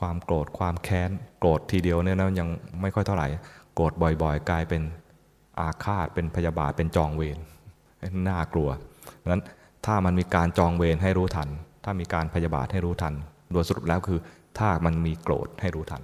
[0.00, 2.48] ความโกรธความแค้น โกรธทีเดียวเนี่ยนะยัง
[2.80, 3.28] ไม่ค่อยเท่าไหร่
[3.74, 4.82] โกรธบ่อยๆ กลายเป็น
[5.60, 7.38] อาฆาตเป็นพยาบาทเป็นจองเวร
[8.28, 8.68] น่ากลัว
[9.22, 9.42] ดังนั้น
[9.86, 11.48] ถ้ามันมีการจองเวรให้รู้ทัน
[11.84, 13.14] ถ้ามีการพยาบาทให้รู้ทัน
[13.52, 14.18] โดยสรุปแล้วคือ
[14.58, 16.02] ถ้ามันมีโกรธให้รู้ทัน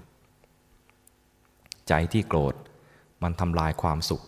[1.88, 2.54] ใจที่โกรธ
[3.22, 4.22] มันทำลายความสุข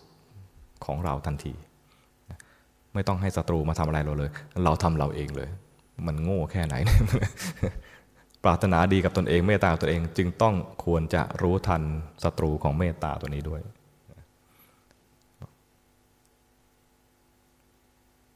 [0.85, 1.53] ของเราทันที
[2.93, 4.31] ไม่ต้องให้ศัตรูมาทำอะไรเราเลย
[4.63, 5.49] เราทำเราเองเลย
[6.07, 6.75] มันโง่แค่ไหน
[8.43, 10.55] ปรารถนาดีกับตนเองเมตตาตัวเอง จึงต้อง
[10.85, 11.83] ควรจะรู้ทัน
[12.23, 13.61] ศัตรูของเมตตาตัวนี้ด้วย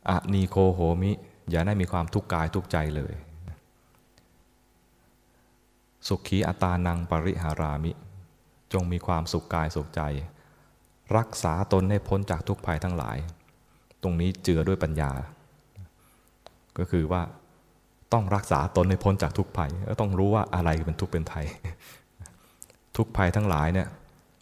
[0.10, 1.12] อะนีโคโหมิ
[1.50, 3.14] อย่าได้มีความทุกข์กายทุกใจเลย
[6.08, 7.92] สุขีอัตานังปริหารามิ
[8.74, 10.02] จงมีความสุขกายสุขใจ
[11.18, 13.18] รักษาตนให้พ้นจากทุกภัยทั้งหลาย
[14.04, 15.12] ตรงนี้เจือด้วยปัญญา
[16.78, 17.22] ก็คือว่า
[18.14, 21.46] ต้องรักษาตนให้พ้นจากทุกภัยก็ต้องรู้ว่าอะไรเป็นทุกข์เป็นภัย
[22.98, 23.88] ทุกภัยทั้งหลายเนี่ย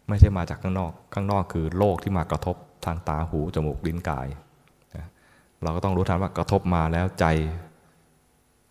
[0.10, 4.27] ไม่ใช่มาจากข้างนอก ข้างนอกคือโลกที่มากระทบทางตาหูจมูกลิ้นกาย
[5.64, 7.26] เราก็ต้องรู้ทันว่ากระทบมาแล้วใจ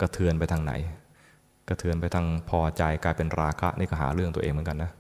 [0.01, 0.73] กระเทือนไปทางไหน
[1.69, 4.91] กระเทือนไปทางพอใจกลายเป็นราคะนี่ก็หาเรื่องตัวเองเหมือนกันนะ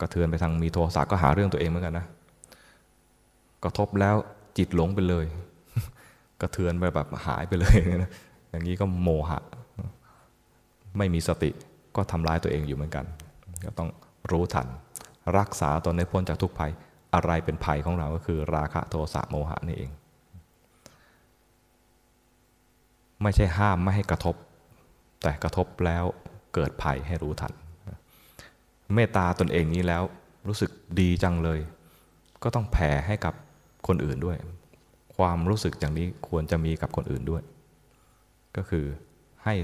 [0.00, 2.06] กระเทือนไปทางมีโทสะก็หาเรื่องตัวเองเหมือนกันนะ
[3.64, 4.16] กระทบแล้ว
[4.58, 5.26] จิตหลงไปเลย
[6.42, 8.10] กระเทือนไปแบบหายไปเลยนะ
[8.56, 9.40] อย่างนี้ก็โมหะ
[10.98, 11.50] ไม่มีสติ
[11.96, 13.04] ก็ทำร้ายตัวเองอยู่เหมือนกัน
[13.64, 13.88] ก็ต้อง
[14.30, 14.66] รู้ทัน
[15.38, 16.72] รักษาตนให้พ้นจากทุกภัย
[17.14, 19.90] อะไรเป็นภัยของเราก็คือ ราคะโทสะโมหะนี่เอง
[23.22, 24.36] ไม่ใช่ห้ามไม่ให้กระทบ
[25.22, 26.04] แต่กระทบแล้ว
[26.54, 27.52] เกิดภัยให้รู้ทัน
[28.94, 30.02] เมตตาตนเองนี้แล้ว
[30.48, 30.70] รู้สึก
[31.00, 31.60] ดีจังเลย
[32.42, 33.34] ก็ต้องแผ่ให้กับ
[33.86, 34.36] คนอื่นด้วย
[35.16, 37.42] ความรู้สึกอย่างนี้ควรจะมีกับคนอื่นด้วย
[38.56, 38.84] ก็คือ
[39.44, 39.54] ให้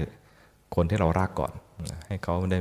[0.75, 1.53] คนที่เรารักก่อน
[2.07, 2.59] ให้เขาได้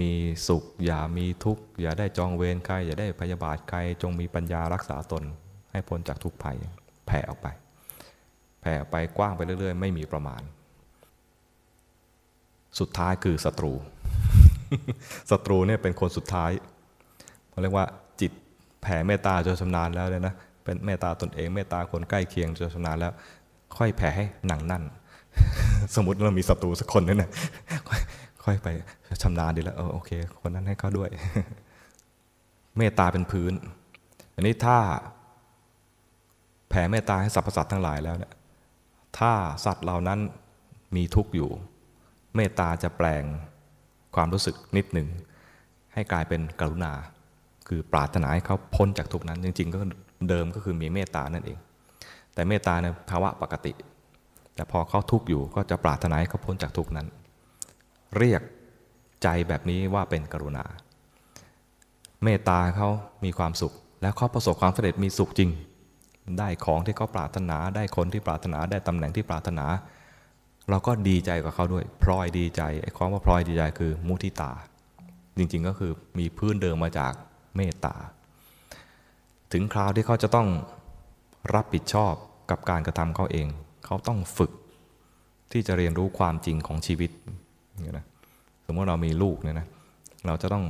[0.00, 0.10] มี
[0.48, 5.22] สุข อย่ามีทุกข์ อย่าได้จองเวรใคร อย่าได้พยาบาทใคร จงมีปัญญารักษาตน
[5.72, 6.56] ให้พ้นจากทุกภัย
[7.06, 7.46] แผ่ออกไป
[8.60, 10.42] แผ่ออกไปกว้างไปเรื่อย ๆ ไม่มีประมาณ
[12.78, 13.72] สุดท้ายคือศัตรู
[15.30, 16.50] ศัตรูเนี่ยเป็นคนสุดท้าย
[17.50, 17.86] เขาเรียกว่า
[18.20, 18.32] จิต
[18.82, 20.34] แผ่เมตตาจนชำนาญแล้วเลยนะ
[20.64, 23.12] เป็นเมตตาตนเองเมตตาคนใกล้เคียงจนชำนาญแล้ว
[23.76, 24.82] ค่อยแผ่ให้หนังนั่น
[25.96, 27.30] สมมติเรามีศัตรูสักคนนึงนะ
[28.44, 28.68] ค่อยไป
[29.22, 30.10] ชำนาญดีแล้วเออโอเค
[30.40, 31.10] คนนั้นให้เขาด้วย
[32.76, 33.52] เมตตาเป็นพื้น
[34.34, 34.78] อันนี้ถ้า
[36.68, 38.32] แผ่เมตตาให้สรรพสัตว์ทั้งหลายแล้วเนี่ย
[39.18, 39.32] ถ้า
[39.64, 40.18] สัตว์เหล่านั้น
[40.96, 41.50] มีทุกข์อยู่
[42.36, 43.24] เมตตาจะแปลง
[44.14, 45.08] ความรู้สึกนิดหนึ่ง
[45.94, 46.92] ให้กลายเป็นกรุณา
[47.68, 49.78] คือปรารถนาให้เขาพ้นจากทุกข์นั้น จริง ๆ ก็
[50.28, 51.58] เดิมก็คือมีเมตตานั่นเอง
[52.34, 53.72] แต่เมตตาในภาวะปกติ
[54.58, 57.06] แต่พอเขาทุกข์อยู่ก็จะปรารถนาให้เขาพ้นจากทุกข์นั้น
[58.18, 58.42] เรียก
[59.22, 60.64] ใจแบบนี้ว่าเป็นกรุณา
[62.24, 62.88] เมตตาเขา
[63.24, 63.72] มีความสุข
[64.02, 65.50] แล้วเขาประสบความสำเร็จมีสุขจริง
[66.38, 69.66] ได้ของที่เขาปรารถนา ได้คนที่ปรารถนา ได้ตำแหน่งที่ปรารถนา
[70.70, 74.52] เราก็ดีใจกับเขาด้วย พลอยดีใจ ไอ้ความว่าพลอยดีใจคือมุทิตา
[75.38, 77.12] จริงๆก็คือมีพื้นเดิมมาจาก
[77.56, 77.94] เมตตา
[79.52, 80.48] ถึงคราวที่เขาจะต้อง
[81.54, 82.14] รับผิดชอบ
[82.50, 83.48] กับการกระทำเขาเอง
[83.88, 84.52] เขาต้องฝึก
[85.52, 87.10] ที่จะเรียนรู้ความจริงของชีวิต
[87.96, 88.04] นะ
[88.66, 89.66] สมมติเรามีลูกเนี่ยนะ
[90.26, 90.64] เราจะต้อง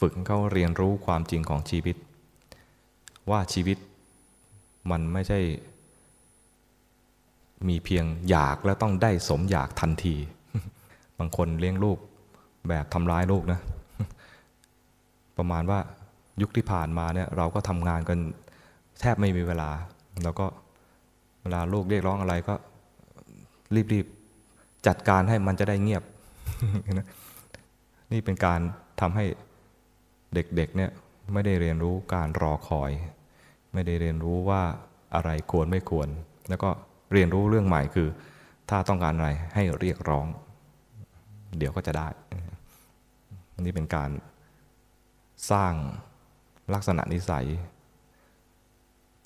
[0.00, 1.96] ฝึกเขาเรียนรู้ความจริงของชีวิต
[3.30, 3.78] ว่าชีวิต
[4.90, 5.40] มันไม่ใช่
[7.68, 10.14] มีเพียงอยากแล้วต้องได้สมอยากทันที
[11.18, 11.98] บางคนเลี้ยงลูก
[12.68, 13.60] แบบทำร้ายลูกนะ
[15.38, 15.78] ประมาณว่า
[16.42, 18.18] ยุคที่ผ่านมาเนี่ยเราก็ทำงานกัน
[19.00, 19.70] แทบไม่มีเวลา
[20.22, 20.46] แล้วก็
[21.44, 22.54] เวลาลูกเรียกร้องอะไรก็
[23.92, 26.02] รีบๆจัดการให้มันจะได้เงียบ
[28.12, 28.60] นี่เป็นการ
[29.00, 29.24] ทำให้
[30.34, 30.90] เด็กๆเนี่ย
[31.32, 32.90] ไม่ได้เรียนรู้การรอคอย
[33.72, 34.62] ไม่ได้เรียนรู้ว่า
[35.14, 36.08] อะไรควรไม่ควร
[36.48, 36.70] แล้วก็
[37.12, 38.08] เรียนรู้เรื่องใหม่คือ
[38.70, 40.26] ถ้าต้องการอะไรให้เรียกร้อง
[41.58, 42.08] เดี๋ยวก็จะได้
[43.60, 44.10] นี่เป็นการ
[45.50, 45.72] สร้าง
[46.74, 47.46] ลักษณะนิสัย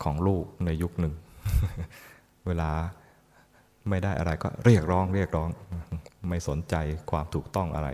[0.03, 1.15] ของลูกในยุคหนึ่ง
[2.49, 2.71] เวลา
[3.89, 5.49] ไม่ได้อะไรก็เรียกร้องเรียกร้อง
[6.29, 6.75] ไม่สนใจ
[7.11, 7.89] ความถูกต้องอะไร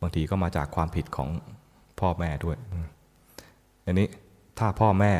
[0.00, 1.28] บางทีก็มาจากความผิดของ
[2.00, 2.56] พ่อแม่ด้วย
[3.84, 4.08] อันนี้
[4.58, 5.14] ถ้าพ่อแม่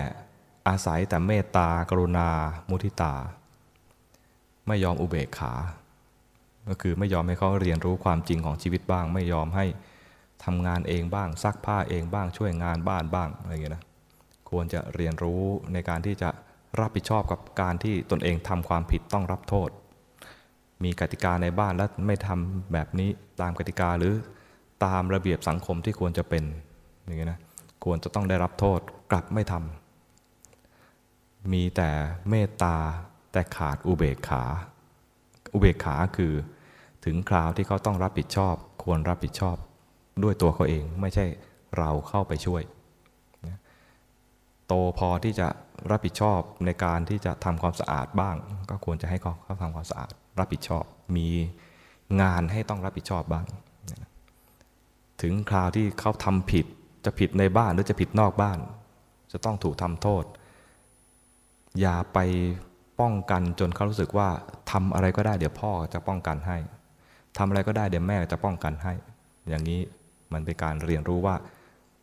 [0.68, 2.28] อาศัยแต่เมตตากรุณา
[2.68, 3.14] มุทิตา
[4.68, 5.52] ไม่ยอมอุเบกขา
[6.68, 9.66] ก็คือไม่ยอมให้เขาเรียนรู้ความจริงของชีวิตบ้าง ไม่ยอมให้
[10.44, 13.84] ทำงานเองบ้างซักผ้าเองบ้างช่วยงานบ้านบ้างอะไรอย่างเงี้ยนะ
[14.50, 15.42] ควรจะเรียนรู้
[15.72, 16.30] ในการที่จะ
[16.80, 19.70] รับผิดชอบกับการที่ตนเองทำความผิดต้องรับโทษ
[20.84, 23.10] มีกติกาในบ้านแล้วไม่ทำแบบนี้
[23.40, 24.14] ตามกติกาหรือ
[24.84, 26.44] ตามระเบียบสังคมที่ควรจะเป็น
[27.04, 27.40] อย่างเงี้ยนะ
[27.84, 28.80] ควรจะต้องได้รับโทษ
[29.10, 31.90] กลับไม่ทำมีแต่
[32.28, 32.76] เมตตา
[33.32, 34.42] แต่ขาดอุเบกขา
[35.52, 36.32] อุเบกขาคือ
[37.04, 39.56] ถึงคราวที่เขาต้องรับผิดชอบ ควรรับผิดชอบ
[40.22, 41.26] ด้วยตัวเขาเองไม่ใช่
[41.78, 42.62] เราเข้าไปช่วย
[44.66, 45.48] โตพอที่จะ
[45.90, 48.36] รับผิดชอบในการที่จะทำความสะอาดบ้าง
[48.70, 50.84] ก็ควรจะให้เขาเขาทำความสะอาด รับผิดชอบ
[51.16, 51.28] มี
[52.22, 53.46] งานให้ต้องรับผิดชอบบ้าง
[55.22, 56.66] ถึงคราวที่เขาทำผิด
[57.04, 58.58] จะผิดในบ้านหรือจะผิดนอกบ้าน
[59.32, 60.24] จะต้องถูกทำโทษ
[61.80, 62.18] อย่าไป
[63.00, 64.28] ป้องกันจนเขารู้สึกว่า
[64.70, 66.58] ทำอะไรก็ได้เดี๋ยวพ่อจะป้องกันให้
[67.38, 68.92] ทำอะไรก็ได้เดี๋ยวแม่จะป้องกันให้
[69.48, 69.80] อย่างนี้
[70.32, 71.34] มันเป็นการเรียนรู้ว่า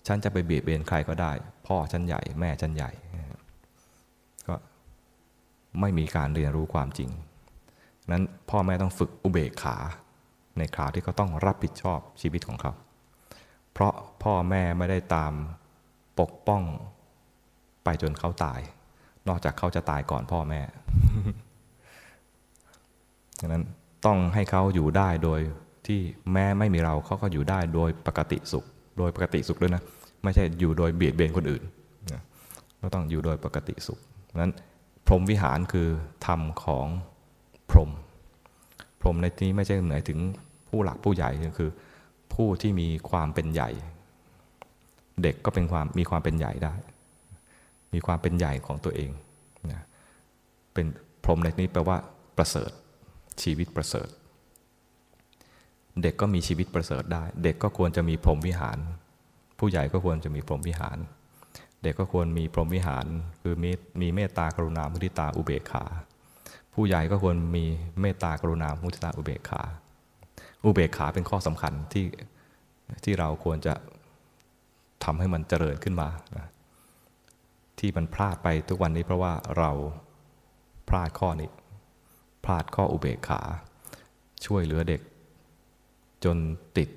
[0.07, 1.31] ฉันจะไปเบียดเบียนใครก็ได้
[1.67, 2.91] พ่อฉันใหญ่แม่ฉันใหญ่
[5.81, 7.09] ไม่มีการเรียนรู้ความจริง
[8.11, 9.77] นั้นพ่อแม่ต้องฝึกอุเบกขา
[10.57, 12.71] ในคราวที่เขาต้องรับผิดชอบชีวิตของเขา
[13.73, 13.93] เพราะ
[14.23, 15.33] พ่อแม่ไม่ได้ตาม
[16.19, 16.63] ปกป้อง
[17.83, 18.59] ไปจนเขาตาย
[19.27, 20.61] นอกจากเขาจะตายก่อนพ่อแม่
[23.39, 23.63] ดังนั้น
[24.05, 25.39] ต้องให้เขาอยู่ได้โดย
[25.87, 25.99] ที่
[26.33, 28.65] แม้ไม่มีเราเขาก็อยู่ได้โดยปกติสุข
[28.97, 29.81] โดยปกติสุขด้วยนะ
[30.23, 31.63] ไม่ใช่อยู่โดยเบียดเบียนคนอื่น
[32.81, 33.99] ก็ต้องอยู่โดยปกติสุข
[34.41, 34.51] นั้น
[35.07, 35.89] พรหมวิหารคือ
[36.25, 36.87] ธรรมของ
[37.69, 37.91] พรหม
[39.01, 40.19] พรหมในที่นี้ไม่ใช่หมายถึง
[40.69, 41.29] ผู้หลักผู้ใหญ่
[41.59, 41.71] คือ
[42.33, 43.69] ผู้ที่มีความเป็นใหญ่
[45.23, 46.73] เด็กก็เป็นความมีความเป็นใหญ่ได้
[47.93, 49.11] มีความเป็นใหญ่ของตัวเอง
[49.71, 49.83] นะ
[50.73, 50.85] เป็น
[51.23, 51.97] พรหมในที่นี้แปลว่า
[52.37, 52.71] ประเสริฐ
[53.41, 54.07] ชีวิตประเสริฐ
[56.01, 58.77] เด็กก็มีชีวิตประเสริฐได้ เด็กก็ควรจะมีพรหมวิหาร
[59.59, 60.97] ผู้ใหญ่ก็ควรจะมีพรหมวิหาร
[61.83, 63.05] เด็กก็ควรมีพรหมวิหาร
[63.41, 63.71] คือมี
[64.01, 65.85] มีเมตตากรุณามุทิตาอุเบกขา
[66.73, 67.65] ผู้ใหญ่ก็ควรมี
[68.01, 69.61] เมตตากรุณามุทิตาอุเบกขา
[70.65, 72.05] อุเบกขาเป็นข้อสำคัญที่
[73.03, 73.73] ที่เราควรจะ
[75.03, 76.47] ทำให้มันเจริญขึ้นมานะ
[77.79, 79.71] ที่มันพลาดไปทุกวันนี้เพราะว่าเรา
[80.89, 81.49] พลาดข้อนี้
[82.43, 83.41] พลาดข้ออุเบกขา
[84.45, 85.01] ช่วยเหลือเด็ก
[86.23, 86.37] จน
[86.77, 86.89] ติด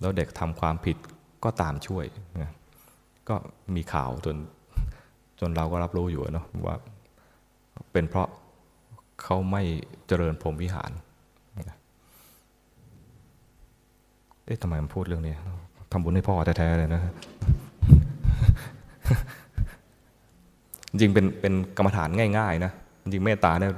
[0.00, 0.96] แล้วเด็กทำความผิด
[1.44, 2.04] ก็ตามช่วย
[2.42, 2.50] นะ
[3.28, 3.36] ก็
[3.74, 4.36] มีข่าวจน
[5.40, 6.76] จนเราก็รับรู้อยู่เนาะว่า
[7.92, 8.28] เป็นเพราะ
[9.22, 9.62] เขาไม่
[10.06, 10.90] เจริญพรมวิหาร
[14.44, 15.34] เอ๊ะทำไมมันพูดเรื่องนี้
[15.92, 17.02] ทำบุญให้พ่อแท้ๆเลยนะ
[20.90, 22.72] จริงเป็นเป็นกรรมฐานง่ายๆนะ
[23.02, 23.72] จริงเมตตาเนี่ย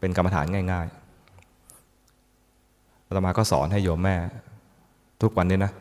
[0.00, 4.16] เป็นกรรมฐานง่ายๆอาตมาก็สอนให้โยมแม่
[5.22, 5.72] ทุกวันนี้นะ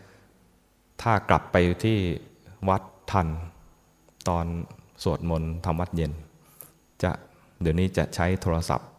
[1.02, 1.98] ถ้ากลับไปที่
[2.70, 2.82] วัด
[3.12, 3.28] ทัน
[4.28, 4.46] ตอน
[5.04, 6.12] สวดมนต์ทำวัดเย็น
[7.04, 7.12] จะ
[7.62, 8.90] เดี๋ยวนี้จะใช้โทรศัพท์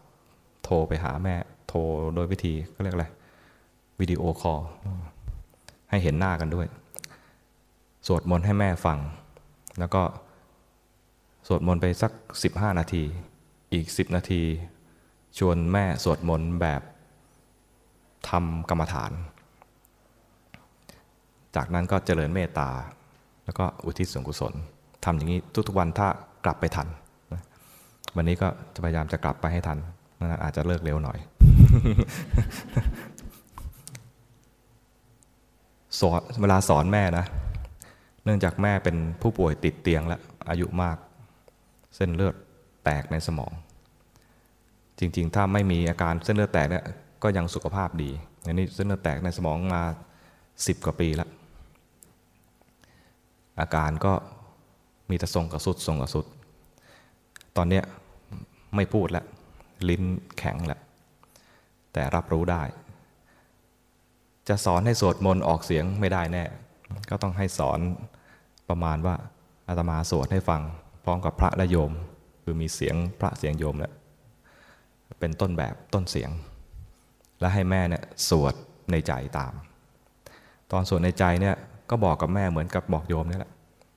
[0.65, 1.35] โทรไปหาแม่
[1.69, 1.81] โทร
[2.15, 3.07] โดยวิธีก็เรียกอะไร
[4.01, 4.61] วิดีโอคอล
[5.91, 6.67] ให้เห็นหน้ากันด้วย
[8.07, 8.99] สวดมนต์ให้แม่ฟัง
[9.79, 10.03] แล้วก็
[11.47, 12.13] สวดมนต์ไปสัก
[12.47, 13.05] 15 นาที
[13.73, 14.43] อีก 10 นาที
[15.39, 16.83] ชวนแม่สวดมนต์แบบ
[18.29, 19.13] ทำกรรมฐาน
[21.57, 22.71] จากนั้นก็เจริญเมตตา
[23.47, 24.55] แล้วก็อุทิศส่วนกุศล
[25.05, 26.09] ทำอย่างนี้ทุกๆวันถ้า
[26.45, 26.89] กลับไปทัน
[27.33, 27.43] นะ
[28.17, 29.79] วันนี้ก็จะพยายามจะกลับไปให้ทัน
[30.19, 31.19] นั้นอาจจะเลิกเร็วหน่อย
[36.01, 37.25] สอนเวลาสอนแม่นะ
[38.25, 40.19] เนื่องจากแม่เป็นผู้ป่วยติดเตียงและ
[40.49, 40.97] อายุมาก
[41.97, 42.35] เส้นเลือด
[42.85, 43.53] แตกในสมอง
[44.99, 46.85] จริง ๆ ถ้าไม่มีอาการเส้นเลือดแตกเนี่ย
[47.23, 48.11] ก็ยังสุขภาพดี
[48.45, 49.83] อันนี้เส้นเลือดแตกในสมองมา
[50.67, 51.29] สิบกว่าปีแล้ว
[53.61, 54.13] อาการก็
[55.11, 56.27] มีแต่ทรงกระสุดทรงกระสุด
[57.57, 57.85] ตอนเนี้ย
[58.77, 59.27] ไม่พูดแล้ว
[59.89, 60.03] ลิ้น
[60.39, 60.81] แข็งแล้ว
[61.93, 62.63] แต่รับรู้ได้
[64.49, 66.45] จะสอนให้สวดมนต์ออกเสียงไม่ได้แน่
[67.11, 67.79] ก็ต้องให้สอน
[68.69, 69.15] ประมาณว่า
[69.69, 70.63] อาตมาสวดให้ฟัง
[71.05, 71.93] พร้อมกับพระและโยม
[72.45, 73.93] คือมีเสียงพระเสียงโยมเนี่ย
[75.21, 76.31] เป็นต้นแบบต้นเสียง
[77.41, 78.55] และให้แม่เนี่ยสวด
[78.91, 79.53] ในใจตาม
[80.73, 81.57] ตอนสวดในใจเนี่ย
[81.91, 83.51] ก็บอกกับแม่เหมือนกับบอกโยมนี่แหละ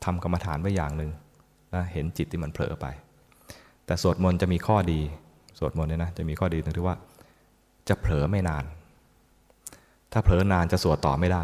[0.05, 1.11] ทำกรรมฐานไว้อย่างหนึ่ง
[1.75, 2.85] นะเห็นจิตที่มันเผลอไป
[3.85, 4.99] แต่สวดมนต์จะมีข้อดี
[5.59, 6.95] สวดมนต์เนี่ยนะจะมีข้อดีตรงที่ว่า
[7.89, 8.63] จะเผลอไม่นาน
[10.11, 11.43] ถ้าเผลอนานจะสวดต่อไม่ได้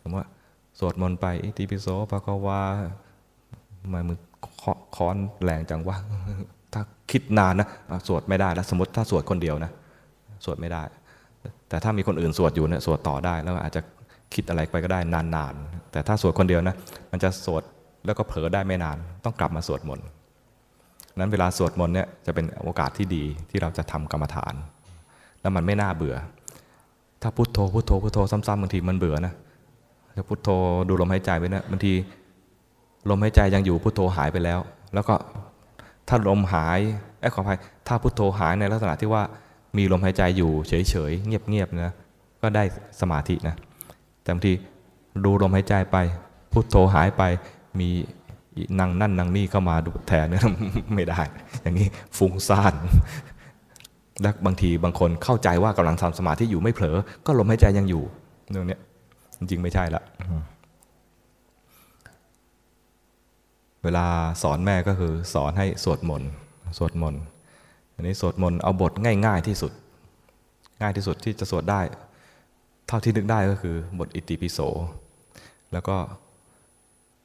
[0.00, 0.24] ผมว่า
[0.78, 2.60] สวดมนต์ไปอิติปิโสภะคะวา
[3.92, 4.18] มามือ
[4.96, 5.96] ค้อนแรงจังว่า
[6.72, 6.80] ถ้า
[7.10, 7.68] คิดนานนะ
[8.08, 9.70] สวดไม่ได้แล้วสมมติถ้าสวดคนเดียวนะ
[10.44, 10.82] สวดไม่ได้
[11.68, 13.80] แต่ถ้ามีคนอื่นสวดอยู่เนี่ยสวดต่อได้แล้วอาจจะ
[14.34, 16.74] คิดอะไรไปก็ได้นานๆ แต่ถ้าสวดคนเดียวนะ
[17.10, 17.62] มันจะสวด
[18.06, 20.06] แล้วก็เผลอได้ไม่นาน ต้องกลับมาสวดมนต์
[21.18, 24.54] นั้นเวลาสวดมนต์เนี่ยจะเป็นโอกาสที่ดีที่เราจะทำกรรมฐาน
[25.40, 26.16] แล้วมันไม่น่าเบื่อ
[27.22, 29.34] ถ้าพุโทโธพุโทโธพุโทโธซ้ำๆบางทีมันเบื่อนะ
[30.16, 30.48] ถ้าพุโทโธ
[30.88, 31.92] ดูลมหายใจไปนะบางที
[33.10, 34.60] ลมหายใจยังอยู่พุโทโธหายไปแล้ว
[34.94, 35.14] แล้วก็
[36.08, 36.80] ถ้าลมหาย
[37.20, 39.22] ไอ้ขออภัยถ้าพุโทโธหายในลักษณะที่ว่า
[39.76, 41.92] มีลมหายใจอยู่เฉยๆเงียบๆนะ
[42.42, 42.64] ก็ได้
[43.00, 43.56] สมาธินะ
[44.24, 44.52] แต่บางที
[45.24, 45.96] ดูลมหายใจไป
[46.52, 47.22] พุโทโธหายไป
[47.80, 47.88] มี
[48.80, 50.42] นั่งนั่นนั่งนี่เข้ามาดูแทนเนี่ย
[50.94, 51.20] ไม่ได้
[51.62, 52.74] อย่างนี้ฟุ้งซ่าน
[54.22, 56.96] และบางทีบางคนเข้าใจว่ากำลังทำสมาธิอยู่ไม่เผลอ
[57.26, 58.02] ก็ลมหายใจยังอยู่
[58.54, 58.78] ตรงนี้
[59.38, 60.02] จริงไม่ใช่ละ
[63.84, 64.06] เวลา
[64.42, 66.30] สอนแม่ก็คือสอนให้สวดมนต์
[66.78, 67.22] สวดมนต์
[67.94, 68.92] อันนี้สวดมนต์เอาบท
[69.26, 69.72] ง่าย ๆที่สุด
[70.80, 71.80] ง่ายที่สุดที่จะสวดได้
[72.86, 74.58] เท่าที่นึกได้ก็คือบทอิติปิโส
[75.72, 75.96] แล้วก็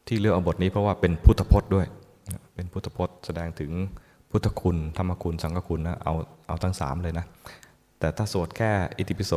[0.07, 1.85] ที่เลือกเอาบทนี้เพราะว่าเป็นพุทธพจน์ด้วย
[2.55, 3.71] เป็นพุทธพจน์แสดงถึง
[4.31, 6.13] พุทธคุณ ธรรมคุณ สังฆคุณนะ เอา
[6.47, 7.25] เอาทั้งสามเลยนะ
[7.99, 9.33] แต่ถ้าสวดแค่อิติปิโส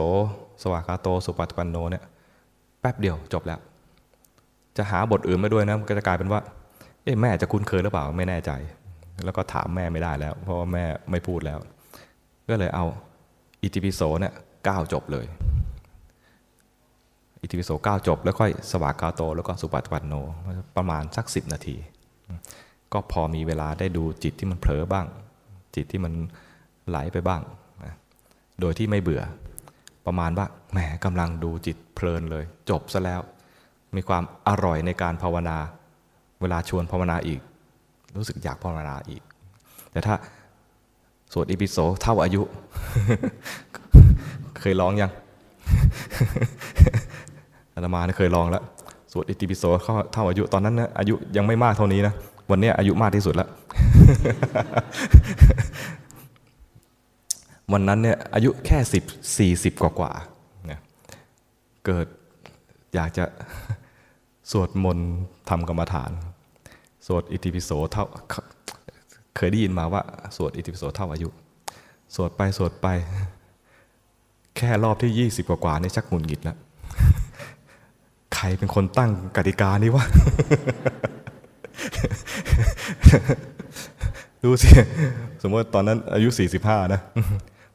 [0.62, 2.04] สวากาโต สุปฏิปันโนเนี่ย
[2.80, 3.60] แป๊บเดียวจบแล้ว
[4.76, 6.40] จะหาบทอื่นมาด้วยนะ มันก็จะกลายเป็นว่า
[7.02, 8.50] เอ๊ะแม่จะคุ้นเคยหรือเปล่าไม่แน่ใจ
[9.24, 11.58] แล้วก็ถามแม่ไม่ได้แล้ว เพราะว่าแม่ไม่พูดแล้ว
[12.50, 12.84] ก็เลยเอา
[13.62, 14.32] อิติปิโสเนี่ย
[14.64, 15.26] เก้าจบเลย
[17.42, 20.14] อิติปิโสเก้าจบ แล้วค่อยสวากาโต แล้วก็สุปฏิปันโน
[20.76, 21.76] ประมาณสักสิบนาที
[22.92, 25.06] ก็พอมีเวลาได้ดูจิตที่มันเผลอบ้าง
[25.74, 26.12] จิตที่มัน
[26.88, 27.42] ไหลไปบ้าง
[28.60, 29.22] โดยที่ไม่เบื่อ
[30.06, 33.20] ประมาณว่าแหมกำลังดูจิตเพลินเลย จบซะแล้ว
[33.96, 35.58] มีความอร่อยในการภาวนา
[36.40, 37.40] เวลาชวนภาวนาอีก
[38.16, 39.22] รู้สึกอยากภาวนาอีก
[39.90, 40.14] แต่ถ้า
[41.32, 42.42] สวดอิปิโสเท่าอายุ
[44.58, 45.10] เคยร้องยัง
[47.84, 48.62] ตมาเคยลองแล้ว
[49.12, 49.64] สวดอิติปิโส
[50.12, 52.14] เท่าอายุตอนนั้นนะอายุยังไม่มากเท่านี้นะ
[52.50, 53.48] วันนี้อายุมากที่สุดแล้ว
[57.72, 59.04] วันนั้นเนี่ยอายุแค่สิบ
[59.38, 60.12] สี่สิบกว่ากว่า
[60.66, 60.80] เนี่ย
[61.86, 62.06] เกิด
[62.94, 63.24] อยากจะ
[64.50, 65.08] สวดมนต์
[65.48, 66.10] ทำกรรมฐาน
[67.06, 68.04] สวดอิติปิโสเท่า
[69.36, 70.02] เคยได้ยินมาว่า
[70.36, 71.28] สวดอิติปิโสเท่าอายุ
[72.14, 72.86] สวดไปสวดไป
[74.56, 76.56] แค่รอบที่ยี่สิบกว่าๆนี่ชักหงุดหงิดแล้ว
[78.34, 80.04] ใครเป็นคนตั้งกติกานี้วะ
[84.42, 84.70] ดูสิ
[85.42, 86.28] สมมติตอนนั้นอายุ
[86.60, 87.00] 45 นะ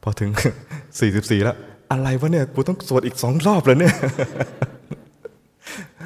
[0.04, 0.30] พอถึง
[0.88, 1.58] 44 แล้ว
[1.92, 3.94] อะไรวะเนี่ย กูต้องสวดอีกสองรอบเลยเนี่ย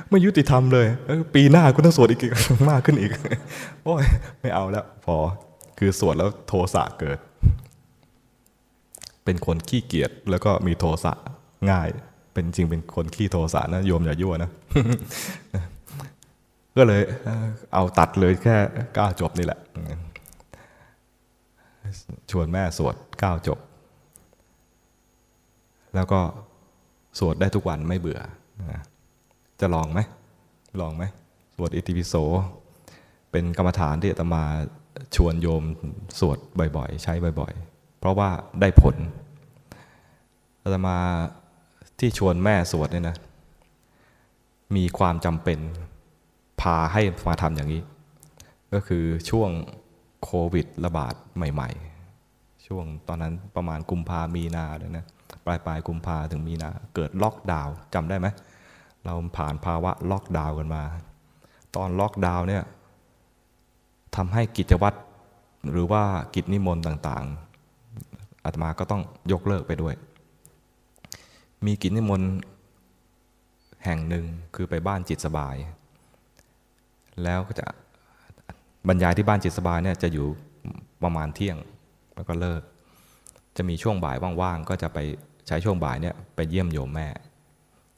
[0.09, 0.87] ไม่ยุติธรรมเลย
[1.35, 2.21] ปีหน้ากูต้องสวดอีก
[2.69, 3.11] มากขึ้นอีก
[3.83, 4.03] โอ้ย
[4.41, 5.15] ไม่เอาแล้ว พอ
[5.77, 7.17] คือสวดแล้วโทสะเกิด
[9.25, 11.13] เป็นคนขี้เกียจแล้วก็มีโทสะ
[11.69, 11.87] ง่าย
[12.33, 14.49] เป็นจริงเป็นคนขี้โทสะนะโยมอย่ายั่วนะ
[16.77, 17.01] ก็เลย
[17.73, 18.55] เอาตัดเลยแค่
[18.97, 19.59] ก้าจบนี่แหละ
[22.31, 23.59] ชวนแม่สวดก้าจบ
[25.95, 26.19] แล้วก็
[27.19, 28.19] สวดได้ทุกวันไม่เบื่อ
[29.61, 29.99] จะลองไหม
[30.81, 31.03] ลองไหม
[31.55, 32.15] สวดอิติปิโส
[33.31, 34.43] เป็นกรรมฐานที่อาตมา
[35.15, 35.63] ชวนโยม
[36.19, 36.37] สวด
[36.77, 38.29] บ่อยๆ ใช้บ่อยๆ เพราะว่า
[38.61, 38.95] ได้ผล
[40.63, 40.97] อาตมา
[42.01, 43.15] ที่ชวนแม่สวดเนี่ยนะ
[44.75, 45.59] มีความจำเป็น
[46.61, 47.81] พาให้มาทำอย่างนี้
[48.73, 49.49] ก็คือช่วง
[50.23, 51.69] โควิดระบาดใหม่
[52.17, 55.05] ๆ ช่วงตอนนั้นประมาณกุมภามีนาเลยนะ
[55.45, 58.27] ปลายปลายกุมภาถึงมีนาเกิดล็อกดาวน์จำได้ไหม
[59.03, 60.83] เราผ่านภาวะล็อกดาวน์กันมา
[61.75, 62.63] ตอนล็อกดาวน์เนี่ย
[64.15, 64.97] ทำให้กิจวัตร
[65.71, 66.03] หรือว่า
[66.35, 69.01] กิจนิมนต์ต่างๆอาตมาก็ต้อง
[69.31, 69.95] ยกเลิกไปด้วย
[71.65, 72.31] มีกิจนิมนต์
[73.85, 74.25] แห่งหนึ่ง
[74.55, 75.55] คือไปบ้านจิตสบาย
[77.23, 77.65] แล้วก็จะ
[78.87, 80.27] บรรยายที่บ้านจิตสบายเนี่ยจะอยู่
[81.03, 81.57] ประมาณเที่ยง
[82.15, 82.61] แล้วก็เลิก
[83.57, 84.99] จะมีช่วงบ่ายว่างๆก็จะไป
[85.47, 87.07] ใช้ช่วงบ่ายเนี่ยไปเยี่ยมโยมแม่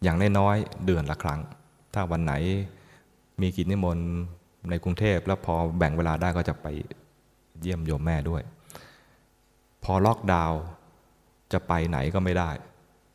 [0.04, 1.40] อย่างน้อยๆเดือนละครั้ง
[1.94, 2.34] ถ้าวันไหน
[3.42, 4.08] มีกิจนิมนต์
[4.70, 6.68] ในกรุงเทพแล้วพอแบ่งเวลาได้ก็จะไป
[7.62, 8.42] เยี่ยมโยมแม่ด้วย
[9.84, 10.62] พอล็อกดาวน์
[11.54, 12.50] จะไปไหนก็ไม่ได้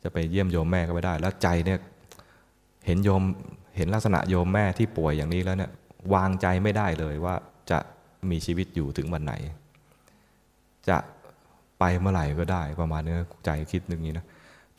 [0.03, 1.79] จะไปเยี่ยมโยมแม่ก็ไม่ได้ แล้วใจเนี่ย
[2.85, 3.23] เห็นโยม
[3.77, 5.71] เห็นลักษณะโยมแม่ที่ป่วยอย่างนี้แล้วเนี่ย
[6.13, 7.35] วางใจไม่ได้เลยว่า
[7.71, 7.79] จะ
[8.29, 9.33] มีชีวิตอยู่ถึงวันไหน
[10.89, 10.97] จะ
[11.79, 13.13] ไปเมื่อไหร่ก็ได้ประมาณนี้
[13.45, 14.25] ใจคิดนึงนี้นะ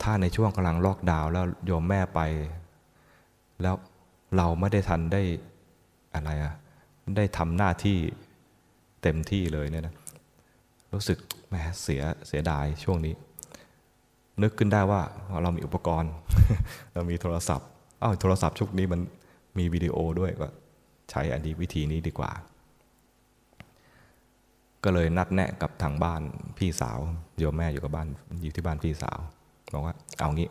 [0.01, 2.21] ถ้าในช่วงกำลังล็อกดาวน์แล้วโยมแม่ไป
[3.61, 3.75] แล้ว
[4.37, 5.21] เราไม่ได้ทันได้
[6.13, 6.53] อะไรอะ
[7.17, 7.97] ได้ทำหน้าที่
[9.01, 9.95] เต็มที่เลยเนี่ยนะ
[10.93, 11.17] รู้สึก
[11.47, 13.13] แหมเสียเสียดายช่วงนี้
[14.41, 15.01] นึกขึ้นได้ว่า
[15.43, 16.11] เรามีอุปกรณ์
[16.93, 17.67] เรามีโทรศัพท์
[18.03, 19.01] อ้าวโทรศัพท์ชุกนี้มัน
[19.57, 20.47] มีวิดีโอด้วยก็
[21.11, 22.31] ใช้อันนี้วิธีนี้ดีกว่า
[24.83, 26.21] ก็เลยนัดแนะกับทางบ้าน
[26.57, 26.99] พี่สาว
[27.39, 28.07] โยมแม่อยู่กับบ้าน
[28.41, 29.19] อยู่ที่บ้านพี่สาว
[29.73, 30.49] บอกว่าเอางี้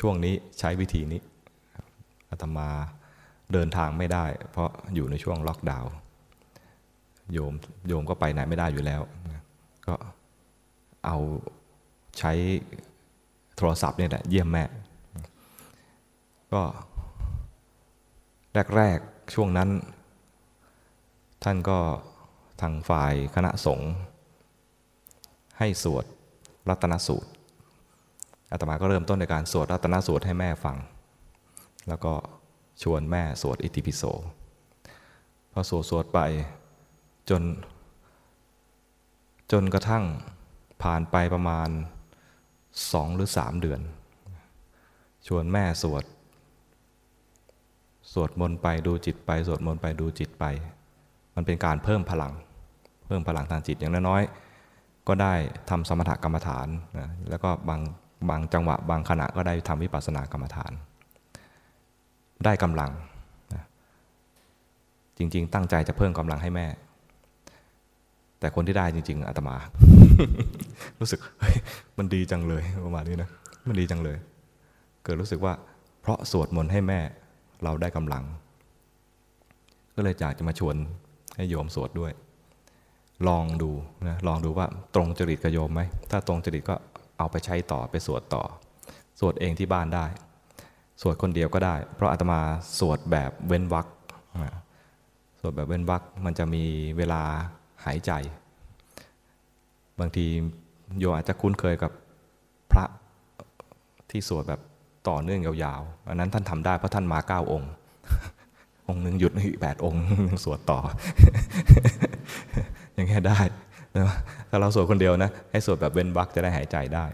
[0.00, 1.20] ช่วงนี้ใช้วิธีนี้
[2.30, 2.68] อาตมา
[3.52, 5.92] เดินทางไม่ได้ เพราะอยู่ในช่วงล็อกดาวน์
[7.32, 7.52] โยม
[7.88, 9.00] โยมก็ไปไหนไม่ได้อยู่แล้ว
[9.86, 9.94] ก็
[11.06, 11.16] เอา
[12.18, 12.32] ใช้
[13.56, 14.64] โทรศัพท์เนี่ยแหละเยี่ยมแม่
[16.52, 16.62] ก็
[18.76, 19.68] แรกๆช่วงนั้น
[21.44, 21.78] ท่านก็
[22.60, 23.90] ทางฝ่ายคณะสงฆ์
[25.58, 26.04] ให้สวด
[26.68, 27.30] รัตนสูตร
[28.52, 30.76] อาตมาก็เริ่มต้นในการสวดรัตนสูตรให้แม่ฟัง
[31.88, 32.12] แล้วก็
[32.82, 34.02] ชวนแม่สวดอิติปิโส
[35.52, 36.20] พอสวดสวดไป
[37.30, 37.42] จน
[39.52, 40.04] จนกระทั่ง
[40.82, 41.68] ผ่านไปประมาณ
[42.92, 43.80] สองหรือสามเดือน
[45.26, 46.04] ชวนแม่สวด
[48.12, 50.44] สวดมนต์ไปดูจิตไป สวดมนต์ไปดูจิตไป
[51.34, 52.32] มันเป็นการเพิ่มพลัง
[53.06, 55.34] เพิ่มพลังทางจิตอย่างน้อยๆก็ได้
[55.70, 57.80] ทำสมถกรรมฐานนะแล้วก็บาง
[58.28, 60.72] บางจังหวะบางขณะก็ได้ทำวิปัสสนากรรมฐาน
[62.44, 62.90] ได้กำลัง
[63.54, 63.62] นะ
[65.18, 66.66] จริง ๆ ตั้งใจจะเพิ่มกำลังให้แม่
[68.40, 69.56] แต่คนที่ได้จริง ๆอาตมา
[71.00, 71.56] รู้สึกเฮ้ย
[71.98, 73.30] มันดีจังเลยประมาณนี้นะ
[73.68, 74.16] มันดีจังเลย
[75.04, 75.52] เกิดรู้สึกว่า
[76.00, 77.00] เพราะสวดมนต์ให้แม่
[77.64, 78.24] เราได้กำลัง
[79.94, 80.76] ก็เลยอยากจะมาชวน
[81.36, 82.12] ให้โยมสวดด้วย
[83.28, 83.70] ลองดู
[84.08, 85.80] นะลองดูว่าตรงจริตกับโยมไหม
[86.10, 86.74] ถ้าตรงจริตก็
[87.18, 88.42] เอาไปใช้ต่อไปสวดต่อ
[89.20, 90.06] สวดเองที่บ้านได้
[91.02, 92.40] สวดคนเดียวก็ได้ เพราะอาตมา
[92.78, 93.86] สวดแบบเว้นวรรค
[95.40, 96.64] สวดแบบเว้นวรรคมันจะมี
[96.96, 97.22] เวลา
[97.84, 98.12] หายใจ
[100.00, 100.26] บางที
[100.98, 101.92] โยอาจจะคุ้นเคยกับ
[102.72, 102.84] พระ
[104.10, 104.60] ที่สวดแบบ
[105.08, 107.70] ต่อเนื่องยาวๆ อันนั้นท่านทำได้เพราะท่านมาเก้าองค์
[108.88, 110.02] องค์หนึ่งหยุดอีกแปดองค์
[110.44, 110.78] สวดต่อ
[112.94, 113.38] อย่างเงี้ได้
[114.50, 117.04] ถ้าเราสวดคนเดียวนะ ให้สวดแบบเว้นวรรคจะได้หายใจได้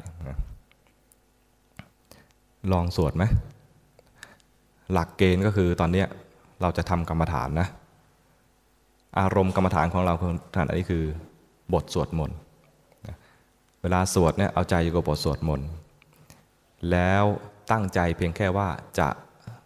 [2.72, 3.24] ลองสวดไหม
[4.92, 6.04] หลักเกณฑ์ก็คือตอนนี้
[6.62, 7.68] เราจะทำกรรมฐานนะ
[9.20, 11.04] อารมณ์กรรมฐานของเราคือฐานอันนี้คือ
[11.72, 12.36] บทสวดมนต์
[13.82, 15.68] เวลาสวดเนี่ยเอาใจอยู่กับบทสวดมนต์
[16.90, 17.24] แล้ว
[17.70, 18.68] ตั้งใจเพียงแค่ว่า
[18.98, 19.08] จะ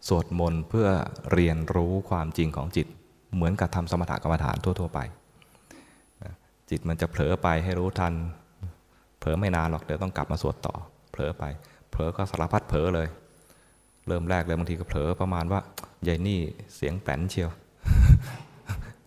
[0.08, 0.88] สวดมนต์เพื่อ
[1.32, 2.86] เรียนรู้ความจริงของจิต
[3.34, 4.98] เหมือนกับทำสมถกรรมฐานทั่ว ๆ ไป
[6.70, 8.12] จิตมันจะเผลอไปให้รู้ทัน
[9.18, 10.74] เผลอไม่นานหรอกเดี๋ยวต้องกลับมาสวดต่อ
[11.10, 11.44] เผลอไป
[11.90, 13.08] เผลอก็สารพัดเผลอเลย
[14.06, 15.60] เริ่มแรกเลยบางทีก็เผลอประมาณว่า
[16.06, 16.40] ยายนี่
[16.76, 17.50] เสียงแป้นเชียว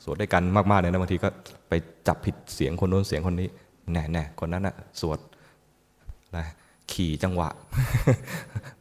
[0.04, 1.30] สวดด้วยกันมากๆเลยนะบางทีก็
[1.70, 1.74] ไป
[2.08, 3.50] จับผิดเสียงคนโน้นเสียงคนนี้
[3.94, 5.20] แน่แน่คนนั้นอะสวด
[6.26, 6.40] อะไร
[6.92, 7.50] ขี่จังหวะ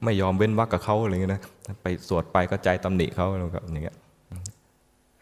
[0.04, 1.42] ไม่ยอมเว้นวักกับเขาอะไรเงี้ยนะ
[1.82, 3.96] ไปสวดไปก็ใจตำหนิเขาอะไรแบบอย่างเงี้ย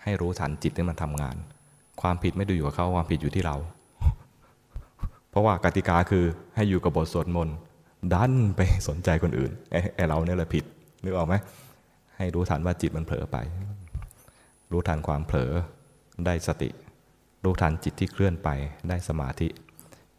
[0.02, 1.36] ให้รู้ทันจิตที่มันทำงาน
[2.00, 3.56] ความผิดไม่ดูอยู่กับเขาความผิดอยู่ที่เรา
[5.30, 6.24] เพราะว่ากติกาคือ
[6.56, 7.56] ให้อยู่กับบทสวดมนต์
[8.12, 9.52] ดันไปสนใจคนอื่น
[9.94, 10.64] ไอ้เราเนี่ยแหละผิด
[11.04, 11.34] นึกออกไหม
[12.16, 13.36] ให้รู้ทันว่าจิตมันเผลอไป
[14.72, 15.52] รู้ทันความเผลอ
[16.26, 16.70] ได้สติ
[17.44, 18.48] รู้ทันจิตที่เคลื่อนไป
[18.88, 19.48] ได้สมาธิ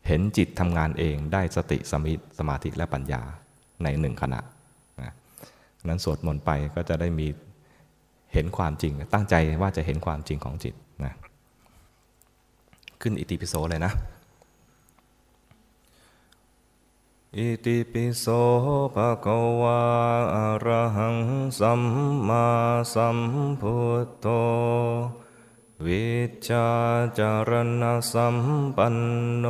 [0.07, 3.21] เห็นจิตทำงานเองได้สติสมิสมาธิและปัญญา
[3.84, 4.39] ในหนึ่งขณะ
[5.01, 5.13] นะ
[5.85, 7.27] นั้นสวดมนต์ไปก็จะได้มี
[8.34, 10.73] เห็นความจริง ตั้งใจว่าจะเห็นความจริงของจิต
[11.05, 11.13] นะ
[13.01, 13.93] ขึ้นอิติปิโสเลยนะ
[17.38, 18.25] อิติปิโส
[18.95, 19.79] ภะคะวา
[20.35, 21.17] อะระหัง
[21.59, 21.81] สัม
[22.27, 22.45] มา
[22.93, 23.17] สัม
[23.61, 23.75] พุ
[24.05, 24.27] ทโธ
[25.85, 26.07] วิ
[26.47, 26.69] ชา
[27.19, 27.51] จาร
[27.81, 28.37] ณสัม
[28.75, 28.97] ปัน
[29.37, 29.45] โน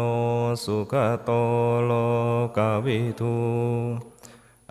[0.63, 0.93] สุข
[1.23, 1.31] โต
[1.85, 1.91] โล
[2.57, 3.37] กวิทู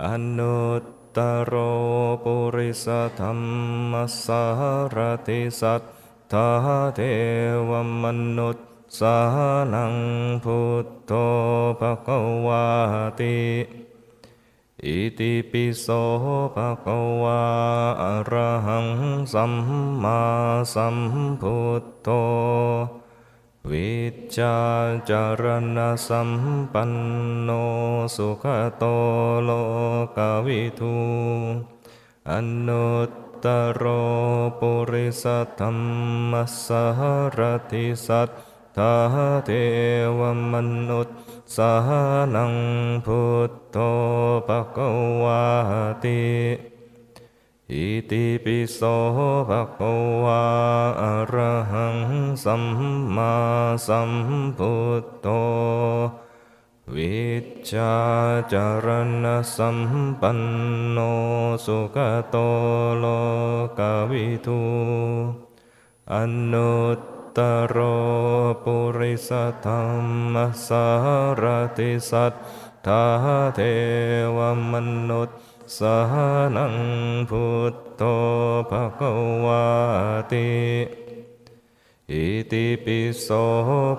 [0.04, 0.06] อ
[0.38, 0.82] นุต
[1.16, 1.52] ตโร
[2.24, 2.86] ปุริส
[3.20, 3.32] ธรร
[3.90, 3.92] ม
[4.24, 4.44] สา
[4.96, 5.82] รติสัท
[6.32, 6.48] ธา
[6.94, 7.00] เท
[7.68, 7.72] ว
[8.02, 8.04] ม
[8.38, 8.66] นุษย์
[8.98, 9.18] สา
[9.74, 9.94] นัง
[10.44, 11.12] พุทโธ
[11.80, 12.08] ภค
[12.46, 12.66] วา
[13.20, 13.36] ติ
[14.85, 15.86] อิติปิโส
[16.55, 17.43] ภะคะวา
[18.03, 18.86] อะระหัง
[19.32, 19.53] สัม
[20.03, 20.20] มา
[20.74, 20.97] สัม
[21.40, 22.09] พุทโธ
[23.70, 23.94] วิ
[24.36, 24.57] ชา
[25.11, 25.44] จาร
[25.77, 25.78] ณ
[26.09, 26.31] สัม
[26.73, 26.93] ปัน
[27.43, 27.51] โน
[28.16, 28.44] สุข
[28.78, 28.85] โต
[29.44, 29.51] โล
[30.16, 30.97] กวิทู
[32.31, 32.32] อ
[32.66, 33.11] นุต
[33.44, 33.82] ตโร
[34.59, 35.24] ปุริส
[35.61, 35.70] ธรร
[36.31, 36.32] ม
[36.65, 36.85] สา
[37.39, 37.40] ร
[37.73, 38.28] ติสัท
[38.77, 38.94] ธา
[39.47, 39.51] เท
[40.19, 40.20] ว
[40.53, 40.55] ม
[40.89, 41.73] นุษย์ สา
[42.35, 42.55] นัง
[43.06, 43.77] พุทโธ
[44.48, 44.89] ภะคะ
[45.23, 45.43] วา
[46.05, 46.24] ติ
[47.73, 48.81] อิติปิโส
[49.48, 49.93] ภะคะ
[50.24, 50.43] วา
[51.02, 51.97] อะระหัง
[52.44, 52.64] สัม
[53.16, 53.35] มา
[53.86, 54.10] สัม
[54.59, 55.28] พุทโธ
[56.94, 57.24] วิ
[57.70, 57.94] ชา
[58.52, 58.86] จาร
[59.24, 59.78] ณสัม
[60.20, 60.40] ปัน
[60.90, 60.98] โน
[61.64, 61.97] สุข
[62.31, 62.36] โต
[62.98, 63.05] โล
[63.78, 64.62] กวิทู
[66.12, 66.14] อ
[66.52, 67.38] นุต ต
[67.68, 67.76] โร
[68.64, 69.30] ปุริส
[69.66, 69.84] ธรร
[70.32, 70.34] ม
[70.66, 70.86] สา
[71.42, 71.44] ร
[71.78, 72.32] ติสัท
[72.86, 73.04] ธา
[73.54, 73.60] เท
[74.36, 74.38] ว
[74.72, 74.74] ม
[75.08, 75.38] นุษย์
[75.78, 75.98] สา
[76.56, 76.76] นัง
[77.30, 78.02] พุทโธ
[78.70, 79.00] ภะค
[79.44, 79.66] วา
[80.32, 80.50] ติ
[82.10, 83.28] อิติปิโส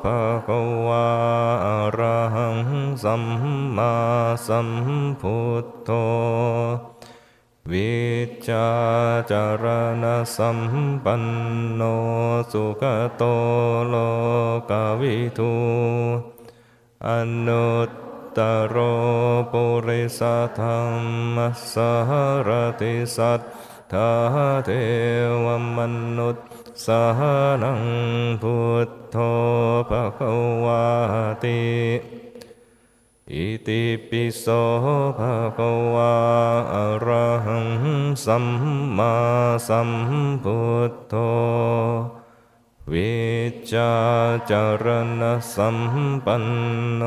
[0.04, 1.08] ภะคะวา
[1.66, 2.58] อะระหัง
[3.04, 3.24] สัม
[3.78, 3.94] มา
[4.48, 4.70] สัม
[5.22, 5.92] พุทโธ
[7.72, 7.98] วิ
[8.50, 8.70] จา
[9.32, 9.66] จาร
[10.04, 10.06] ณ
[10.38, 10.60] สัม
[11.04, 11.24] ปัน
[11.74, 11.82] โน
[12.52, 12.84] สุข
[13.18, 13.24] โต
[13.88, 13.96] โล
[14.70, 14.72] ก
[15.02, 15.54] วิทู
[17.08, 17.10] อ
[17.48, 17.90] นุต
[18.38, 18.76] ตโร
[19.52, 20.22] ปุริส
[20.60, 20.80] ธรร
[21.36, 21.38] ม
[21.74, 21.92] สา
[22.48, 22.50] ร
[22.82, 23.42] ติสัท
[23.94, 24.12] ธา
[24.66, 24.70] เท
[25.46, 25.80] วม
[26.18, 26.48] นุษย์
[26.86, 27.04] สา
[27.64, 27.84] นัง
[28.42, 28.58] พุ
[28.88, 29.18] ทโธ
[29.90, 30.20] ภค
[30.66, 30.86] วา
[31.44, 31.62] ติ
[33.34, 34.46] อิติปิโส
[35.18, 36.16] ภะคะวา
[36.74, 37.70] อะระหัง
[38.26, 38.46] สัม
[38.98, 39.16] มา
[39.68, 39.90] สัม
[40.44, 40.60] พุ
[40.92, 41.16] ทโธ
[42.92, 43.18] วิ
[43.74, 43.94] จา
[44.50, 44.86] จาร
[45.22, 45.24] ณ
[45.56, 45.78] สัม
[46.26, 46.46] ปัน
[46.96, 47.04] โน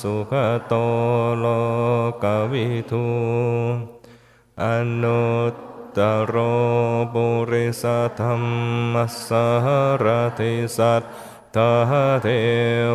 [0.00, 0.32] สุข
[0.66, 0.74] โต
[1.38, 1.46] โล
[2.22, 3.08] กวิทู
[4.62, 4.64] อ
[5.02, 5.54] นุต
[5.96, 6.34] ตโร
[7.12, 7.84] ปุริส
[8.20, 8.34] ธรร
[8.92, 8.94] ม
[9.26, 9.46] สา
[10.04, 10.06] ร
[10.38, 11.04] ติสัทธ
[11.56, 12.28] ทาเท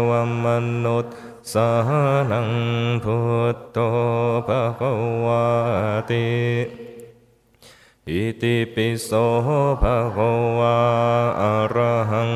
[0.10, 0.12] ว
[0.46, 0.48] ม
[0.86, 1.69] นุษย์ สา
[2.31, 2.49] นัง
[3.03, 3.19] พุ
[3.55, 3.77] ทโธ
[4.47, 4.91] ภะคะ
[5.26, 5.45] วา
[6.09, 6.30] ติ
[8.09, 9.09] อิติปิโส
[9.81, 10.77] ภะคะวา
[11.41, 12.31] อะระหัง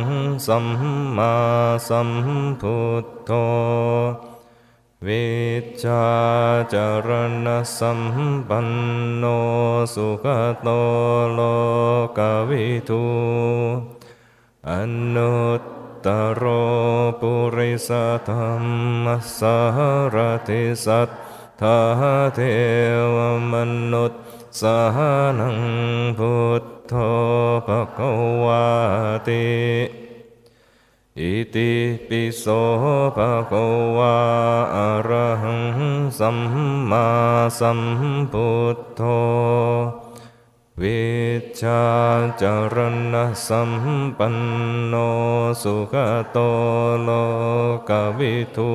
[0.48, 0.66] สัม
[1.18, 1.36] มา
[1.88, 2.10] สัม
[2.62, 3.32] พุทโธ
[5.08, 5.28] วิ
[5.84, 6.06] ชา
[6.74, 7.10] จาร
[7.46, 8.02] ณสัม
[8.48, 8.70] ปัน
[9.18, 9.24] โน
[9.94, 10.26] สุข
[10.62, 10.68] โต
[11.34, 11.40] โล
[12.18, 12.20] ก
[12.50, 13.06] วิทู
[14.70, 14.72] อ
[15.16, 16.44] นุต ตโร
[17.22, 17.90] ปุริส
[18.30, 18.54] ธรร
[19.04, 19.06] ม
[19.38, 19.58] สา
[20.16, 20.18] ร
[20.48, 21.10] ติสัท
[21.62, 21.80] ธา
[22.36, 22.40] เท
[23.16, 23.18] ว
[23.54, 23.56] ม
[23.92, 24.22] นุษย์
[24.60, 24.78] สา
[25.40, 25.60] นัง
[26.18, 26.94] พุทโธ
[27.68, 28.00] ภะค
[28.46, 28.68] วา
[29.28, 29.46] ติ
[31.20, 31.72] อิติ
[32.08, 32.46] ปิโส
[33.16, 33.66] ภะคะ
[33.98, 34.18] วา
[34.76, 35.62] อะระหัง
[36.20, 36.38] สัม
[36.90, 37.08] มา
[37.60, 37.80] สัม
[38.34, 39.02] พุทโธ
[40.82, 41.04] วิ
[41.62, 41.84] ชา
[42.42, 42.78] จาร
[43.14, 43.72] ณะสัม
[44.18, 44.36] ปัน
[44.88, 44.96] โน
[45.64, 45.94] สุข
[46.32, 46.38] โต
[47.04, 47.10] โล
[47.90, 48.74] กวิทู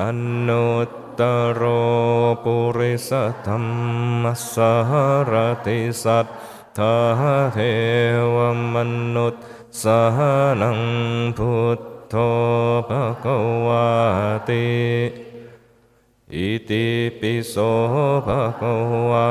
[0.00, 0.02] อ
[0.48, 1.20] นุตต
[1.54, 1.62] โร
[2.44, 3.10] ปุริส
[3.46, 3.58] ธรร
[4.22, 4.72] มสา
[5.30, 5.32] ร
[5.66, 6.26] ติสัท
[6.78, 6.96] ธา
[7.54, 7.58] เท
[8.34, 8.36] ว
[8.74, 8.76] ม
[9.14, 9.42] นุษย์
[9.82, 10.00] สา
[10.60, 10.80] นัง
[11.38, 11.78] พุท
[12.10, 12.14] โธ
[12.88, 13.26] ภะค
[13.66, 13.88] วา
[14.48, 14.66] ติ
[16.36, 16.86] อิติ
[17.20, 17.54] ปิโส
[18.26, 18.74] ภะคะ
[19.10, 19.30] วา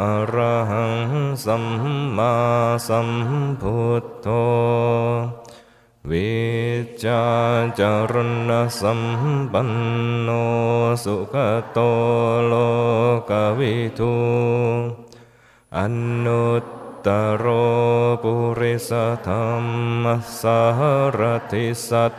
[0.00, 0.94] อะระหัง
[1.44, 1.64] สัม
[2.16, 2.34] มา
[2.88, 3.08] สัม
[3.60, 4.28] พุทโธ
[6.10, 6.36] วิ
[7.04, 7.24] จา
[7.78, 8.14] จาร
[8.48, 8.50] ณ
[8.80, 9.00] สัม
[9.52, 9.70] ปัน
[10.22, 10.28] โน
[11.04, 11.34] สุข
[11.72, 11.78] โต
[12.46, 12.52] โล
[13.30, 14.16] กวิทู
[15.78, 15.80] อ
[16.24, 16.64] นุต
[17.06, 17.44] ตโร
[18.22, 18.90] ปุริส
[19.26, 19.46] ธรร
[20.02, 20.04] ม
[20.40, 20.60] สา
[21.18, 21.20] ร
[21.52, 22.12] ติสัท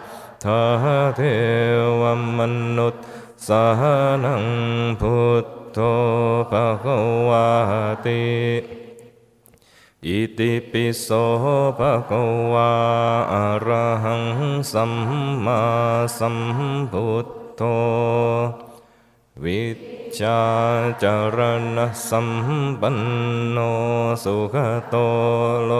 [0.43, 0.63] ธา
[1.15, 1.21] เท
[2.01, 2.03] ว
[2.37, 2.39] ม
[2.77, 3.05] นุษย์
[3.47, 3.65] สา
[4.23, 4.45] นัง
[5.01, 5.79] พุทโธ
[6.51, 6.97] ภะคะ
[7.29, 7.47] วา
[8.05, 8.25] ติ
[10.07, 11.07] อิติปิโส
[11.77, 12.71] ภะคะวา
[13.33, 14.23] อะระหัง
[14.71, 14.93] สัม
[15.45, 15.61] มา
[16.17, 16.37] สัม
[16.91, 17.61] พุทโธ
[19.43, 19.63] วิ
[20.19, 20.41] ชา
[21.03, 21.39] จาร
[21.75, 21.77] ณ
[22.09, 22.29] สัม
[22.79, 22.97] ปัน
[23.51, 23.57] โน
[24.23, 24.55] สุข
[24.89, 24.95] โต
[25.65, 25.71] โล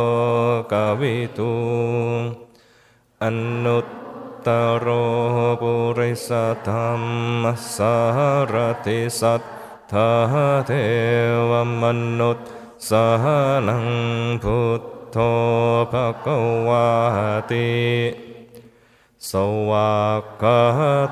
[0.72, 1.53] กวิทู
[3.23, 3.26] อ
[3.65, 4.06] นุต
[4.48, 4.49] ต
[4.80, 4.88] โร
[5.61, 6.30] ปุริส
[6.69, 6.91] ธรร
[7.41, 7.44] ม
[7.76, 7.95] สา
[8.53, 8.56] ร
[8.86, 9.41] ติสัท
[9.91, 10.11] ธา
[10.68, 10.72] เท
[11.49, 11.52] ว
[11.82, 11.84] ม
[12.19, 12.48] นุษย์
[12.90, 13.06] สา
[13.68, 13.88] นัง
[14.44, 15.18] พุทโธ
[15.91, 16.28] ภะค
[16.68, 16.88] วา
[17.52, 17.69] ติ
[19.30, 19.32] ส
[19.69, 20.61] วากขา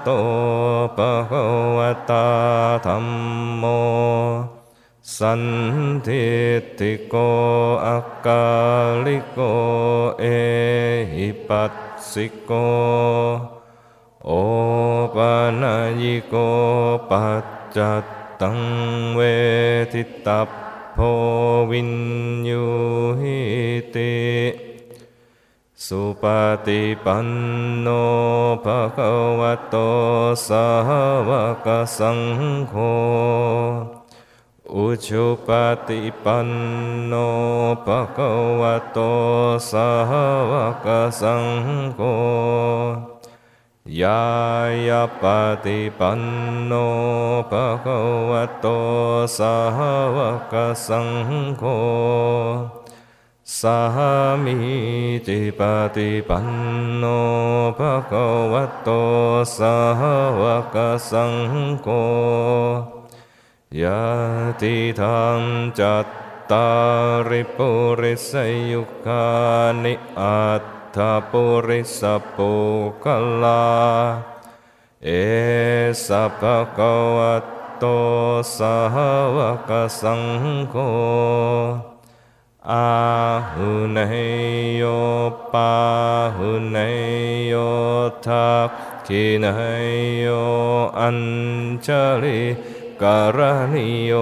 [0.03, 0.09] โต
[0.97, 1.43] ภะคะ
[1.77, 1.79] ว
[2.09, 2.27] ตา
[2.85, 3.07] ธรรม
[3.57, 3.63] โม
[5.17, 5.43] สัน
[6.07, 6.25] ทิ
[6.79, 7.15] ติโก
[7.85, 8.45] อากา
[9.05, 9.39] ลิโก
[10.19, 10.23] เอ
[11.11, 11.84] หิปัส
[12.15, 12.51] สิโก
[14.25, 14.31] โอ
[15.15, 16.35] ปานายิโก
[17.09, 17.45] ปัจ
[17.77, 18.05] จัต
[18.41, 18.59] ตัง
[19.15, 19.21] เว
[19.93, 20.49] ทิตัพ
[20.93, 20.99] โพ
[21.69, 21.91] วิน
[22.49, 22.65] ยู
[23.19, 23.39] หิ
[23.95, 24.15] ติ
[25.85, 26.23] สุป
[26.65, 27.27] ฏิปัน
[27.81, 27.87] โน
[28.63, 29.75] ภะคะวะโต
[30.47, 30.67] สา
[31.27, 31.29] ว
[31.65, 31.67] ก
[31.97, 32.19] สัง
[32.69, 32.75] โฆ
[34.73, 35.49] อุชุป
[35.87, 36.49] ฏิปัน
[37.05, 37.13] โน
[37.85, 38.99] ภะคะวะโต
[39.69, 39.87] สา
[40.51, 40.53] ว
[40.85, 40.87] ก
[41.21, 41.45] สัง
[41.95, 42.01] โฆ
[44.01, 44.23] ยา
[44.87, 45.23] ยาป
[45.65, 46.21] ฏิปัน
[46.65, 46.73] โน
[47.51, 48.67] ภะคะวะโต
[49.37, 49.55] สา
[50.15, 50.17] ว
[50.51, 50.53] ก
[50.87, 51.07] สัง
[51.57, 51.63] โฆ
[53.59, 53.79] สา
[54.43, 54.57] มี
[55.27, 55.61] จิป
[55.95, 56.47] ฏิปัน
[56.97, 57.03] โน
[57.77, 58.89] ภะคะวะโต
[59.57, 59.75] สา
[60.41, 60.43] ว
[60.75, 60.77] ก
[61.09, 61.33] สัง
[61.83, 61.89] โฆ
[63.81, 64.03] ยะ
[64.61, 65.41] ติทาง
[65.79, 66.07] จัต
[66.51, 66.69] ตา
[67.29, 67.69] ริปุ
[68.01, 68.31] ริส
[68.71, 69.27] ยุคา
[69.83, 70.63] นิอัต
[70.95, 70.97] ถ
[71.31, 72.01] ปุริส
[72.35, 72.51] ปุ
[73.03, 73.05] ก
[73.43, 73.65] ลา
[75.03, 75.09] เอ
[76.05, 77.35] สัพพะคะวะ
[77.79, 77.85] โต
[78.57, 78.77] สา
[79.35, 79.37] ว
[79.69, 79.71] ก
[80.01, 80.23] สัง
[80.69, 80.75] โฆ
[82.71, 82.89] อา
[83.51, 83.97] หุเน
[84.77, 84.83] โย
[85.51, 85.73] ปา
[86.35, 86.77] หุเน
[87.47, 87.53] โย
[88.27, 88.69] ทัก
[89.07, 89.45] ขิเน
[90.19, 90.27] โย
[90.99, 91.19] อัญ
[91.85, 91.87] ช
[92.23, 92.41] ลิ
[93.01, 93.39] การ
[93.73, 94.13] ณิโย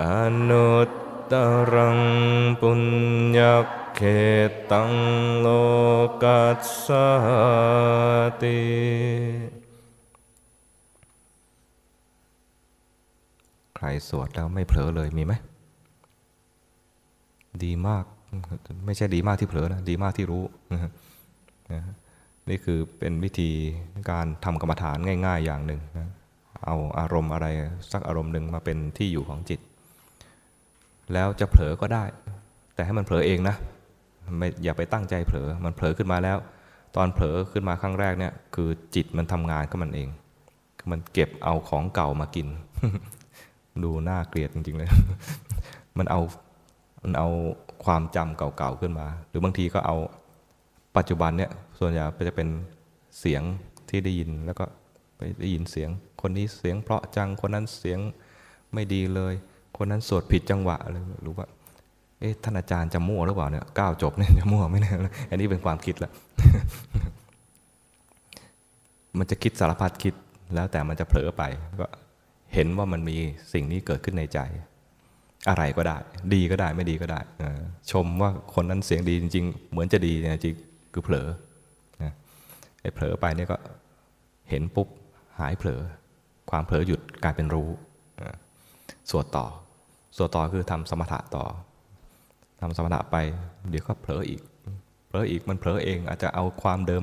[0.00, 0.02] อ
[0.48, 0.88] นุต
[1.30, 1.32] ต
[1.72, 2.00] รัง
[2.60, 2.82] ปุญ
[3.36, 3.38] ญ
[3.94, 4.00] เข
[4.70, 4.92] ตัง
[5.38, 5.46] โล
[6.22, 6.86] กัสส
[8.42, 8.60] ติ
[13.76, 15.32] ใครสวดแล้วไม่เผลอเลยมีไหม
[17.64, 18.04] ดีมาก
[18.86, 20.44] ไม่ใช่ดีมากที่เผลอนะ ดีมากที่รู้
[22.48, 23.50] นี่คือเป็นวิธี
[24.10, 26.10] การทำกรรมฐานง่าย ๆ อย่างหนึ่งนะ
[26.64, 27.46] เอาอารมณ์อะไร
[27.92, 29.60] สักอารมณ์หนึ่งมาเป็นที่อยู่ของจิต
[31.12, 32.04] แล้วจะเผลอก็ได้
[32.74, 33.56] แต่ให้มันเผลอเองนะ
[34.38, 36.38] ไม่อย่าไปตั้งใจเผลอมันเผลอขึ้นมาแล้ว
[36.96, 40.08] ตอนเผลอขึ้นมาครั้งแรกเนี่ย คือจิตมันทำงานก็มันเอง
[40.90, 42.48] มันเก็บเอาของเก่ามากิน
[43.82, 44.90] ดูน่าเกลียดจริงๆเลย
[45.98, 46.20] มันเอา
[47.02, 47.28] มันเอา
[47.84, 49.96] ความจำเก่าๆขึ้นมา หรือบางทีก็เอา
[50.96, 52.48] ปัจจุบันเนี่ยส่วนใหญ่จะเป็น
[53.18, 53.42] เสียง
[53.88, 54.64] ที่ได้ยินแล้วก็
[55.16, 57.98] ไปได้ยินเสียง คนนี้เสียงเพราะจัง คนนั้นเสียง
[58.74, 59.34] ไม่ดีเลย
[59.76, 61.46] คนนั้นสวดผิดจังหวะอะไรหรือว่า
[62.20, 64.92] เอ๊ะท่านอาจารย์จะมั่วหรือเปล่าเนี่ยก้าวจบเนี่ยจะมั่วไม่แน่
[65.30, 66.10] อันนี้เป็นความคิดละ
[69.18, 70.14] มันจะคิดสารพัดคิด
[70.54, 71.42] แล้วแต่มันจะเผลอไป
[71.80, 71.86] ก็
[72.54, 73.16] เห็นว่ามันมี
[73.52, 74.40] สิ่งนี้เกิดขึ้นในใจ
[75.48, 75.96] อะไรก็ได้
[76.34, 77.20] ดีก็ได้ไม่ดีก็ได้
[77.90, 80.12] ชมว่าคนนั้นเสียงดีจริง ๆ เหมือนจะดี
[80.44, 80.54] จริง
[80.92, 81.28] คือเผลอ
[82.80, 83.56] ไอ้เผลอไปเนี่ยก็
[84.50, 84.88] เห็นปุ๊บ
[85.38, 85.80] หายเผลอ
[86.50, 87.68] ความเผลอหยุดกลายเป็นรู้
[89.10, 89.46] สวดต่อ
[90.16, 91.44] สวดต่อคือทำสมถะต่อ
[92.60, 93.16] ทำสมถะไป
[93.70, 94.40] เดี๋ยวก็เผลออีก
[95.06, 97.02] เผลออีกมันเผลอเอง อาจจะเอาความเดิม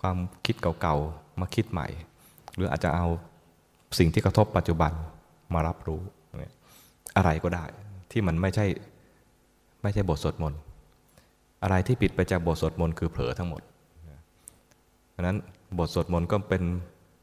[0.00, 0.16] ความ
[0.46, 1.86] คิดเก่าๆมาคิดใหม่
[2.54, 3.06] หรืออาจจะเอา
[3.98, 4.92] สิ่งที่กระทบปัจจุบัน
[5.54, 6.00] มารับรู้
[7.16, 7.64] อะไรก็ได้
[8.10, 8.66] ที่มันไม่ใช่
[9.82, 10.60] ไม่ใช่บทสวดมนต์
[11.62, 13.62] อะไรที่ผิดไปจากบทสวดมนต์คือเผลอทั้งหมด
[15.10, 15.36] เพราะนั้น
[15.78, 16.62] บทสวดมนต์ก็เป็น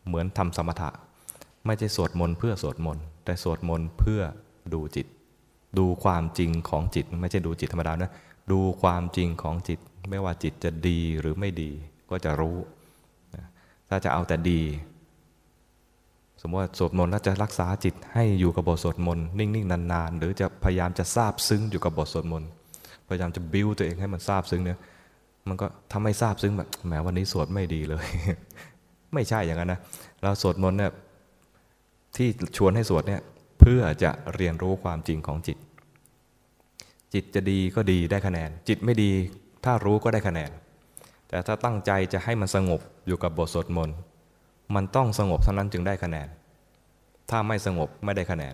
[0.07, 0.89] เหมือนทำสมถะ
[1.65, 4.21] ไม่ใช่สวดมนต์เพื่อสวดมนต์แต่สวดมนต์เพื่อ
[4.73, 5.07] ดูจิต
[5.77, 8.11] ดูความจริงของจิต ไม่ใช่ดูจิตธรรมดานะ
[8.51, 9.79] ดูความจริงของจิต
[10.09, 11.71] ไม่ว่าจิตจะดีหรือไม่ดี
[12.09, 12.57] ก็จะรู้
[13.89, 14.61] ถ้าจะเอาแต่ดี
[16.41, 22.49] สมมติว่าสวดมนต์แล้วจะรักษาจิตให้อยู่กับบทสวดมนต์นิ่งๆนานๆ หรือจะพยายามจะทราบซึ้งอยู่กับบทสวดมนต์
[23.07, 24.77] พยายามจะบิ้วตัวเองให้มันทราบซึ้งเนี่ย
[25.47, 28.05] มันก็ทำให้ทราบซึ้งแบบแหมวันนี้สวดไม่ดีเลย
[29.13, 29.79] ไม่ใช่อย่างนั้นนะ
[30.23, 30.91] เราสวดมนต์เนี่ย
[32.15, 32.27] ที่
[32.57, 33.21] ชวนให้สวดเนี่ย
[33.59, 35.57] เพื่อจะเรียนรู้ความจริงของจิต
[37.13, 39.11] จิตจะดีก็ดีได้คะแนน จิตไม่ดี
[39.65, 40.51] ถ้ารู้ก็ได้คะแนน
[41.27, 43.97] แต่ถ้าตั้งใจจะให้มันสงบอยู่กับบทสวดมนต์
[44.75, 46.27] มันต้องสงบเท่านั้นจึงได้คะแนน
[47.29, 48.53] ถ้าไม่สงบไม่ได้คะแนน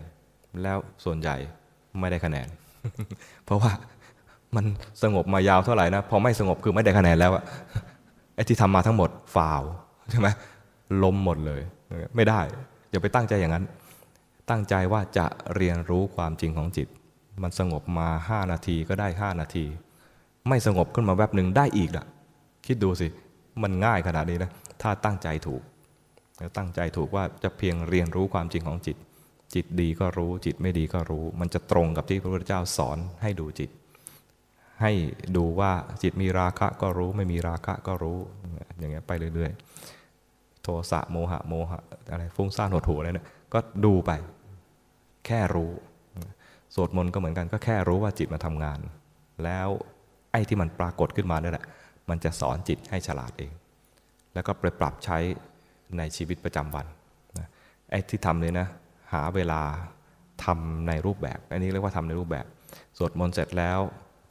[0.61, 1.35] แล้วส่วนใหญ่
[1.99, 2.47] ไม่ได้คะแนน
[3.45, 3.71] เพราะว่า
[4.55, 4.65] มัน
[5.03, 7.43] สงบมายาวเท่าไหร่นะพอไม่สงบคือไม่ได้คะแนนแล้วอะ
[8.35, 9.61] ไอ้ที่ทำมาทั้งหมดฟาว
[10.11, 10.27] ใช่ไหม
[11.03, 11.61] ล้มหมดเลย
[12.15, 12.41] ไม่ได้
[12.95, 13.65] อย่าไปตั้งใจอย่างนั้น
[14.49, 16.87] ตั้งใจว่าจะเรียนรู้ความจริงของจิต
[17.43, 19.65] มันสงบมาห้านาทีก็ได้ห้านาที
[20.49, 22.05] ไม่สงบขึ้นมาแวบหนึ่งได้อีกละ
[22.65, 23.07] คิดดูสิ
[23.63, 24.51] มันง่ายขนาดนี้นะ
[24.81, 25.61] ถ้าตั้งใจถูก
[26.37, 28.97] แล้วตั้งใจถูกว่าจะเพียงเรียนรู้ความจริงของจิต
[29.53, 33.69] จิตดีก็รู้ จิตไม่ดีก็รู้ มันจะตรงกับที่พระพุทธเจ้าสอนให้ดูจิต
[34.81, 34.91] ให้
[35.37, 35.71] ดูว่า
[36.03, 38.17] จิตมีราคะก็รู้ ไม่มีราคะก็รู้
[38.79, 39.74] อย่างเงี้ยไปเรื่อย ๆ
[40.65, 41.81] โทสะโมหะโมหะ
[42.11, 44.11] อะไรฟุ้งซ่านหดหูอะไรเนี่ยก็ดูไป
[45.25, 45.71] แค่รู้
[46.75, 48.79] สวดมนต์ก็เหมือนกันก็แค่รู้ว่าจิตมาทำงาน
[49.43, 49.67] แล้ว
[50.31, 51.65] ไอ้ที่มันปรากฏขึ้นมาเนี่ยแหละ
[52.09, 53.51] มันจะสอนจิตให้ฉลาดเอง
[54.33, 55.17] แล้วก็ไปปรับใช้
[55.97, 56.85] ในชีวิตประจำวัน
[57.37, 57.47] นะ
[57.91, 58.67] ไอ้ที่ทำเลยนะ
[59.13, 59.61] หาเวลา
[60.45, 62.45] ทำในรูปแบบ อันนี้เรียกว่าทำในรูปแบบ
[62.97, 63.79] สวดมนต์เสร็จแล้ว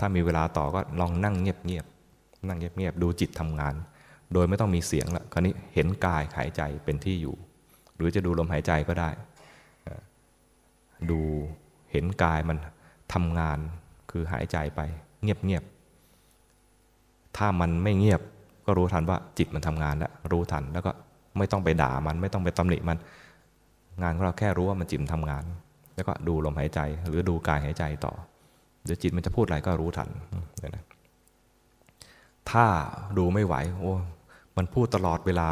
[0.00, 3.74] ถ้ามีเวลาต่อก็ลองนั่งเงียบๆนั่งเงียบๆดูจิตทำงาน
[4.34, 7.36] โดยไม่ต้องมีเสียงละคราวนี้เห็นกายหายใจเป็นที่อยู่
[7.96, 9.10] หรือจะดูลมหายใจก็ได้
[11.10, 11.20] ดู
[11.90, 12.58] เห็นกายมัน
[13.12, 13.58] ทำงาน
[14.10, 14.80] คือหายใจไป
[15.22, 18.20] เงียบๆถ้ามันไม่เงียบ
[18.66, 20.92] ก็รู้ทันว่าจิตมันทำงานแล้วรู้ทันแล้วก็
[21.38, 22.98] ไม่ต้องไปด่ามันไม่ต้องไปตำหนิมัน
[24.02, 25.44] งานของเราแค่รู้ว่ามันจิตทำงาน
[25.94, 28.12] แล้วก็ดูลมหายใจหรือดูกายหายใจต่อ
[28.84, 30.08] เดี๋ยวจิตมันจะพูดอะไรก็รู้ทัน
[30.74, 30.84] นะ
[32.50, 32.64] ถ้า
[33.18, 33.94] ดูไม่ไหว โอ้
[34.56, 35.48] มันพูดตลอดเวลา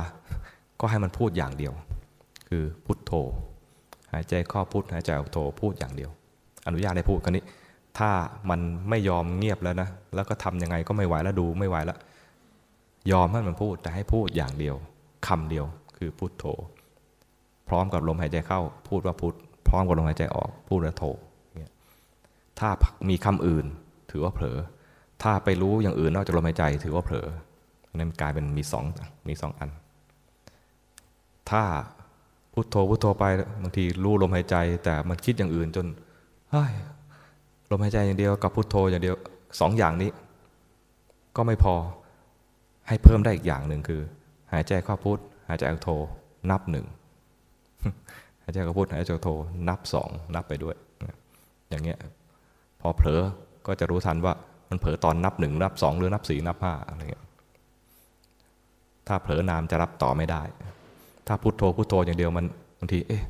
[0.80, 1.72] ก็ให้มันพูดอย่างเดียว
[2.48, 3.12] คือพุทโธ
[4.12, 6.10] หายใจเข้าพุทหายใจออกโธพูดอย่างเดียว
[6.66, 7.44] อนุญาตให้พูดกันนี้
[7.98, 8.10] ถ้า
[8.50, 8.60] มัน
[8.90, 11.98] ไม่ยอมเงียบแล้วนะ แล้วก็ทำยังไงก็ไม่ไหวแล้วดูไม่ไหวแล้ว
[13.12, 14.76] ยอมให้มันพูดแต่ให้พูดอย่างเดียว
[15.26, 15.66] คำเดียว
[15.96, 16.44] คือพุทโธ
[17.68, 19.34] พร้อมกับลมหายใจเข้า พูดว่าพุท
[19.68, 21.04] พร้อมกับลมหายใจออก พูดว่าโธ
[22.58, 22.70] ถ้า
[23.08, 23.66] มีคำอื่น
[24.10, 24.58] ถือว่าเผลอ
[25.22, 27.26] ถ้าไปรู้อย่างอื่นนอกจากลมหายใจถือว่าเผลอ
[27.96, 28.84] นั่นกลายเป็นมีสอง
[29.28, 29.70] มีสองอัน
[31.50, 31.62] ถ้า
[32.52, 33.24] พุทโธพุทโธไป
[33.62, 35.86] บางทีรู้ลมหายใจ แต่มันคิดอย่างอื่นจน
[37.70, 39.16] ลมหายใจอย่างเดียวกับพุทโธอย่างเดียว
[39.60, 40.10] สองอย่างนี้
[41.36, 41.74] ก็ไม่พอ
[42.88, 44.00] ให้เพิ่มได้อีกอย่างหนึ่งคือ
[44.52, 45.90] หายใจเข้าพุทหายใจออกโท
[46.50, 46.86] นับหนึ่ง
[48.42, 49.30] หายใจเข้าพุทหายใจออกโท
[49.68, 50.76] นับสองนับไปด้วย
[51.70, 51.98] อย่างเงี้ย
[52.80, 53.20] พอเผลอ
[53.66, 54.34] ก็จะรู้ทันว่า
[54.70, 57.24] มันเผลอตอนนับหนึ่งนับสองหรือนับสี่นับห้าอะไรเงี้ย
[59.06, 60.42] ถ้าเผลอนามจะรับต่อไม่ได้
[61.26, 62.46] ถ้าพุทโธพุทโธอย่างเดียวมัน
[62.78, 63.24] บางทีเอ๊ะ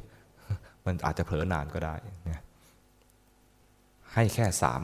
[0.86, 1.94] มันอาจจะเผลอนานก็ได้
[4.14, 4.82] ให้แค่สาม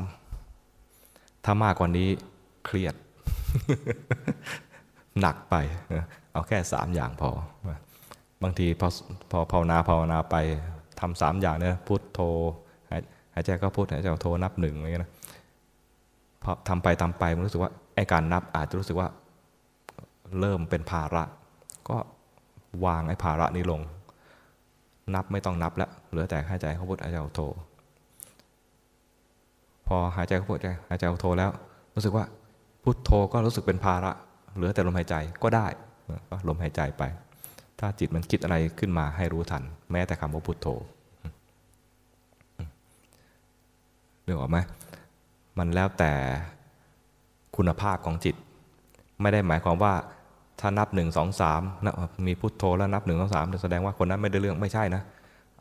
[1.45, 2.09] ถ้ามากกว่านี้
[2.67, 2.95] เครียด
[5.21, 5.55] หนักไป
[6.33, 7.31] เอาแค่สามอย่างพอ
[8.43, 8.89] บางทีพอ
[9.31, 10.37] พอภาวนาภาวนาไป
[11.01, 12.21] ทำสามอย่างเนี่ยพุทโธ
[13.35, 15.13] หายใจก็พุทหายใจโทนับหนึ่งอะไรเงี้ยนะ
[16.43, 19.09] พอทำไปทำไปมันรู้สึกว่าไอ้การนับอาจจะรู้สึกว่า
[20.41, 21.23] เริ่มเป็นภาระ
[21.89, 21.99] ก็
[22.85, 23.81] วางไอ้ภาระนี้ลง
[25.15, 27.43] นับไม่ต้องนับแล้วเหลือแต่หายใจเข้าพุทหายใจเข้าโท
[29.87, 31.51] พอหายใจเข้าพุทหายใจเข้าโทแล้ว
[31.95, 32.25] รู้สึกว่า
[32.83, 34.11] พุทโธก็รู้สึกเป็นภาระ
[34.55, 35.67] เหลือแต่ลมหายใจก็ได้
[36.31, 37.03] ก็ลมหายใจไป
[37.79, 40.69] ถ้าจิตมันคิดอะไรขึ้นมาให้รู้ทัน แม้แต่คำว่าพุทโธ
[44.25, 44.59] เรื่องออกไหม
[45.59, 46.13] มันแล้วแต่
[47.57, 48.35] คุณภาพของจิต
[49.21, 49.95] ไม่ได้หมายความว่า
[50.61, 51.61] ถ้านับหนึ่งสองสาม
[52.27, 55.03] มีพุทโธแล้วนับหนึ่งสองสามแสดงว่าคนนั้นไม่ได้เรื่องไม่ใช่นะ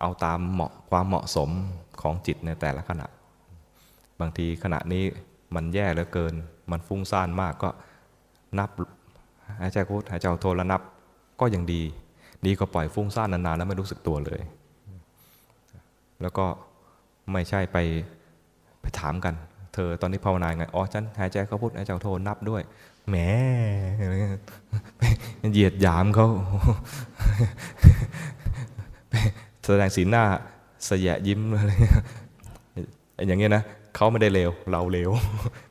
[0.01, 1.49] เอาตามเหมาะความเหมาะสม
[2.01, 3.07] ของจิตในแต่ละขณะ
[4.19, 5.03] บางทีขณะนี้
[5.55, 6.33] มันแย่เหลือเกิน
[6.71, 7.69] มันฟุ้งซ่านมากก็
[8.59, 8.69] นับ
[9.61, 10.81] หายใจพุทหายใจโทแล้วนับ
[11.39, 11.81] ก็ยังดี
[12.45, 14.41] ดีก็ปล่อยฟุ้งซ่านนานๆแล้วไม่รู้สึกตัวเลย
[16.21, 16.45] แล้วก็
[17.31, 17.77] ไม่ใช่ไป
[18.81, 19.33] ไปถามกัน
[19.73, 22.61] เธอตอนนี้ภาวนาไงอ๋อฉันหายใจเขาพุทหายใจโทนับด้วย
[23.09, 23.15] แหม
[25.51, 26.27] เหยียดหยามเขา
[29.63, 30.23] แสดงสีหน้า
[30.89, 31.71] สยะยิ้มอะไร
[33.27, 33.63] อย่างเงี้ยนะ
[33.95, 35.09] เขาไม่ได้เลวเราเลว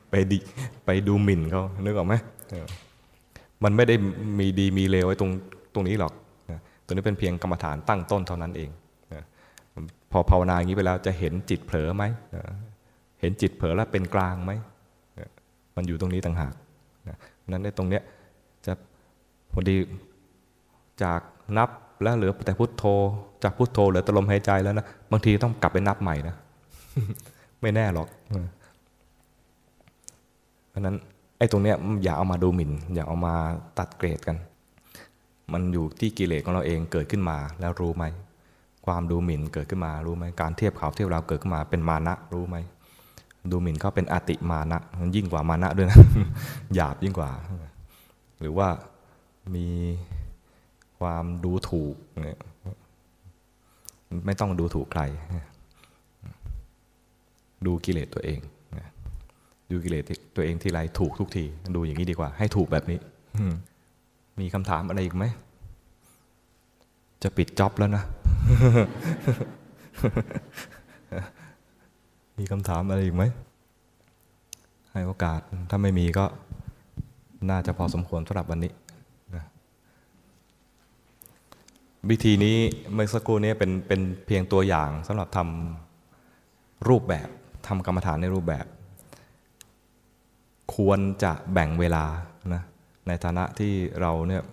[0.09, 0.39] ไปดิ
[0.85, 2.13] ไปดูหมิ่นเขานึกออกไหม
[3.63, 3.95] มันไม่ได้
[4.39, 5.31] มีดีมีเลวไอ้ตรง
[5.73, 6.13] ตรงนี้หรอก
[6.85, 8.69] ตัวนี้เป็นเพียงกรรมฐานตั้งต้นเท่านั้นเอง
[10.11, 12.03] พอภาวนาอย่างนี้ไปแล้วจะเห็นจิตเผลอไหม
[13.19, 14.51] เห็นจิตเผลอแล้วเป็นกลางไหม
[15.75, 16.53] มันอยู่ตรงนี้ต่างหาก
[17.51, 18.03] นั้นในตรงเนี้ย
[18.65, 18.73] จะ
[19.53, 19.77] พอดี
[21.03, 21.19] จาก
[21.57, 21.69] นับ
[22.01, 22.83] แล้วเหลือแต่พุทโธ
[23.43, 26.35] จากพุทโธเหลือตลมหายใจแล้วนะบางทีต้องกลับไปนับใหม่นะ
[27.61, 28.07] ไม่แน่หรอก
[30.69, 30.95] เพราะนั้น
[31.37, 33.35] ไอ้ตรงเนี้ยอย่าเอามาดูหมิ่น อย่าเอามา
[33.79, 34.37] ตัดเกรดกัน
[35.53, 38.05] มันอยู่ที่กิเลสของเราเองเกิดขึ้นมาแล้วรู้ไหม
[38.85, 42.57] ความดูหมิ่นเกิดขึ้นมารู้ไหมการเทียบเขาเทียบเราเกิดขึ้นมาเป็นมานะรู้ไหม
[43.51, 45.99] ดูหมิ่นเขาเป็นอติมานะมันยิ่งกว่ามานะด้วยนะ
[46.75, 47.29] หยาบยิ่งกว่า
[48.39, 48.67] หรือว่า
[49.55, 49.67] มี
[50.99, 52.39] ความดูถูกเนี่ย
[54.25, 55.01] ไม่ต้องดูถูกใคร
[57.65, 58.39] ดูกิเลสตัวเอง
[59.71, 60.03] ดูกิเลส
[60.35, 61.43] ตัวเองทีไรถูกทุกที
[61.75, 62.99] ดูอย่างนี้ดีกว่า ให้ถูกแบบนี้
[64.39, 65.25] มีคำถามอะไรอีกไหม
[67.23, 68.03] จะปิดจ็อบแล้วนะ
[72.39, 73.23] มีคำถามอะไรอีกไหม
[74.91, 75.39] ให้โอกาส
[75.69, 76.25] ถ้าไม่มีก็
[77.49, 78.71] น่าจะพอสมควรสำหรับวันนี้
[82.09, 82.57] วิธีนี้
[82.93, 87.29] เมื่อสักครู่นี้เป็นเป็นเพียงตัวอย่างสำหรับทำรูปแบบ
[87.67, 88.65] ทำกรรมฐานในรูปแบบ
[90.75, 92.05] ควรจะแบ่งเวลา
[92.53, 92.63] นะ
[93.07, 94.43] ในฐานะที่เราเนี่ย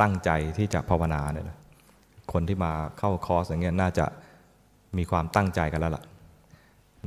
[0.00, 1.58] ตั้งใจที่จะภาวนาเนี่ยนะ
[2.32, 4.06] คนที่มาเข้าคอร์สอย่างเงี้ยน่าจะ
[4.96, 6.04] มีความตั้งใจกันแล้วล่ะ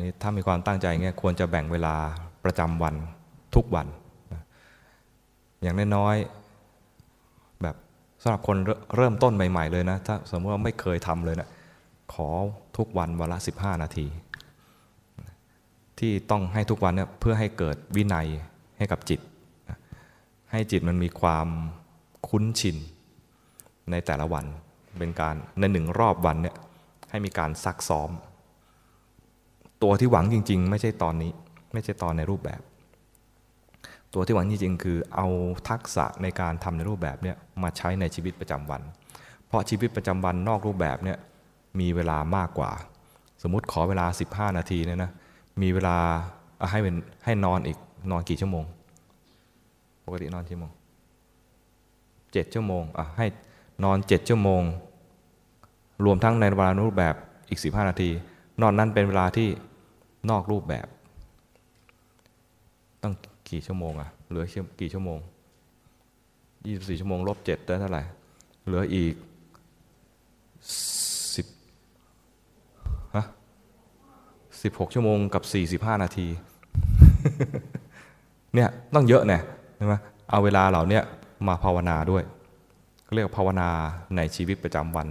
[0.01, 1.95] นี่ถ้ามีความตั้งใจเงี้ยควรจะแบ่งเวลา
[2.43, 2.95] ประจำวัน
[3.55, 3.87] ทุกวัน
[4.33, 4.41] นะ
[5.61, 7.75] อย่างน้อยๆแบบ
[8.21, 8.57] สำหรับคน
[8.95, 11.49] เริ่มต้นใหม่ ๆ เลยนะ ถ้าสมมติว่าไม่เคยทำเลยนะ
[12.13, 12.27] ขอ
[12.77, 14.07] ทุกวันวันละ 15 นาที
[15.99, 18.27] ที่ต้องให้ทุกวันเนี่ยเพื่อให้เกิดวินัย
[18.77, 19.19] ให้กับจิต
[20.51, 21.47] ให้จิตมันมีความ
[22.27, 22.77] คุ้นชิน
[23.91, 24.45] ในแต่ละวัน
[24.99, 26.55] เป็นการในหนึ่งรอบวันเนี่ย
[27.09, 28.09] ให้มีการซักซ้อม
[29.85, 31.31] ตัวที่หวังจริง ๆ ไม่ใช่ตอนนี้
[31.73, 32.61] ไม่ใช่ตอนในรูปแบบ
[34.13, 35.27] ตัวที่หวังจริง ๆ คือเอา
[35.69, 38.81] ทักษะในการทำในรูปแบบเนี่ยมาใช้ในชีวิตประจำวัน
[39.47, 41.17] เพราะชีวิตประจำวันนอกรูปแบบเนี่ย
[41.79, 42.71] มีเวลามากกว่า
[43.41, 45.11] สมมติขอเวลา 15 นาทีเนี่ยนะ
[45.61, 45.97] มีเวลา
[46.71, 46.95] ให้เป็น
[47.25, 47.77] ให้นอนอีก
[48.11, 48.65] นอนกี่ชั่วโมง
[50.05, 50.71] ปกตินอนชั่วโมง
[52.33, 53.27] เจ็ดชั่วโมงอะให้
[53.83, 54.63] นอนเจ็ดชั่วโมง
[56.05, 57.15] รวมทั้งในเวลารูปแบบ
[57.49, 58.09] อีกสิบห้านาที
[58.61, 59.47] นอนนั้นเป็นเวลาที่
[60.29, 60.87] นอกรูปแบบ
[63.03, 63.13] ต้อง
[63.49, 64.45] กี่ชั่วโมงอะเหลือ
[64.79, 65.19] กี่ชั่วโมง
[66.65, 68.03] ยี่สิบสี่ชั่วโมงลบเจ็ดได้เท่าไหร่
[68.65, 69.13] เหลืออีก
[71.35, 71.47] สิบ
[73.15, 73.25] ฮะ
[74.29, 76.27] 16 ชั่วโมงกับ 45 นาที
[78.53, 79.39] เนี่ยต้องเยอะแน่
[79.77, 79.93] ใช่ไหม
[80.29, 80.99] เอาเวลาเหล่านี้
[81.47, 82.23] มาภาวนาด้วย
[83.13, 83.69] เรียกภาวนา
[84.15, 85.07] ในชีวิตประจำวัน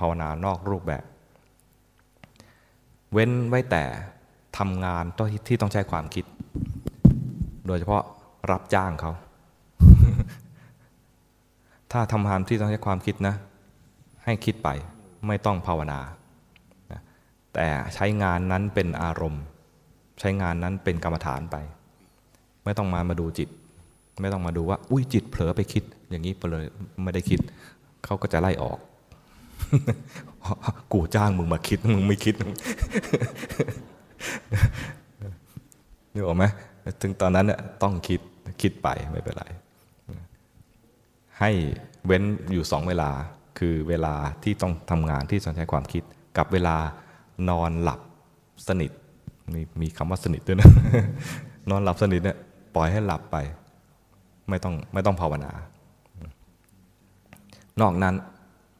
[0.04, 1.04] าวนานอกรูปแบบ
[3.12, 3.84] เว้นไว้แต่
[4.58, 5.04] ทำงาน
[5.48, 6.24] ที่ต้องใช้ความคิด
[7.66, 8.02] โดยเฉพาะ
[8.50, 9.12] รับจ้างเขา
[11.92, 13.34] ถ้าทำงานที่ต้องใช้ความคิดนะ
[14.24, 14.68] ให้คิดไป
[15.26, 16.00] ไม่ต้องภาวนา
[17.54, 19.44] แต่ใช้งานนั้นเป็นอารมณ์
[20.20, 21.56] ใช้งานนั้นเป็นกรรมฐานไป
[22.64, 23.48] ไม่ต้องมามาดูจิต
[24.20, 26.64] ไม่ต้องมาดูว่า อุ้ยจิตเผลอไปคิด อย่างนี้ไปเลย
[27.04, 27.40] ไม่ได้คิด
[28.04, 28.78] เขาก็จะไล่ออก
[30.92, 32.34] กูจ้างมึงมาคิด มึงไม่คิด
[36.12, 36.44] นึกออกไหม
[37.00, 38.20] ถึงตอนนั้นเนี่ยต้องคิด
[38.62, 39.44] คิดไปไม่เป็นไร
[41.40, 41.50] ให้
[42.06, 42.22] เว้น
[42.52, 43.10] อยู่สองเวลา
[43.58, 46.02] คือเวลาที่ต้องทำงานที่ต้องใช้ความคิด
[46.38, 46.76] กับเวลา
[47.50, 48.00] นอนหลับ
[48.68, 48.90] สนิท
[49.54, 50.70] มีมีคำว่าสนิทด้วยนะ
[51.70, 52.38] นอนหลับสนิทเนี่ย
[52.74, 53.36] ปล่อยให้หลับไป
[54.48, 55.52] ไม่ต้องไม่ต้องภาวนา
[57.80, 58.14] นอกนั้น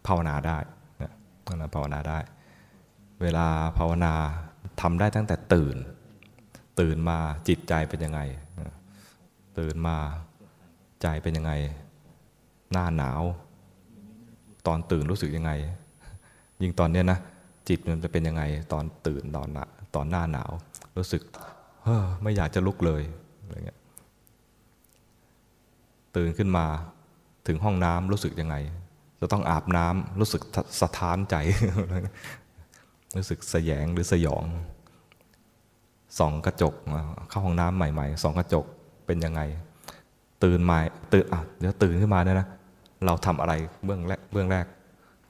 [0.07, 0.59] ภาวนาได้
[1.03, 1.13] นะ
[1.47, 2.19] นอกนั้นภาวนาได้
[3.23, 3.47] เวลา
[3.79, 4.13] ภาวนา
[4.81, 5.77] ทำได้ตั้งแต่ตื่น
[6.81, 8.21] ตื่นมาจิตใจเป็นยังไง
[9.59, 9.97] ตื่นมา
[11.03, 11.53] ใจเป็นยังไง
[12.73, 13.23] หน้าหนาว
[14.67, 15.53] ตอนตื่นรู้สึกยังไง
[16.63, 17.19] ยิ่งตอนเนี้ยนะ
[17.69, 18.43] จิตมันจะเป็นยังไง
[18.73, 20.51] ตอนตื่นตอนหน้าตอนหน้าหนาว
[20.97, 21.23] รู้สึก
[21.85, 23.03] เฮ้อไม่อยากจะลุกเลย
[23.43, 23.79] อะไรเงี้ย
[26.17, 26.67] ตื่นขึ้นมา
[27.47, 28.57] ถึงห้องน้ำรู้สึกยังไง
[29.21, 30.43] จะต้องอาบน้ำรู้สึก
[30.81, 31.37] สะท้านใจ
[33.19, 34.45] รู้สึกสยงหรือสยอง
[36.19, 36.75] ส่องกระจก
[37.29, 38.65] เข้าห้องน้ำใหม่ๆส่องกระจก
[39.07, 39.41] เป็นยังไง
[40.45, 40.79] ตื่นมา
[41.13, 42.49] ตื่นอะเดี๋ยวตื่นขึ้นมาเนี่ยนะ
[43.07, 43.53] เราทำอะไร
[43.85, 44.67] เบื้องแรกเบื้องแรก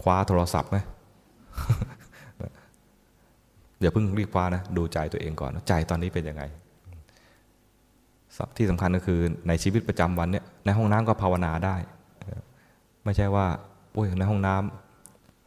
[0.02, 0.76] คว้าโทรศัพท์ไหม
[3.80, 6.42] อย่าเพิ่งรีบคว้านะดูใจตัวเองก่อนใจตอนนี้เป็นยังไง
[8.56, 11.76] ที่สำคัญก็คือในชีวิตประจำวันเนี่ยในห้องน้ำก็ภาวนาได้
[13.04, 13.46] ไม่ใช่ว่า
[13.92, 14.85] โอ้ยในห้องน้ำ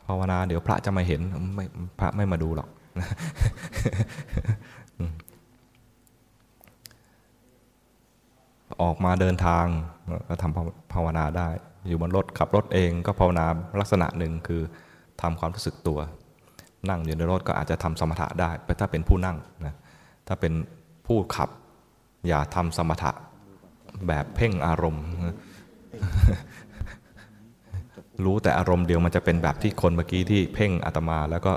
[0.10, 1.22] ภาวนาเดี๋ยวพระจะมาเห็น
[1.56, 1.66] ไม่
[2.00, 2.70] พระไม่มาดูหรอก
[8.82, 9.66] ออกมาเดินทาง
[10.28, 11.48] ก็ทำภาวนาได้
[11.88, 13.46] อยู่บนรถขับรถเองก็ภาวนา
[13.80, 14.62] ลักษณะหนึ่งคือ
[15.22, 16.00] ทำความรู้สึกตัว
[16.90, 18.50] นั่งอยู่ในรถก็อาจจะทำสมถะได้
[18.80, 19.76] ถ้าเป็นผู้นั่งนะ
[20.28, 20.54] ถ้าเป็น
[21.06, 21.50] ผู้ขับ
[22.28, 23.12] อย่าทำสมถะ
[24.08, 25.06] แบบเพ่งอารมณ์
[28.26, 31.54] รู้แต่อารมณ์เดียวมันจะเป็นแบบที่คนเมื่อกี้ที่เพ่งอาตมาแล้วก็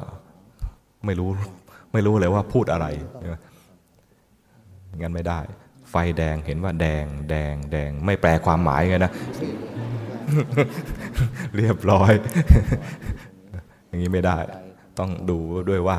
[1.04, 1.30] ไม่รู้
[1.92, 2.86] ไม่รู้เลยว่าพูดอะไร
[5.00, 5.40] งั้นไม่ได้
[5.90, 9.12] ไฟแดงเห็นว่าแดง แดง แดง ไม่แปลความหมายไงนะ
[11.56, 12.12] เรียบร้อย
[13.86, 14.36] อย่างนี้ไม่ได้
[14.98, 15.96] ต้องดูด้วยว่า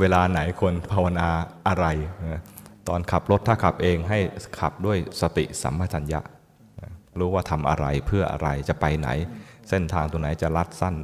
[0.00, 1.28] เวลาไหนควรภาวนา
[1.68, 1.86] อะไร
[2.88, 4.18] ตอนขับรถถ้าขับเองให้
[4.60, 6.20] ขับด้วยสติสัมปชัญญะ
[7.18, 9.08] รู้ว่าทำอะไรเพื่ออะไรจะไปไหน
[9.68, 10.94] เส้นทางตัวไหนจะลัดสั้น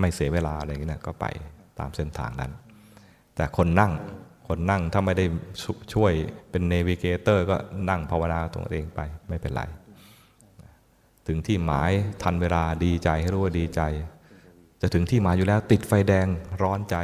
[0.00, 1.26] ไม่เสียเวลาอะไรอย่างนี้นะก็ไป
[1.78, 2.52] ตามเส้นทางนั้น
[3.34, 3.92] แต่คนนั่ง
[4.48, 5.24] คนนั่งถ้าไม่ได้
[5.94, 6.12] ช่วย
[6.50, 7.56] เป็นเนวิเกเตอร์ก็
[7.90, 9.62] นั่งภาวนาตัวเองไปไม่เป็นไร
[11.26, 11.90] ถึงที่หมาย
[12.22, 13.80] ทันเวลาดีใจให้รู้ว่าดีใจ
[14.80, 16.26] จะถึงที่หมายอยู่แล้วติดไฟแดง
[16.62, 16.96] ร้อนใจ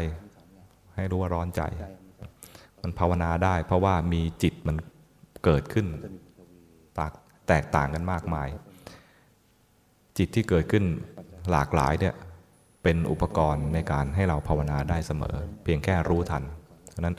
[0.95, 1.63] ให้รู้ว่าร้อนใจ
[2.83, 4.77] มันภาวนาได้ เพราะว่ามีจิตมัน
[5.45, 5.87] เกิดขึ้น
[7.49, 8.49] แตกต่างกันมากมาย
[10.19, 10.85] จิตที่เกิดขึ้น
[11.51, 12.15] หลากหลายเนี่ย
[12.83, 16.43] เป็นอุปกรณ์ในการให้เราภาวนาได้เสมอ เพียงแค่รู้ทัน
[16.91, 17.17] เพราะนั้น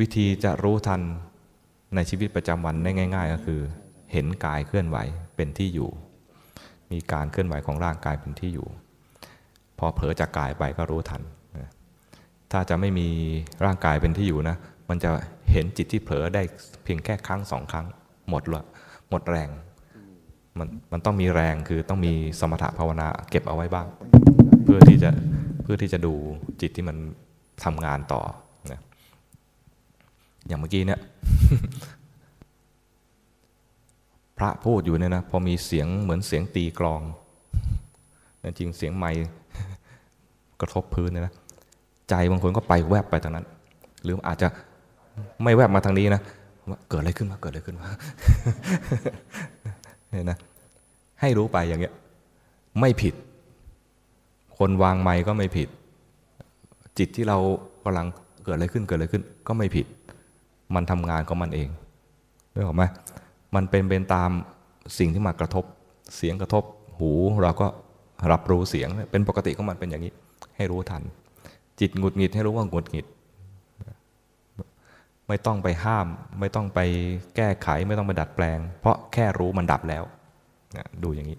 [0.00, 1.00] วิธีจะรู้ทัน
[1.94, 3.60] ในชีวิตประจำวันได้ง่าย ๆ ก็คือ
[4.12, 4.98] เห็นกายเคลื่อนไหว
[5.36, 5.90] เป็นที่อยู่
[6.92, 8.68] มีการเคลื่อนไหวของร่างกายเป็นที่อยู่
[9.78, 11.22] พอเผลอจากกายไปก็รู้ทัน
[12.52, 13.08] ถ้าจะไม่มี
[13.64, 14.56] ร่างกายเป็นที่อยู่นะ
[14.88, 15.10] มันจะ
[15.52, 16.42] เห็นจิตที่เผลอได้
[16.84, 17.86] เพียงแค่ครั้งสองครั้ง
[18.28, 18.64] หมดละ
[19.10, 19.48] หมดแรง
[20.58, 23.86] มันมันต้องมีแรงคือต้องมีสมถะภาวนาเก็บเอาไว้บ้าง
[24.64, 25.10] เพื่อที่จะ
[25.62, 26.14] เพื่อที่จะดู
[26.60, 26.96] จิตที่มัน
[27.64, 28.20] ทำงานต่อ
[28.72, 28.80] นะ
[30.46, 31.00] อย่างเมื่อกี้เนี่ย
[34.38, 37.00] พระพูดอยู่เนี่ยนะพอมีเสียงเหมือนเสียงตีกลอง
[38.58, 39.10] จริงเสียงไม้
[40.60, 41.34] กระทบพื้นเนี่ยนะ
[42.08, 43.46] ใจบางคนก็ไปแวบไปทางนั้น
[44.02, 44.48] หรืออาจจะ
[45.42, 46.22] ไม่แวบมาทางนี้นะ
[46.68, 47.86] ว่าเกิดอะไรขึ้นมาเกิดอะไรขึ้นมา
[50.10, 50.38] เนี่ยนะ
[51.20, 51.94] ให้รู้ไปอย่างเงี้ย
[52.80, 53.14] ไม่ผิด
[54.58, 55.68] คนวางไม้ก็ไม่ผิด
[56.98, 57.38] จิตที่เรา
[57.84, 58.06] กำลัง
[58.44, 59.86] เกิดอะไรขึ้นเกิดอะไรขึ้น ก็ไม่ผิด
[60.74, 61.68] มันทำงานของมันเอง
[62.52, 62.84] ได้หรอไหม
[63.54, 64.30] มันเป็นเป็นตาม
[64.98, 65.64] สิ่งที่มากระทบ
[66.16, 66.64] เสียงกระทบ
[66.98, 67.10] หู
[67.42, 67.66] เราก็
[68.32, 70.12] รับรู้เสียง เป็นปกติของมันเป็นอย่างนี้
[70.56, 71.02] ให้รู้ทัน
[71.80, 73.06] จิตหงุดหงิดให้รู้ว่าหงุดหงิด
[75.28, 76.06] ไม่ต้องไปห้าม
[76.40, 76.80] ไม่ต้องไป
[77.36, 80.04] แก้ไข ไม่ต้องไปดัดแปลง เพราะแค่รู้มันดับแล้ว
[81.02, 81.38] ดูอย่างนี้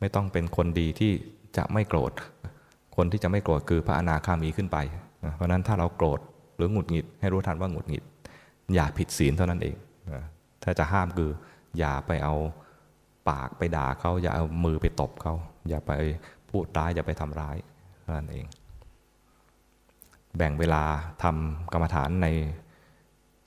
[0.00, 1.12] ไม่ต้องเป็นคนดีที่
[1.56, 2.12] จะไม่โกรธ
[2.96, 4.78] คนที่จะไม่โกรธคือพระอนาคามีขึ้นไป
[5.34, 6.20] เพราะนั้นถ้าเราโกรธ
[6.56, 8.04] หรือหงุดหงิด ให้รู้ทันว่าหงุดหงิด
[8.74, 9.76] อย่าผิดศีลเท่านั้นเอง
[10.62, 11.30] ถ้าจะห้ามคือ
[11.78, 12.34] อย่าไปเอา
[13.28, 15.34] ปากไปด่าเขา อย่าเอามือไปตบเขา
[15.68, 15.92] อย่าไป
[16.50, 17.56] พูดร้าย อย่าไปทำร้าย
[18.00, 18.44] เท่านั้นเอง
[20.36, 20.82] แบ่งเวลา
[21.22, 22.28] ทำกรรมฐานใน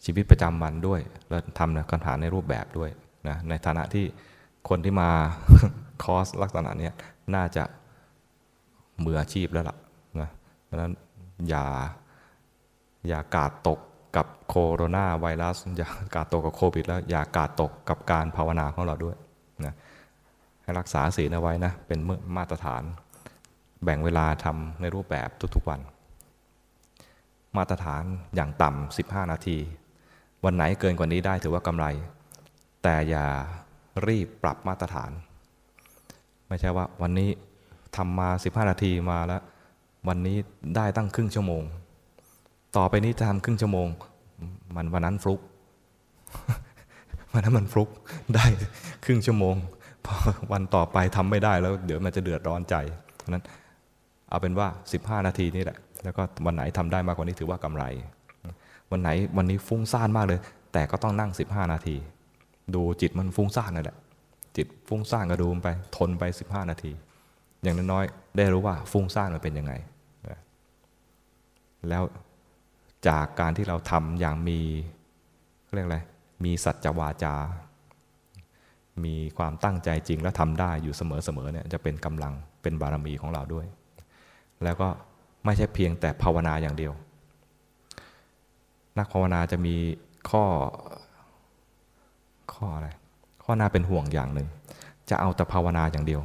[0.06, 2.90] ชีวิตประจำวันด้วย แล้วทำกรรมฐานในรูปแบบด้วย
[3.30, 4.06] นะในฐานะที่
[4.70, 5.10] คนที่มา
[6.04, 6.90] คอร์สลักษณะนี้
[7.36, 7.64] น่าจะ
[9.04, 9.78] มืออาชีพแล้วล่ะ
[10.22, 10.30] นะ
[10.64, 10.92] เพราะนั้น
[11.50, 11.66] อย่า
[13.08, 13.80] อย่ากาดตก
[14.16, 19.16] กับโคโรนาไวรัส อย่ากาดตกกับโควิดแล้วอย่ากาดตกกับการภาวนาของเราด้วย
[19.66, 19.74] นะ
[20.64, 22.00] ให้รักษาศีลเอาไว้นะ เป็น
[22.38, 22.84] มาตรฐาน
[23.84, 25.80] แบ่งเวลาทำในรูปแบบทุกๆวัน
[27.58, 28.04] มาตรฐาน
[28.36, 29.58] อย่างต่ำ15 นาที
[30.46, 31.86] วันไหนเกินกว่านี้ได้ถือว่ากำไร
[32.88, 33.28] แต่อย่า
[34.08, 35.12] รีบปรับมาตรฐาน
[36.48, 37.30] ไม่ใช่ว่าวันนี้
[37.98, 39.42] ทำมา 15 นาทีมาแล้ว
[40.08, 40.38] วันนี้
[40.76, 41.64] ได้ตั้งครึ่งชั่วโมง
[42.78, 43.88] ต่อไปนี้จะทำครึ่งชั่วโมง
[44.76, 45.40] มันวันนั้นฟลุก
[47.34, 47.90] วันนั้นมันฟลุก
[48.36, 48.46] ได้
[49.06, 49.56] ครึ่งชั่วโมง
[50.06, 50.16] พอ
[50.52, 52.76] วันต่อไปทำไม่ได้แล้ว เดี๋ยวมันจะเดือดร้อนใจ
[53.18, 53.44] เพราะนั้น
[54.30, 54.68] เอาเป็นว่า
[54.98, 57.84] 15 นาทีนี่แหละ แล้วก็วันไหนทำได้มากกว่านี้ถือว่ากำไร
[58.92, 60.40] วันไหนวันนี้ฟุ้งซ่านมากเลย
[60.74, 61.98] แต่ก็ต้องนั่ง 15 นาที
[62.76, 63.98] ดูจิตมันฟุ้งซ่านนั่นแหละ
[64.58, 65.68] จิตฟุ้งซ่านก็ดูมไป
[65.98, 66.92] ทนไป 15 นาที
[67.64, 69.74] อย่างน้อยๆได้รู้ว่าฟุ้งซ่านมันเป็นยังไง
[71.90, 72.04] แล้ว
[73.08, 74.60] จากการที่เราทำอย่างมี
[75.74, 76.00] เรียกอะไร
[76.44, 77.36] มีสัจวาจา
[79.06, 83.66] มีความตั้งใจจริงและทำได้อยู่เสมอๆเนี่ยจะเป็นกำลังเป็นบารมีของเราด้วย
[84.64, 84.88] แล้วก็
[85.46, 86.94] ไม่ใช่เพียงแต่ภาวนาอย่างเดียว
[88.98, 89.76] นักภาวนาจะมี
[90.30, 90.44] ข้อ
[92.54, 92.88] ข้ออะไร
[93.44, 94.48] ข้อน่าเป็นห่วงอย่างหนึ่ง
[95.10, 96.22] จะเอาแต่ภาวนาอย่างเดียว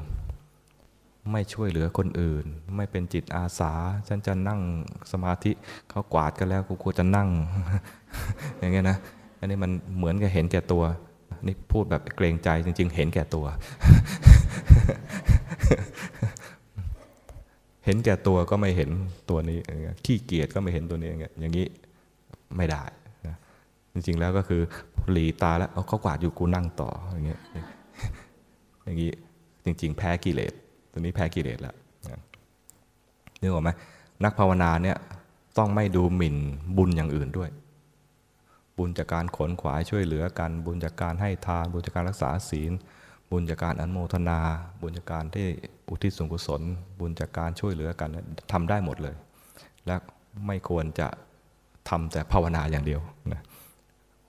[1.33, 2.45] ไม่ช่วยเหลือคนอื่น
[2.77, 3.73] ไม่เป็นจิตอาสา
[4.09, 4.61] ฉันจะนั่ง
[5.13, 5.53] สมาธิ
[5.91, 7.29] เขากวาดกันแล้วกูควรจะนั่ง
[8.59, 8.99] อย่างเงี้ยนะ
[9.39, 10.83] อันนี้มันเหมือนกับเห็นแก่ตัว
[11.47, 13.47] นี่พูดแบบเกรงใจจริง ๆ เห็นแก่ตัว
[17.85, 18.91] เห็นแก่ตัวก็ไม่เห็น
[19.31, 19.59] ตัวนี้
[20.05, 21.67] ขี้เกียจก็ไม่เห็นตัวนี้อย่างเงี้ยอย่างนี้
[22.57, 22.83] ไม่ได้
[23.93, 24.63] จริง ๆ แล้วก็คือ
[25.13, 27.41] หลีตาแล้วเอาขากวาดอยู่กูนั่งต่ออย่างเงี้ย
[28.85, 29.11] อย่างนี้
[29.65, 30.53] จริง ๆ แพ้กิเลส
[30.93, 31.75] ตัวนี้แพ้กิเลสแล้ว
[33.41, 33.71] นึกออกไหม
[34.25, 34.97] นักภาวนาเนี่ย
[35.59, 36.37] ต้องไม่ดูหมิ่น
[36.77, 37.51] บุญอย่างอื่นด้วย
[38.79, 42.73] บุญจากการขนขวายช่วยเหลือกัน บุญจากการให้ทาน บุญจากการรักษาศีล
[43.31, 44.41] บุญจากการอนโมทนา
[44.81, 45.47] บุญจากการที่
[45.89, 46.63] อุทิศส่วนกุศล
[47.01, 48.11] บุญจากการช่วยเหลือกัน
[48.53, 49.17] ทำได้หมดเลย
[49.87, 49.97] และ
[50.47, 51.09] ไม่ควรจะ
[51.89, 53.01] ทำแต่ภาวนาอย่างเดียว
[53.33, 53.43] นะ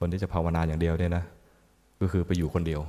[0.04, 1.24] คนที่จะภาวนาอย่างเดียวเนี่ยนะ
[2.02, 2.82] ก็คือไปอยู่คนเดียว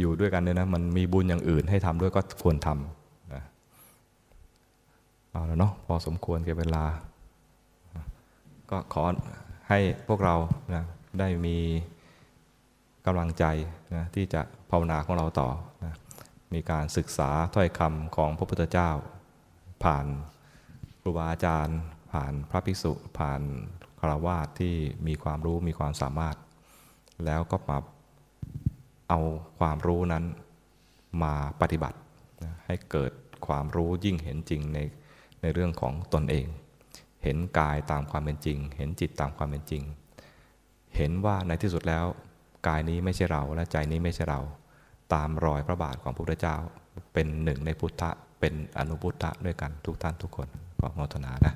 [0.00, 3.42] อยู่ด้วยกันเนี่ยนะ มันมีบุญอย่างอื่นให้ทำด้วยก็ควรทำนะ
[5.30, 6.84] เอาแล้วเนาะพอสมควรแก่เวลา
[8.70, 9.02] ก็ขอ
[9.68, 10.36] ให้พวกเรา
[10.74, 10.84] นะ
[11.18, 11.58] ได้มี
[13.06, 13.44] กำลังใจ
[13.96, 15.48] นะที่จะภาวนาของเราต่อ
[15.84, 15.94] นะ
[16.54, 18.90] มีการศึกษาถ้อยคำของพระพุทธเจ้า
[19.84, 20.06] ผ่าน
[21.00, 21.78] ครูบาอาจารย์
[22.12, 23.40] ผ่านพระภิกษุ ผ่าน
[24.02, 24.74] คารวาสที่
[25.06, 26.36] มีความรู้มีความสามารถ
[27.24, 27.78] แล้วก็มา
[29.08, 29.20] เอา
[29.58, 30.24] ความรู้นั้น
[31.22, 31.98] มาปฏิบัติ
[32.42, 33.12] นะให้เกิด
[33.46, 34.78] ความรู้ยิ่งเห็นจริงใน
[35.40, 36.46] ในเรื่องของตนเอง
[37.22, 39.82] เห็นกายตามความเป็นจริง เห็นจิตตามความเป็นจริง
[40.96, 42.04] เห็นว่าในที่สุดแล้ว
[42.68, 44.40] กายนี้ไม่ใช่เราและใจนี้ไม่ใช่เรา
[45.14, 46.56] ตามรอยพระบาทของพระพุทธเจ้า
[47.12, 48.10] เป็นหนึ่งในพุทธะ
[48.40, 50.48] เป็นอนุพุทธะด้วยกันทุกท่านทุกคน
[50.80, 51.54] ก็มทนานะ